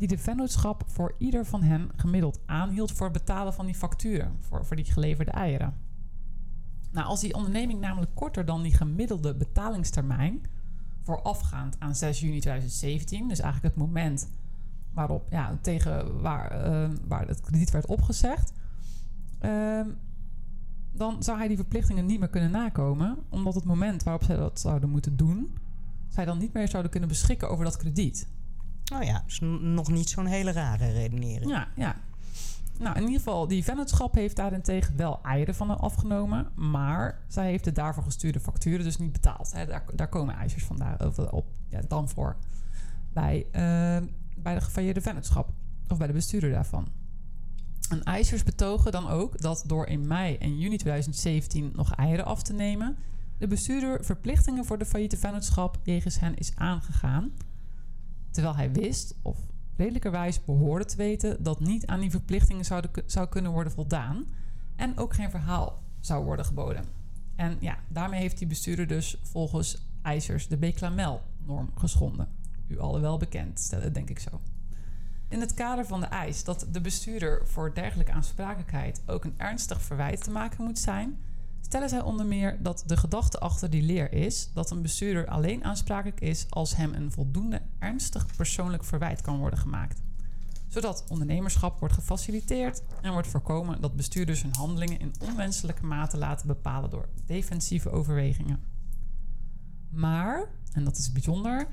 die 0.00 0.08
de 0.08 0.18
vennootschap 0.18 0.84
voor 0.86 1.14
ieder 1.18 1.44
van 1.46 1.62
hen 1.62 1.90
gemiddeld 1.96 2.40
aanhield 2.46 2.92
voor 2.92 3.06
het 3.06 3.18
betalen 3.18 3.54
van 3.54 3.66
die 3.66 3.74
facturen, 3.74 4.36
voor, 4.38 4.66
voor 4.66 4.76
die 4.76 4.84
geleverde 4.84 5.30
eieren. 5.30 5.74
Nou, 6.90 7.06
als 7.06 7.20
die 7.20 7.34
onderneming 7.34 7.80
namelijk 7.80 8.14
korter 8.14 8.44
dan 8.44 8.62
die 8.62 8.74
gemiddelde 8.74 9.34
betalingstermijn, 9.34 10.40
voorafgaand 11.02 11.76
aan 11.78 11.94
6 11.94 12.20
juni 12.20 12.40
2017, 12.40 13.28
dus 13.28 13.40
eigenlijk 13.40 13.74
het 13.74 13.84
moment 13.84 14.28
waarop, 14.92 15.26
ja, 15.30 15.58
tegen 15.62 16.20
waar, 16.20 16.66
uh, 16.66 16.90
waar 17.08 17.28
het 17.28 17.40
krediet 17.40 17.70
werd 17.70 17.86
opgezegd, 17.86 18.52
uh, 19.40 19.80
dan 20.92 21.22
zou 21.22 21.38
hij 21.38 21.48
die 21.48 21.56
verplichtingen 21.56 22.06
niet 22.06 22.18
meer 22.18 22.28
kunnen 22.28 22.50
nakomen, 22.50 23.18
omdat 23.28 23.54
het 23.54 23.64
moment 23.64 24.02
waarop 24.02 24.24
zij 24.24 24.36
dat 24.36 24.60
zouden 24.60 24.90
moeten 24.90 25.16
doen, 25.16 25.56
zij 26.08 26.24
dan 26.24 26.38
niet 26.38 26.52
meer 26.52 26.68
zouden 26.68 26.90
kunnen 26.90 27.08
beschikken 27.08 27.50
over 27.50 27.64
dat 27.64 27.76
krediet. 27.76 28.28
Nou 28.90 29.04
ja, 29.04 29.24
is 29.26 29.40
nog 29.60 29.90
niet 29.90 30.08
zo'n 30.08 30.26
hele 30.26 30.52
rare 30.52 30.92
redenering. 30.92 31.50
Ja, 31.50 31.68
ja. 31.76 31.96
Nou, 32.78 32.96
in 32.96 33.02
ieder 33.02 33.16
geval, 33.16 33.46
die 33.46 33.64
vennootschap 33.64 34.14
heeft 34.14 34.36
daarentegen 34.36 34.96
wel 34.96 35.22
eieren 35.22 35.54
van 35.54 35.78
afgenomen. 35.78 36.48
Maar 36.54 37.22
zij 37.28 37.46
heeft 37.46 37.64
de 37.64 37.72
daarvoor 37.72 38.02
gestuurde 38.02 38.40
facturen 38.40 38.84
dus 38.84 38.98
niet 38.98 39.12
betaald. 39.12 39.54
Daar, 39.96 40.08
komen 40.08 40.34
eisers 40.34 40.64
vandaag 40.64 41.30
op, 41.30 41.46
ja, 41.68 41.80
dan 41.88 42.08
voor. 42.08 42.36
Bij, 43.12 43.46
uh, 43.46 44.06
bij 44.36 44.54
de 44.54 44.60
gefailleerde 44.60 45.00
vennootschap. 45.00 45.52
Of 45.88 45.98
bij 45.98 46.06
de 46.06 46.12
bestuurder 46.12 46.50
daarvan. 46.50 46.88
En 47.90 48.02
eisers 48.02 48.42
betogen 48.42 48.92
dan 48.92 49.08
ook 49.08 49.40
dat 49.40 49.64
door 49.66 49.86
in 49.86 50.06
mei 50.06 50.36
en 50.36 50.58
juni 50.58 50.76
2017 50.76 51.72
nog 51.74 51.94
eieren 51.94 52.24
af 52.24 52.42
te 52.42 52.52
nemen... 52.52 52.96
de 53.38 53.46
bestuurder 53.46 54.04
verplichtingen 54.04 54.64
voor 54.64 54.78
de 54.78 54.86
failliete 54.86 55.16
vennootschap 55.16 55.78
jegens 55.82 56.20
hen 56.20 56.36
is 56.36 56.52
aangegaan 56.54 57.32
Terwijl 58.30 58.56
hij 58.56 58.72
wist, 58.72 59.14
of 59.22 59.38
redelijkerwijs 59.76 60.44
behoorde 60.44 60.84
te 60.84 60.96
weten, 60.96 61.42
dat 61.42 61.60
niet 61.60 61.86
aan 61.86 62.00
die 62.00 62.10
verplichtingen 62.10 62.64
zou 63.06 63.28
kunnen 63.28 63.52
worden 63.52 63.72
voldaan. 63.72 64.26
En 64.76 64.98
ook 64.98 65.14
geen 65.14 65.30
verhaal 65.30 65.82
zou 66.00 66.24
worden 66.24 66.44
geboden. 66.44 66.84
En 67.36 67.56
ja, 67.60 67.78
daarmee 67.88 68.20
heeft 68.20 68.38
die 68.38 68.46
bestuurder 68.46 68.86
dus 68.86 69.20
volgens 69.22 69.88
eisers 70.02 70.48
de 70.48 70.56
Beclamel-norm 70.56 71.70
geschonden. 71.74 72.28
U 72.66 72.78
alle 72.78 73.00
wel 73.00 73.16
bekend, 73.16 73.76
denk 73.92 74.10
ik 74.10 74.18
zo. 74.18 74.40
In 75.28 75.40
het 75.40 75.54
kader 75.54 75.86
van 75.86 76.00
de 76.00 76.06
eis 76.06 76.44
dat 76.44 76.66
de 76.72 76.80
bestuurder 76.80 77.46
voor 77.46 77.74
dergelijke 77.74 78.12
aansprakelijkheid 78.12 79.02
ook 79.06 79.24
een 79.24 79.34
ernstig 79.36 79.82
verwijt 79.82 80.24
te 80.24 80.30
maken 80.30 80.64
moet 80.64 80.78
zijn, 80.78 81.18
stellen 81.70 81.88
zij 81.88 82.00
onder 82.00 82.26
meer 82.26 82.62
dat 82.62 82.82
de 82.86 82.96
gedachte 82.96 83.38
achter 83.38 83.70
die 83.70 83.82
leer 83.82 84.12
is 84.12 84.50
dat 84.54 84.70
een 84.70 84.82
bestuurder 84.82 85.26
alleen 85.26 85.64
aansprakelijk 85.64 86.20
is 86.20 86.46
als 86.48 86.76
hem 86.76 86.94
een 86.94 87.12
voldoende 87.12 87.62
ernstig 87.78 88.36
persoonlijk 88.36 88.84
verwijt 88.84 89.20
kan 89.20 89.38
worden 89.38 89.58
gemaakt. 89.58 90.02
Zodat 90.68 91.04
ondernemerschap 91.08 91.78
wordt 91.78 91.94
gefaciliteerd 91.94 92.82
en 93.02 93.12
wordt 93.12 93.28
voorkomen 93.28 93.80
dat 93.80 93.96
bestuurders 93.96 94.42
hun 94.42 94.54
handelingen 94.54 95.00
in 95.00 95.14
onwenselijke 95.20 95.86
mate 95.86 96.16
laten 96.16 96.46
bepalen 96.46 96.90
door 96.90 97.08
defensieve 97.26 97.90
overwegingen. 97.90 98.60
Maar, 99.90 100.48
en 100.72 100.84
dat 100.84 100.96
is 100.96 101.12
bijzonder, 101.12 101.68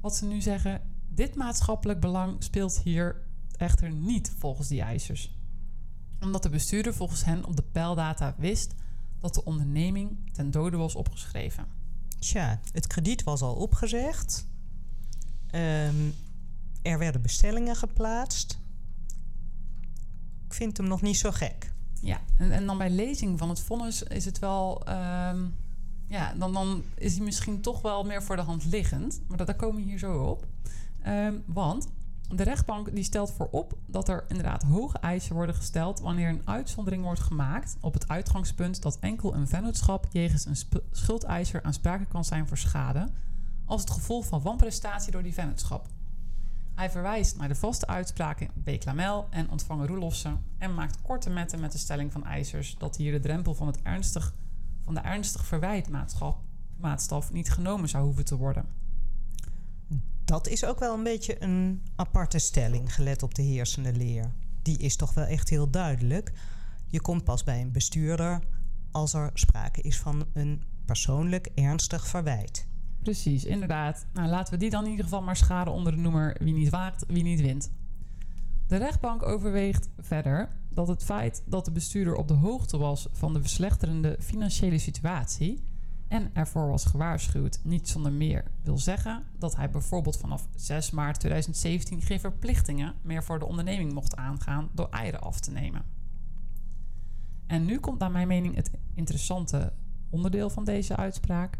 wat 0.00 0.16
ze 0.16 0.24
nu 0.24 0.40
zeggen, 0.40 0.80
dit 1.08 1.34
maatschappelijk 1.34 2.00
belang 2.00 2.44
speelt 2.44 2.78
hier 2.78 3.22
echter 3.56 3.90
niet 3.90 4.32
volgens 4.38 4.68
die 4.68 4.82
eisers. 4.82 5.38
Omdat 6.20 6.42
de 6.42 6.50
bestuurder 6.50 6.94
volgens 6.94 7.24
hen 7.24 7.44
op 7.44 7.56
de 7.56 7.64
pijldata 7.72 8.34
wist 8.38 8.74
dat 9.20 9.34
de 9.34 9.44
onderneming 9.44 10.32
ten 10.32 10.50
dode 10.50 10.76
was 10.76 10.94
opgeschreven. 10.94 11.66
Tja, 12.18 12.60
het 12.72 12.86
krediet 12.86 13.22
was 13.22 13.42
al 13.42 13.54
opgezegd. 13.54 14.46
Ehm, 15.50 16.10
er 16.82 16.98
werden 16.98 17.22
bestellingen 17.22 17.76
geplaatst. 17.76 18.58
Ik 20.44 20.54
vind 20.54 20.76
hem 20.76 20.86
nog 20.86 21.02
niet 21.02 21.16
zo 21.16 21.30
gek. 21.30 21.72
Ja, 22.00 22.20
en, 22.36 22.50
en 22.50 22.66
dan 22.66 22.78
bij 22.78 22.90
lezing 22.90 23.38
van 23.38 23.48
het 23.48 23.60
vonnis 23.60 24.02
is 24.02 24.24
het 24.24 24.38
wel... 24.38 24.86
ehm, 24.86 25.46
ja, 26.08 26.34
dan, 26.34 26.52
dan 26.52 26.82
is 26.94 27.14
hij 27.14 27.24
misschien 27.24 27.60
toch 27.60 27.82
wel 27.82 28.04
meer 28.04 28.22
voor 28.22 28.36
de 28.36 28.42
hand 28.42 28.64
liggend. 28.64 29.20
Maar 29.28 29.36
dat, 29.36 29.46
daar 29.46 29.56
komen 29.56 29.76
we 29.76 29.88
hier 29.88 29.98
zo 29.98 30.22
op. 30.22 30.46
Ehm, 31.02 31.34
want 31.46 31.88
de 32.28 32.42
rechtbank 32.42 32.94
die 32.94 33.04
stelt 33.04 33.32
voorop 33.32 33.78
dat 33.86 34.08
er 34.08 34.24
inderdaad 34.28 34.62
hoge 34.62 34.98
eisen 34.98 35.34
worden 35.34 35.54
gesteld... 35.54 36.00
wanneer 36.00 36.28
een 36.28 36.42
uitzondering 36.44 37.02
wordt 37.02 37.20
gemaakt 37.20 37.76
op 37.80 37.92
het 37.92 38.08
uitgangspunt... 38.08 38.82
dat 38.82 38.98
enkel 39.00 39.34
een 39.34 39.48
vennootschap 39.48 40.06
jegens 40.12 40.46
een 40.46 40.82
schuldeiser 40.90 41.62
aansprakelijk 41.62 42.10
kan 42.10 42.24
zijn 42.24 42.48
voor 42.48 42.58
schade... 42.58 43.08
als 43.64 43.80
het 43.80 43.90
gevolg 43.90 44.26
van 44.26 44.42
wanprestatie 44.42 45.12
door 45.12 45.22
die 45.22 45.34
vennootschap. 45.34 45.88
Hij 46.74 46.90
verwijst 46.90 47.36
naar 47.36 47.48
de 47.48 47.54
vaste 47.54 47.86
uitspraken 47.86 48.50
B. 48.64 48.70
Klamel 48.78 49.26
en 49.30 49.50
ontvanger 49.50 49.86
Roelofsen 49.86 50.44
en 50.58 50.74
maakt 50.74 51.02
korte 51.02 51.30
metten 51.30 51.60
met 51.60 51.72
de 51.72 51.78
stelling 51.78 52.12
van 52.12 52.24
eisers 52.24 52.76
dat 52.78 52.96
hier 52.96 53.12
de 53.12 53.20
drempel 53.20 53.54
van, 53.54 53.66
het 53.66 53.82
ernstig, 53.82 54.34
van 54.84 54.94
de 54.94 55.00
ernstig 55.00 55.46
verwijtmaatschap 55.46 56.38
maatstaf 56.76 57.32
niet 57.32 57.50
genomen 57.50 57.88
zou 57.88 58.04
hoeven 58.04 58.24
te 58.24 58.36
worden. 58.36 58.77
Dat 60.28 60.48
is 60.48 60.64
ook 60.64 60.78
wel 60.78 60.94
een 60.94 61.02
beetje 61.02 61.42
een 61.42 61.82
aparte 61.96 62.38
stelling, 62.38 62.94
gelet 62.94 63.22
op 63.22 63.34
de 63.34 63.42
heersende 63.42 63.92
leer. 63.92 64.32
Die 64.62 64.78
is 64.78 64.96
toch 64.96 65.14
wel 65.14 65.24
echt 65.24 65.48
heel 65.48 65.70
duidelijk. 65.70 66.32
Je 66.86 67.00
komt 67.00 67.24
pas 67.24 67.44
bij 67.44 67.60
een 67.60 67.72
bestuurder 67.72 68.42
als 68.90 69.14
er 69.14 69.30
sprake 69.34 69.80
is 69.80 69.98
van 69.98 70.26
een 70.32 70.62
persoonlijk 70.84 71.48
ernstig 71.54 72.06
verwijt. 72.06 72.66
Precies, 73.02 73.44
inderdaad. 73.44 74.06
Nou, 74.12 74.28
laten 74.28 74.52
we 74.52 74.58
die 74.58 74.70
dan 74.70 74.84
in 74.84 74.90
ieder 74.90 75.04
geval 75.04 75.22
maar 75.22 75.36
scharen 75.36 75.72
onder 75.72 75.92
de 75.92 75.98
noemer 75.98 76.36
wie 76.40 76.54
niet 76.54 76.70
waagt, 76.70 77.04
wie 77.06 77.22
niet 77.22 77.40
wint. 77.40 77.70
De 78.66 78.76
rechtbank 78.76 79.22
overweegt 79.22 79.88
verder 79.98 80.48
dat 80.70 80.88
het 80.88 81.04
feit 81.04 81.42
dat 81.46 81.64
de 81.64 81.72
bestuurder 81.72 82.14
op 82.14 82.28
de 82.28 82.34
hoogte 82.34 82.78
was 82.78 83.08
van 83.12 83.32
de 83.32 83.40
verslechterende 83.40 84.16
financiële 84.20 84.78
situatie 84.78 85.67
en 86.08 86.34
ervoor 86.34 86.68
was 86.68 86.84
gewaarschuwd 86.84 87.60
niet 87.62 87.88
zonder 87.88 88.12
meer 88.12 88.44
wil 88.62 88.78
zeggen 88.78 89.24
dat 89.38 89.56
hij 89.56 89.70
bijvoorbeeld 89.70 90.16
vanaf 90.16 90.48
6 90.54 90.90
maart 90.90 91.20
2017 91.20 92.02
geen 92.02 92.20
verplichtingen 92.20 92.94
meer 93.02 93.24
voor 93.24 93.38
de 93.38 93.44
onderneming 93.44 93.92
mocht 93.92 94.16
aangaan 94.16 94.68
door 94.72 94.88
eieren 94.90 95.20
af 95.20 95.40
te 95.40 95.50
nemen. 95.50 95.82
En 97.46 97.64
nu 97.64 97.78
komt 97.78 97.98
naar 97.98 98.10
mijn 98.10 98.28
mening 98.28 98.54
het 98.54 98.70
interessante 98.94 99.72
onderdeel 100.10 100.50
van 100.50 100.64
deze 100.64 100.96
uitspraak. 100.96 101.58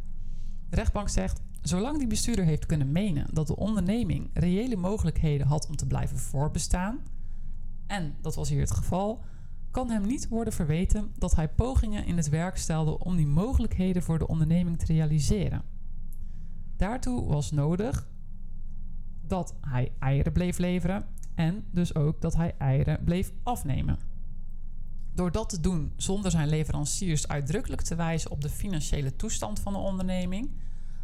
De 0.68 0.76
rechtbank 0.76 1.08
zegt: 1.08 1.40
zolang 1.62 1.98
die 1.98 2.06
bestuurder 2.06 2.44
heeft 2.44 2.66
kunnen 2.66 2.92
menen 2.92 3.26
dat 3.34 3.46
de 3.46 3.56
onderneming 3.56 4.30
reële 4.32 4.76
mogelijkheden 4.76 5.46
had 5.46 5.68
om 5.68 5.76
te 5.76 5.86
blijven 5.86 6.18
voorbestaan, 6.18 7.00
en 7.86 8.16
dat 8.20 8.34
was 8.34 8.48
hier 8.48 8.60
het 8.60 8.70
geval, 8.70 9.24
kan 9.78 9.90
hem 9.90 10.06
niet 10.06 10.28
worden 10.28 10.52
verweten 10.52 11.12
dat 11.18 11.34
hij 11.34 11.48
pogingen 11.48 12.06
in 12.06 12.16
het 12.16 12.28
werk 12.28 12.56
stelde 12.56 12.98
om 12.98 13.16
die 13.16 13.26
mogelijkheden 13.26 14.02
voor 14.02 14.18
de 14.18 14.26
onderneming 14.26 14.78
te 14.78 14.86
realiseren. 14.86 15.62
Daartoe 16.76 17.28
was 17.28 17.50
nodig 17.50 18.08
dat 19.20 19.54
hij 19.60 19.92
eieren 19.98 20.32
bleef 20.32 20.58
leveren 20.58 21.06
en 21.34 21.64
dus 21.70 21.94
ook 21.94 22.20
dat 22.20 22.36
hij 22.36 22.54
eieren 22.58 23.04
bleef 23.04 23.32
afnemen. 23.42 23.98
Door 25.14 25.32
dat 25.32 25.48
te 25.48 25.60
doen 25.60 25.92
zonder 25.96 26.30
zijn 26.30 26.48
leveranciers 26.48 27.28
uitdrukkelijk 27.28 27.82
te 27.82 27.94
wijzen 27.94 28.30
op 28.30 28.40
de 28.40 28.50
financiële 28.50 29.16
toestand 29.16 29.60
van 29.60 29.72
de 29.72 29.78
onderneming, 29.78 30.50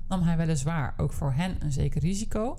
nam 0.09 0.23
hij 0.23 0.37
weliswaar 0.37 0.95
ook 0.97 1.13
voor 1.13 1.33
hen 1.33 1.57
een 1.63 1.73
zeker 1.73 2.01
risico, 2.01 2.59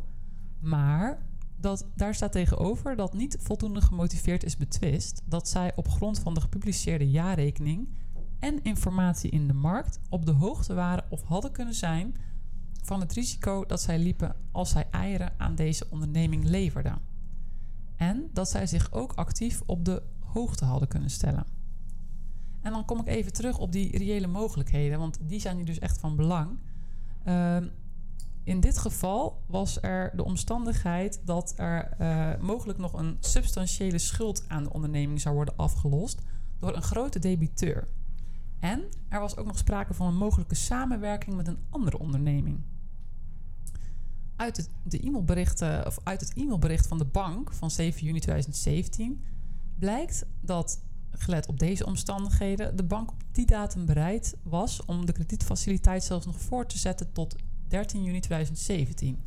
maar 0.60 1.25
dat, 1.58 1.86
daar 1.96 2.16
staat 2.16 2.32
tegenover 2.32 2.96
dat 2.96 3.14
niet 3.14 3.38
voldoende 3.42 3.82
gemotiveerd 3.82 4.44
is 4.44 4.58
betwist 4.58 5.22
dat 5.26 5.50
zij 5.50 5.72
op 5.76 5.88
grond 5.88 6.20
van 6.20 6.34
de 6.34 6.42
gepubliceerde 6.42 7.10
jaarrekening 7.10 7.88
en 8.40 8.64
informatie 8.64 9.30
in 9.30 9.48
de 9.48 9.54
markt 9.54 10.00
op 10.10 10.26
de 10.26 10.32
hoogte 10.32 10.74
waren 10.74 11.06
of 11.10 11.24
hadden 11.24 11.52
kunnen 11.52 11.74
zijn 11.74 12.16
van 12.84 13.00
het 13.00 13.14
risico 13.14 13.66
dat 13.66 13.82
zij 13.82 14.00
liepen 14.00 14.36
als 14.52 14.70
zij 14.70 14.88
eieren 14.92 15.34
aan 15.38 15.56
deze 15.56 15.88
onderneming 15.90 16.44
leverden. 16.44 17.00
En 17.96 18.30
dat 18.34 18.50
zij 18.50 18.68
zich 18.68 18.92
ook 18.92 19.14
actief 19.14 19.62
op 19.66 19.86
de 19.86 20.04
hoogte 20.20 20.66
hadden 20.66 20.88
kunnen 20.88 21.10
stellen. 21.10 21.46
En 22.62 22.72
dan 22.72 22.86
kom 22.86 23.00
ik 23.00 23.08
even 23.08 23.34
terug 23.34 23.58
op 23.58 23.72
die 23.72 23.98
reële 23.98 24.28
mogelijkheden, 24.28 25.00
want 25.00 25.18
die 25.22 25.40
zijn 25.40 25.56
hier 25.56 25.66
dus 25.66 25.80
echt 25.80 26.00
van 26.00 26.16
belang. 26.16 26.60
Ehm, 27.24 27.68
in 28.46 28.60
dit 28.60 28.78
geval 28.78 29.42
was 29.46 29.82
er 29.82 30.12
de 30.16 30.24
omstandigheid 30.24 31.22
dat 31.24 31.54
er 31.56 31.92
eh, 31.98 32.40
mogelijk 32.40 32.80
nog 32.80 32.94
een 32.94 33.18
substantiële 33.20 33.98
schuld 33.98 34.44
aan 34.48 34.64
de 34.64 34.74
onderneming 34.74 35.22
zou 35.22 35.36
worden 35.36 35.58
afgelost 35.58 36.22
door 36.60 36.76
een 36.76 36.82
grote 36.82 37.20
debiteur. 37.20 37.88
En 38.60 38.84
er 39.10 39.20
was 39.20 39.38
ook 39.38 39.46
nog 39.46 39.58
sprake 39.58 39.94
van 39.94 40.08
een 40.08 40.18
mogelijke 40.18 40.56
samenwerking 40.56 41.36
met 41.36 41.48
een 41.48 41.60
andere 41.70 42.00
onderneming. 42.00 42.62
Uit 44.36 44.58
het, 44.58 45.04
e-mailberichten, 45.04 45.86
of 45.86 45.98
uit 46.04 46.22
het 46.22 46.34
e-mailbericht 46.34 46.88
van 46.88 46.98
de 46.98 47.06
bank 47.06 47.54
van 47.54 47.72
7 47.72 48.06
juni 48.06 48.20
2017 48.20 49.24
blijkt 49.80 50.26
dat, 50.42 50.84
gelet 51.12 51.48
op 51.48 51.60
deze 51.60 51.86
omstandigheden, 51.86 52.76
de 52.76 52.84
bank 52.84 53.12
op 53.12 53.24
die 53.32 53.46
datum 53.46 53.86
bereid 53.86 54.38
was 54.44 54.86
om 54.86 55.06
de 55.06 55.12
kredietfaciliteit 55.12 56.04
zelfs 56.04 56.26
nog 56.26 56.40
voor 56.40 56.66
te 56.66 56.78
zetten 56.78 57.12
tot 57.12 57.36
13 57.68 58.04
juni 58.04 58.20
2017. 58.20 59.20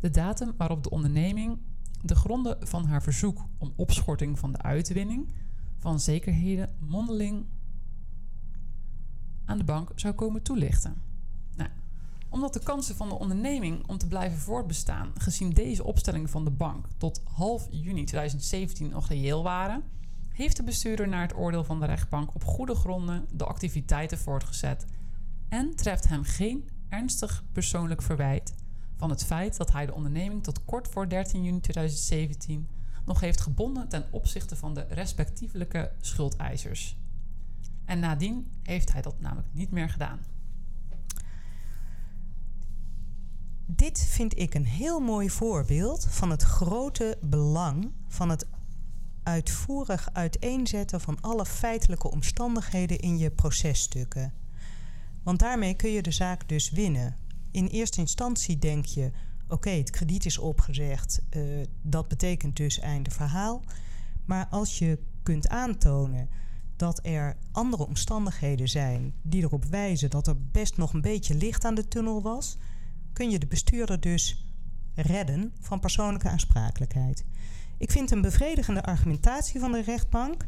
De 0.00 0.10
datum 0.10 0.54
waarop 0.56 0.82
de 0.82 0.90
onderneming 0.90 1.58
de 2.02 2.14
gronden 2.14 2.68
van 2.68 2.84
haar 2.84 3.02
verzoek 3.02 3.44
om 3.58 3.72
opschorting 3.76 4.38
van 4.38 4.52
de 4.52 4.62
uitwinning 4.62 5.32
van 5.78 6.00
zekerheden 6.00 6.76
mondeling 6.78 7.46
aan 9.44 9.58
de 9.58 9.64
bank 9.64 9.92
zou 9.94 10.14
komen 10.14 10.42
toelichten. 10.42 11.02
Nou, 11.56 11.70
omdat 12.28 12.52
de 12.52 12.62
kansen 12.62 12.96
van 12.96 13.08
de 13.08 13.18
onderneming 13.18 13.86
om 13.86 13.98
te 13.98 14.06
blijven 14.06 14.38
voortbestaan, 14.38 15.12
gezien 15.14 15.50
deze 15.50 15.84
opstelling 15.84 16.30
van 16.30 16.44
de 16.44 16.50
bank 16.50 16.86
tot 16.96 17.22
half 17.24 17.68
juni 17.70 18.04
2017 18.04 18.88
nog 18.88 19.08
reëel 19.08 19.42
waren, 19.42 19.82
heeft 20.28 20.56
de 20.56 20.62
bestuurder 20.62 21.08
naar 21.08 21.22
het 21.22 21.36
oordeel 21.36 21.64
van 21.64 21.80
de 21.80 21.86
rechtbank 21.86 22.34
op 22.34 22.44
goede 22.44 22.74
gronden 22.74 23.26
de 23.32 23.44
activiteiten 23.44 24.18
voortgezet 24.18 24.86
en 25.48 25.76
treft 25.76 26.08
hem 26.08 26.22
geen 26.22 26.68
ernstig 26.90 27.44
persoonlijk 27.52 28.02
verwijt 28.02 28.54
van 28.96 29.10
het 29.10 29.24
feit 29.24 29.56
dat 29.56 29.72
hij 29.72 29.86
de 29.86 29.94
onderneming 29.94 30.42
tot 30.42 30.64
kort 30.64 30.88
voor 30.88 31.08
13 31.08 31.42
juni 31.42 31.60
2017 31.60 32.68
nog 33.04 33.20
heeft 33.20 33.40
gebonden 33.40 33.88
ten 33.88 34.06
opzichte 34.10 34.56
van 34.56 34.74
de 34.74 34.86
respectievelijke 34.88 35.92
schuldeisers. 36.00 36.96
En 37.84 37.98
nadien 37.98 38.50
heeft 38.62 38.92
hij 38.92 39.02
dat 39.02 39.20
namelijk 39.20 39.48
niet 39.52 39.70
meer 39.70 39.88
gedaan. 39.88 40.20
Dit 43.66 44.04
vind 44.04 44.38
ik 44.38 44.54
een 44.54 44.66
heel 44.66 45.00
mooi 45.00 45.30
voorbeeld 45.30 46.06
van 46.10 46.30
het 46.30 46.42
grote 46.42 47.18
belang 47.20 47.92
van 48.08 48.28
het 48.28 48.46
uitvoerig 49.22 50.08
uiteenzetten 50.12 51.00
van 51.00 51.20
alle 51.20 51.46
feitelijke 51.46 52.10
omstandigheden 52.10 52.98
in 52.98 53.18
je 53.18 53.30
processtukken. 53.30 54.32
Want 55.22 55.38
daarmee 55.38 55.74
kun 55.74 55.90
je 55.90 56.02
de 56.02 56.10
zaak 56.10 56.48
dus 56.48 56.70
winnen. 56.70 57.16
In 57.50 57.66
eerste 57.66 58.00
instantie 58.00 58.58
denk 58.58 58.84
je: 58.84 59.10
oké, 59.48 59.70
het 59.70 59.90
krediet 59.90 60.24
is 60.24 60.38
opgezegd, 60.38 61.22
uh, 61.36 61.66
dat 61.82 62.08
betekent 62.08 62.56
dus 62.56 62.78
einde 62.78 63.10
verhaal. 63.10 63.62
Maar 64.24 64.46
als 64.50 64.78
je 64.78 64.98
kunt 65.22 65.48
aantonen 65.48 66.28
dat 66.76 67.00
er 67.02 67.36
andere 67.52 67.86
omstandigheden 67.86 68.68
zijn 68.68 69.14
die 69.22 69.42
erop 69.42 69.64
wijzen 69.64 70.10
dat 70.10 70.26
er 70.26 70.36
best 70.52 70.76
nog 70.76 70.92
een 70.92 71.00
beetje 71.00 71.34
licht 71.34 71.64
aan 71.64 71.74
de 71.74 71.88
tunnel 71.88 72.22
was, 72.22 72.56
kun 73.12 73.30
je 73.30 73.38
de 73.38 73.46
bestuurder 73.46 74.00
dus 74.00 74.44
redden 74.94 75.52
van 75.60 75.80
persoonlijke 75.80 76.28
aansprakelijkheid. 76.28 77.24
Ik 77.78 77.90
vind 77.90 78.10
een 78.10 78.20
bevredigende 78.20 78.82
argumentatie 78.82 79.60
van 79.60 79.72
de 79.72 79.82
rechtbank. 79.82 80.46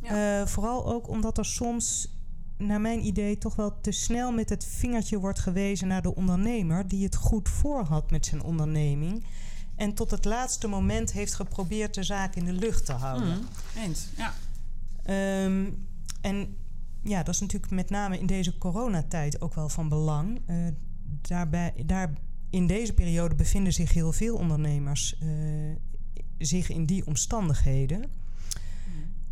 Ja. 0.00 0.40
Uh, 0.40 0.46
vooral 0.46 0.86
ook 0.86 1.08
omdat 1.08 1.38
er 1.38 1.44
soms, 1.44 2.15
naar 2.58 2.80
mijn 2.80 3.06
idee, 3.06 3.38
toch 3.38 3.56
wel 3.56 3.80
te 3.80 3.92
snel 3.92 4.32
met 4.32 4.48
het 4.48 4.64
vingertje 4.64 5.18
wordt 5.18 5.38
gewezen 5.38 5.88
naar 5.88 6.02
de 6.02 6.14
ondernemer 6.14 6.88
die 6.88 7.04
het 7.04 7.16
goed 7.16 7.48
voor 7.48 7.82
had 7.82 8.10
met 8.10 8.26
zijn 8.26 8.42
onderneming. 8.42 9.24
En 9.76 9.94
tot 9.94 10.10
het 10.10 10.24
laatste 10.24 10.68
moment 10.68 11.12
heeft 11.12 11.34
geprobeerd 11.34 11.94
de 11.94 12.02
zaak 12.02 12.34
in 12.34 12.44
de 12.44 12.52
lucht 12.52 12.86
te 12.86 12.92
houden. 12.92 13.38
Mm, 13.38 13.48
eens, 13.82 14.08
ja. 14.16 14.34
Um, 15.44 15.86
en 16.20 16.56
ja, 17.02 17.22
dat 17.22 17.34
is 17.34 17.40
natuurlijk 17.40 17.72
met 17.72 17.90
name 17.90 18.18
in 18.18 18.26
deze 18.26 18.58
coronatijd 18.58 19.40
ook 19.40 19.54
wel 19.54 19.68
van 19.68 19.88
belang. 19.88 20.40
Uh, 20.46 20.66
daarbij, 21.20 21.72
daar 21.86 22.12
in 22.50 22.66
deze 22.66 22.92
periode 22.92 23.34
bevinden 23.34 23.72
zich 23.72 23.92
heel 23.92 24.12
veel 24.12 24.36
ondernemers 24.36 25.18
uh, 25.22 25.76
zich 26.38 26.68
in 26.68 26.86
die 26.86 27.06
omstandigheden. 27.06 28.04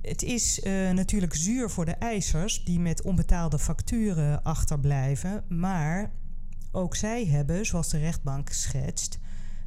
Het 0.05 0.23
is 0.23 0.59
uh, 0.59 0.91
natuurlijk 0.91 1.35
zuur 1.35 1.71
voor 1.71 1.85
de 1.85 1.95
eisers 1.95 2.65
die 2.65 2.81
met 2.81 3.03
onbetaalde 3.03 3.59
facturen 3.59 4.43
achterblijven, 4.43 5.45
maar 5.49 6.11
ook 6.73 6.97
zij 6.97 7.27
hebben, 7.27 7.67
zoals 7.67 7.89
de 7.89 7.99
rechtbank 7.99 8.49
schetst, 8.49 9.19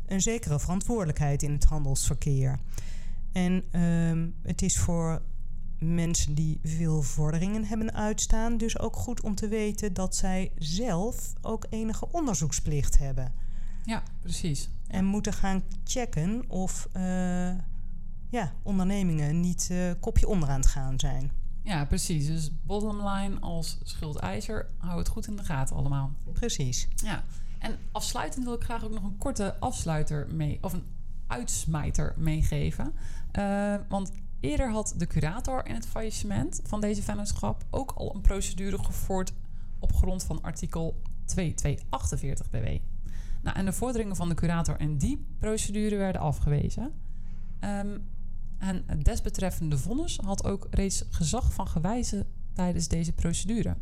een 0.05 0.21
zekere 0.21 0.59
verantwoordelijkheid 0.59 1.43
in 1.43 1.51
het 1.51 1.63
handelsverkeer. 1.63 2.59
En 3.31 3.63
ehm, 3.71 4.27
het 4.41 4.61
is 4.61 4.77
voor 4.77 5.21
mensen 5.79 6.33
die 6.33 6.59
veel 6.63 7.01
vorderingen 7.01 7.63
hebben 7.63 7.93
uitstaan, 7.93 8.57
dus 8.57 8.79
ook 8.79 8.95
goed 8.95 9.21
om 9.21 9.35
te 9.35 9.47
weten 9.47 9.93
dat 9.93 10.15
zij 10.15 10.51
zelf 10.57 11.33
ook 11.41 11.65
enige 11.69 12.11
onderzoeksplicht 12.11 12.97
hebben. 12.97 13.33
Ja, 13.85 14.03
precies. 14.21 14.69
En 14.87 15.05
moeten 15.05 15.33
gaan 15.33 15.63
checken 15.83 16.43
of 16.47 16.87
eh, 16.91 17.49
ja, 18.29 18.53
ondernemingen 18.63 19.39
niet 19.39 19.69
uh, 19.71 19.91
kopje 19.99 20.27
onderaan 20.27 20.59
het 20.59 20.69
gaan 20.69 20.99
zijn. 20.99 21.31
Ja, 21.63 21.85
precies. 21.85 22.27
Dus 22.27 22.51
bottom 22.63 23.07
line 23.07 23.39
als 23.39 23.77
schuldeiser, 23.83 24.69
hou 24.77 24.97
het 24.97 25.07
goed 25.07 25.27
in 25.27 25.35
de 25.35 25.43
gaten 25.43 25.75
allemaal. 25.75 26.11
Precies. 26.33 26.87
Ja. 26.95 27.23
En 27.59 27.77
afsluitend 27.91 28.43
wil 28.43 28.53
ik 28.53 28.63
graag 28.63 28.83
ook 28.83 28.93
nog 28.93 29.03
een 29.03 29.17
korte 29.17 29.59
afsluiter 29.59 30.27
mee, 30.33 30.57
of 30.61 30.73
een 30.73 30.85
uitsmijter 31.27 32.13
meegeven. 32.17 32.93
Uh, 33.39 33.75
want 33.89 34.11
eerder 34.39 34.71
had 34.71 34.93
de 34.97 35.07
curator 35.07 35.65
in 35.65 35.75
het 35.75 35.85
faillissement 35.85 36.61
van 36.63 36.81
deze 36.81 37.03
vennootschap 37.03 37.65
ook 37.69 37.91
al 37.91 38.15
een 38.15 38.21
procedure 38.21 38.83
gevoerd 38.83 39.33
op 39.79 39.93
grond 39.93 40.23
van 40.23 40.41
artikel 40.41 41.01
2248 41.25 42.49
BW. 42.49 42.67
Nou, 43.41 43.57
en 43.57 43.65
de 43.65 43.73
vorderingen 43.73 44.15
van 44.15 44.29
de 44.29 44.35
curator 44.35 44.77
en 44.79 44.97
die 44.97 45.25
procedure 45.39 45.95
werden 45.95 46.21
afgewezen. 46.21 46.93
Um, 47.59 48.07
en 48.57 48.83
het 48.85 49.05
desbetreffende 49.05 49.77
vonnis 49.77 50.17
had 50.17 50.45
ook 50.45 50.67
reeds 50.71 51.03
gezag 51.09 51.53
van 51.53 51.67
gewijzen 51.67 52.27
tijdens 52.53 52.87
deze 52.87 53.13
procedure. 53.13 53.75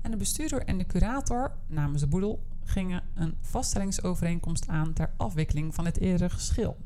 En 0.00 0.10
de 0.10 0.16
bestuurder 0.16 0.64
en 0.64 0.78
de 0.78 0.86
curator 0.86 1.56
namens 1.66 2.00
de 2.00 2.08
boedel 2.08 2.46
gingen 2.64 3.02
een 3.14 3.34
vaststellingsovereenkomst 3.40 4.68
aan 4.68 4.92
ter 4.92 5.10
afwikkeling 5.16 5.74
van 5.74 5.84
het 5.84 5.98
eerdere 5.98 6.30
geschil. 6.30 6.76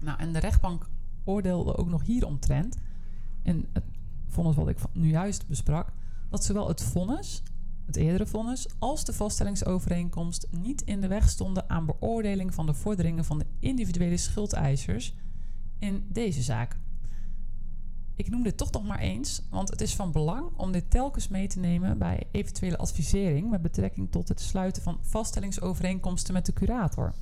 Nou, 0.00 0.18
en 0.18 0.32
de 0.32 0.38
rechtbank 0.38 0.88
oordeelde 1.24 1.76
ook 1.76 1.88
nog 1.88 2.02
hieromtrent, 2.02 2.76
in 3.42 3.66
het 3.72 3.84
vonnis 4.26 4.56
wat 4.56 4.68
ik 4.68 4.78
nu 4.92 5.08
juist 5.08 5.46
besprak, 5.46 5.92
dat 6.28 6.44
zowel 6.44 6.68
het 6.68 6.82
vonnis, 6.82 7.42
het 7.86 7.96
eerdere 7.96 8.26
vonnis, 8.26 8.66
als 8.78 9.04
de 9.04 9.12
vaststellingsovereenkomst 9.12 10.46
niet 10.50 10.82
in 10.82 11.00
de 11.00 11.08
weg 11.08 11.28
stonden 11.28 11.70
aan 11.70 11.86
beoordeling 11.86 12.54
van 12.54 12.66
de 12.66 12.74
vorderingen 12.74 13.24
van 13.24 13.38
de 13.38 13.46
individuele 13.58 14.16
schuldeisers 14.16 15.14
in 15.78 16.06
deze 16.08 16.42
zaak. 16.42 16.76
Ik 18.14 18.30
noem 18.30 18.42
dit 18.42 18.56
toch 18.56 18.70
nog 18.70 18.86
maar 18.86 18.98
eens, 18.98 19.42
want 19.50 19.70
het 19.70 19.80
is 19.80 19.94
van 19.94 20.12
belang 20.12 20.50
om 20.56 20.72
dit 20.72 20.90
telkens 20.90 21.28
mee 21.28 21.48
te 21.48 21.58
nemen 21.58 21.98
bij 21.98 22.26
eventuele 22.30 22.78
advisering 22.78 23.50
met 23.50 23.62
betrekking 23.62 24.10
tot 24.10 24.28
het 24.28 24.40
sluiten 24.40 24.82
van 24.82 24.98
vaststellingsovereenkomsten 25.02 26.34
met 26.34 26.46
de 26.46 26.52
curator. 26.52 27.14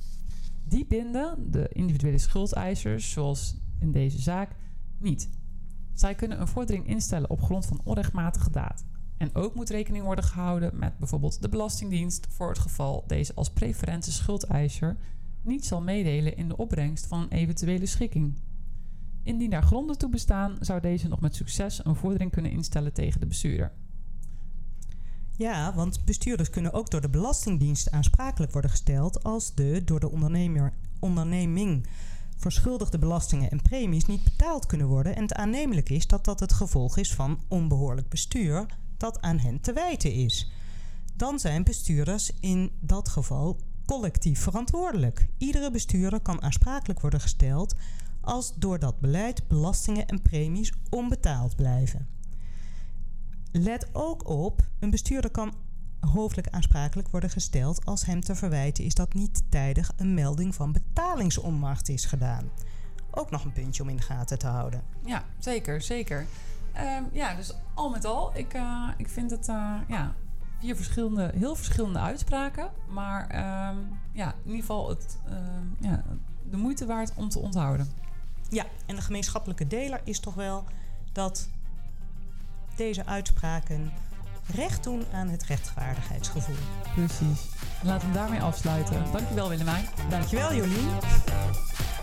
Die 0.63 0.85
binden 0.85 1.51
de 1.51 1.69
individuele 1.73 2.17
schuldeisers, 2.17 3.11
zoals 3.11 3.55
in 3.79 3.91
deze 3.91 4.21
zaak, 4.21 4.55
niet. 4.97 5.29
Zij 5.93 6.15
kunnen 6.15 6.41
een 6.41 6.47
vordering 6.47 6.87
instellen 6.87 7.29
op 7.29 7.41
grond 7.41 7.65
van 7.65 7.81
onrechtmatige 7.83 8.51
daad. 8.51 8.85
En 9.17 9.35
ook 9.35 9.55
moet 9.55 9.69
rekening 9.69 10.03
worden 10.03 10.23
gehouden 10.23 10.77
met 10.77 10.97
bijvoorbeeld 10.97 11.41
de 11.41 11.49
Belastingdienst 11.49 12.27
voor 12.29 12.49
het 12.49 12.59
geval 12.59 13.03
deze 13.07 13.33
als 13.33 13.51
preferente 13.51 14.11
schuldeiser 14.11 14.97
niet 15.41 15.65
zal 15.65 15.81
meedelen 15.81 16.37
in 16.37 16.47
de 16.47 16.57
opbrengst 16.57 17.07
van 17.07 17.21
een 17.21 17.31
eventuele 17.31 17.85
schikking. 17.85 18.33
Indien 19.27 19.49
daar 19.49 19.63
gronden 19.63 19.97
toe 19.97 20.09
bestaan, 20.09 20.57
zou 20.59 20.81
deze 20.81 21.07
nog 21.07 21.19
met 21.19 21.35
succes 21.35 21.85
een 21.85 21.95
vordering 21.95 22.31
kunnen 22.31 22.51
instellen 22.51 22.93
tegen 22.93 23.19
de 23.19 23.25
bestuurder. 23.25 23.71
Ja, 25.31 25.73
want 25.73 26.05
bestuurders 26.05 26.49
kunnen 26.49 26.73
ook 26.73 26.89
door 26.89 27.01
de 27.01 27.09
Belastingdienst 27.09 27.91
aansprakelijk 27.91 28.51
worden 28.51 28.71
gesteld 28.71 29.23
als 29.23 29.55
de 29.55 29.81
door 29.85 29.99
de 29.99 30.09
ondernemer, 30.09 30.73
onderneming 30.99 31.87
verschuldigde 32.37 32.97
belastingen 32.97 33.51
en 33.51 33.61
premies 33.61 34.05
niet 34.05 34.23
betaald 34.23 34.65
kunnen 34.65 34.87
worden 34.87 35.15
en 35.15 35.21
het 35.21 35.33
aannemelijk 35.33 35.89
is 35.89 36.07
dat 36.07 36.25
dat 36.25 36.39
het 36.39 36.53
gevolg 36.53 36.97
is 36.97 37.13
van 37.13 37.41
onbehoorlijk 37.47 38.09
bestuur 38.09 38.65
dat 38.97 39.21
aan 39.21 39.39
hen 39.39 39.61
te 39.61 39.73
wijten 39.73 40.13
is. 40.13 40.51
Dan 41.15 41.39
zijn 41.39 41.63
bestuurders 41.63 42.31
in 42.39 42.71
dat 42.79 43.09
geval 43.09 43.59
collectief 43.85 44.39
verantwoordelijk. 44.39 45.27
Iedere 45.37 45.71
bestuurder 45.71 46.19
kan 46.19 46.41
aansprakelijk 46.41 47.01
worden 47.01 47.21
gesteld 47.21 47.75
als 48.27 48.53
door 48.55 48.79
dat 48.79 48.99
beleid 48.99 49.47
belastingen 49.47 50.07
en 50.07 50.21
premies 50.21 50.73
onbetaald 50.89 51.55
blijven. 51.55 52.07
Let 53.51 53.89
ook 53.91 54.27
op, 54.27 54.61
een 54.79 54.89
bestuurder 54.89 55.31
kan 55.31 55.53
hoofdelijk 55.99 56.49
aansprakelijk 56.49 57.09
worden 57.09 57.29
gesteld 57.29 57.85
als 57.85 58.05
hem 58.05 58.21
te 58.21 58.35
verwijten 58.35 58.83
is 58.83 58.93
dat 58.93 59.13
niet 59.13 59.43
tijdig 59.49 59.91
een 59.95 60.13
melding 60.13 60.55
van 60.55 60.71
betalingsonmacht 60.71 61.89
is 61.89 62.05
gedaan. 62.05 62.49
Ook 63.11 63.29
nog 63.29 63.43
een 63.43 63.53
puntje 63.53 63.83
om 63.83 63.89
in 63.89 63.95
de 63.95 64.01
gaten 64.01 64.39
te 64.39 64.47
houden. 64.47 64.81
Ja, 65.05 65.23
zeker, 65.39 65.81
zeker. 65.81 66.25
Um, 66.77 67.09
ja, 67.11 67.35
dus 67.35 67.53
al 67.73 67.89
met 67.89 68.05
al, 68.05 68.37
ik, 68.37 68.53
uh, 68.53 68.89
ik 68.97 69.09
vind 69.09 69.31
het 69.31 69.47
uh, 69.47 69.73
ja, 69.87 70.15
vier 70.59 70.75
verschillende, 70.75 71.31
heel 71.35 71.55
verschillende 71.55 71.99
uitspraken. 71.99 72.69
Maar 72.89 73.21
um, 73.71 73.99
ja, 74.11 74.27
in 74.27 74.45
ieder 74.45 74.59
geval 74.59 74.89
het, 74.89 75.17
um, 75.29 75.75
ja, 75.79 76.03
de 76.49 76.57
moeite 76.57 76.85
waard 76.85 77.11
om 77.15 77.29
te 77.29 77.39
onthouden. 77.39 77.87
Ja, 78.49 78.65
en 78.85 78.95
de 78.95 79.01
gemeenschappelijke 79.01 79.67
deler 79.67 80.01
is 80.03 80.19
toch 80.19 80.33
wel 80.33 80.63
dat 81.11 81.49
deze 82.75 83.05
uitspraken 83.05 83.91
recht 84.55 84.83
doen 84.83 85.03
aan 85.13 85.27
het 85.27 85.43
rechtvaardigheidsgevoel. 85.43 86.55
Precies. 86.95 87.45
Laten 87.83 88.07
we 88.07 88.13
daarmee 88.13 88.41
afsluiten. 88.41 89.03
Dankjewel 89.11 89.49
Willemijn. 89.49 89.85
Dankjewel 90.09 90.53
Jolien. 90.53 90.89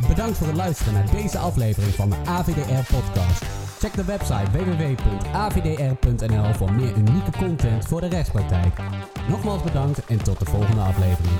Bedankt 0.08 0.38
voor 0.38 0.46
het 0.46 0.56
luisteren 0.56 0.92
naar 0.92 1.10
deze 1.10 1.38
aflevering 1.38 1.94
van 1.94 2.10
de 2.10 2.16
AVDR-podcast. 2.24 3.42
Check 3.78 3.94
de 3.94 4.04
website 4.04 4.50
www.avdr.nl 4.50 6.54
voor 6.54 6.72
meer 6.72 6.96
unieke 6.96 7.30
content 7.38 7.86
voor 7.86 8.00
de 8.00 8.08
rechtspraktijk. 8.08 8.78
Nogmaals 9.28 9.62
bedankt 9.62 10.04
en 10.04 10.24
tot 10.24 10.38
de 10.38 10.44
volgende 10.44 10.80
aflevering. 10.80 11.38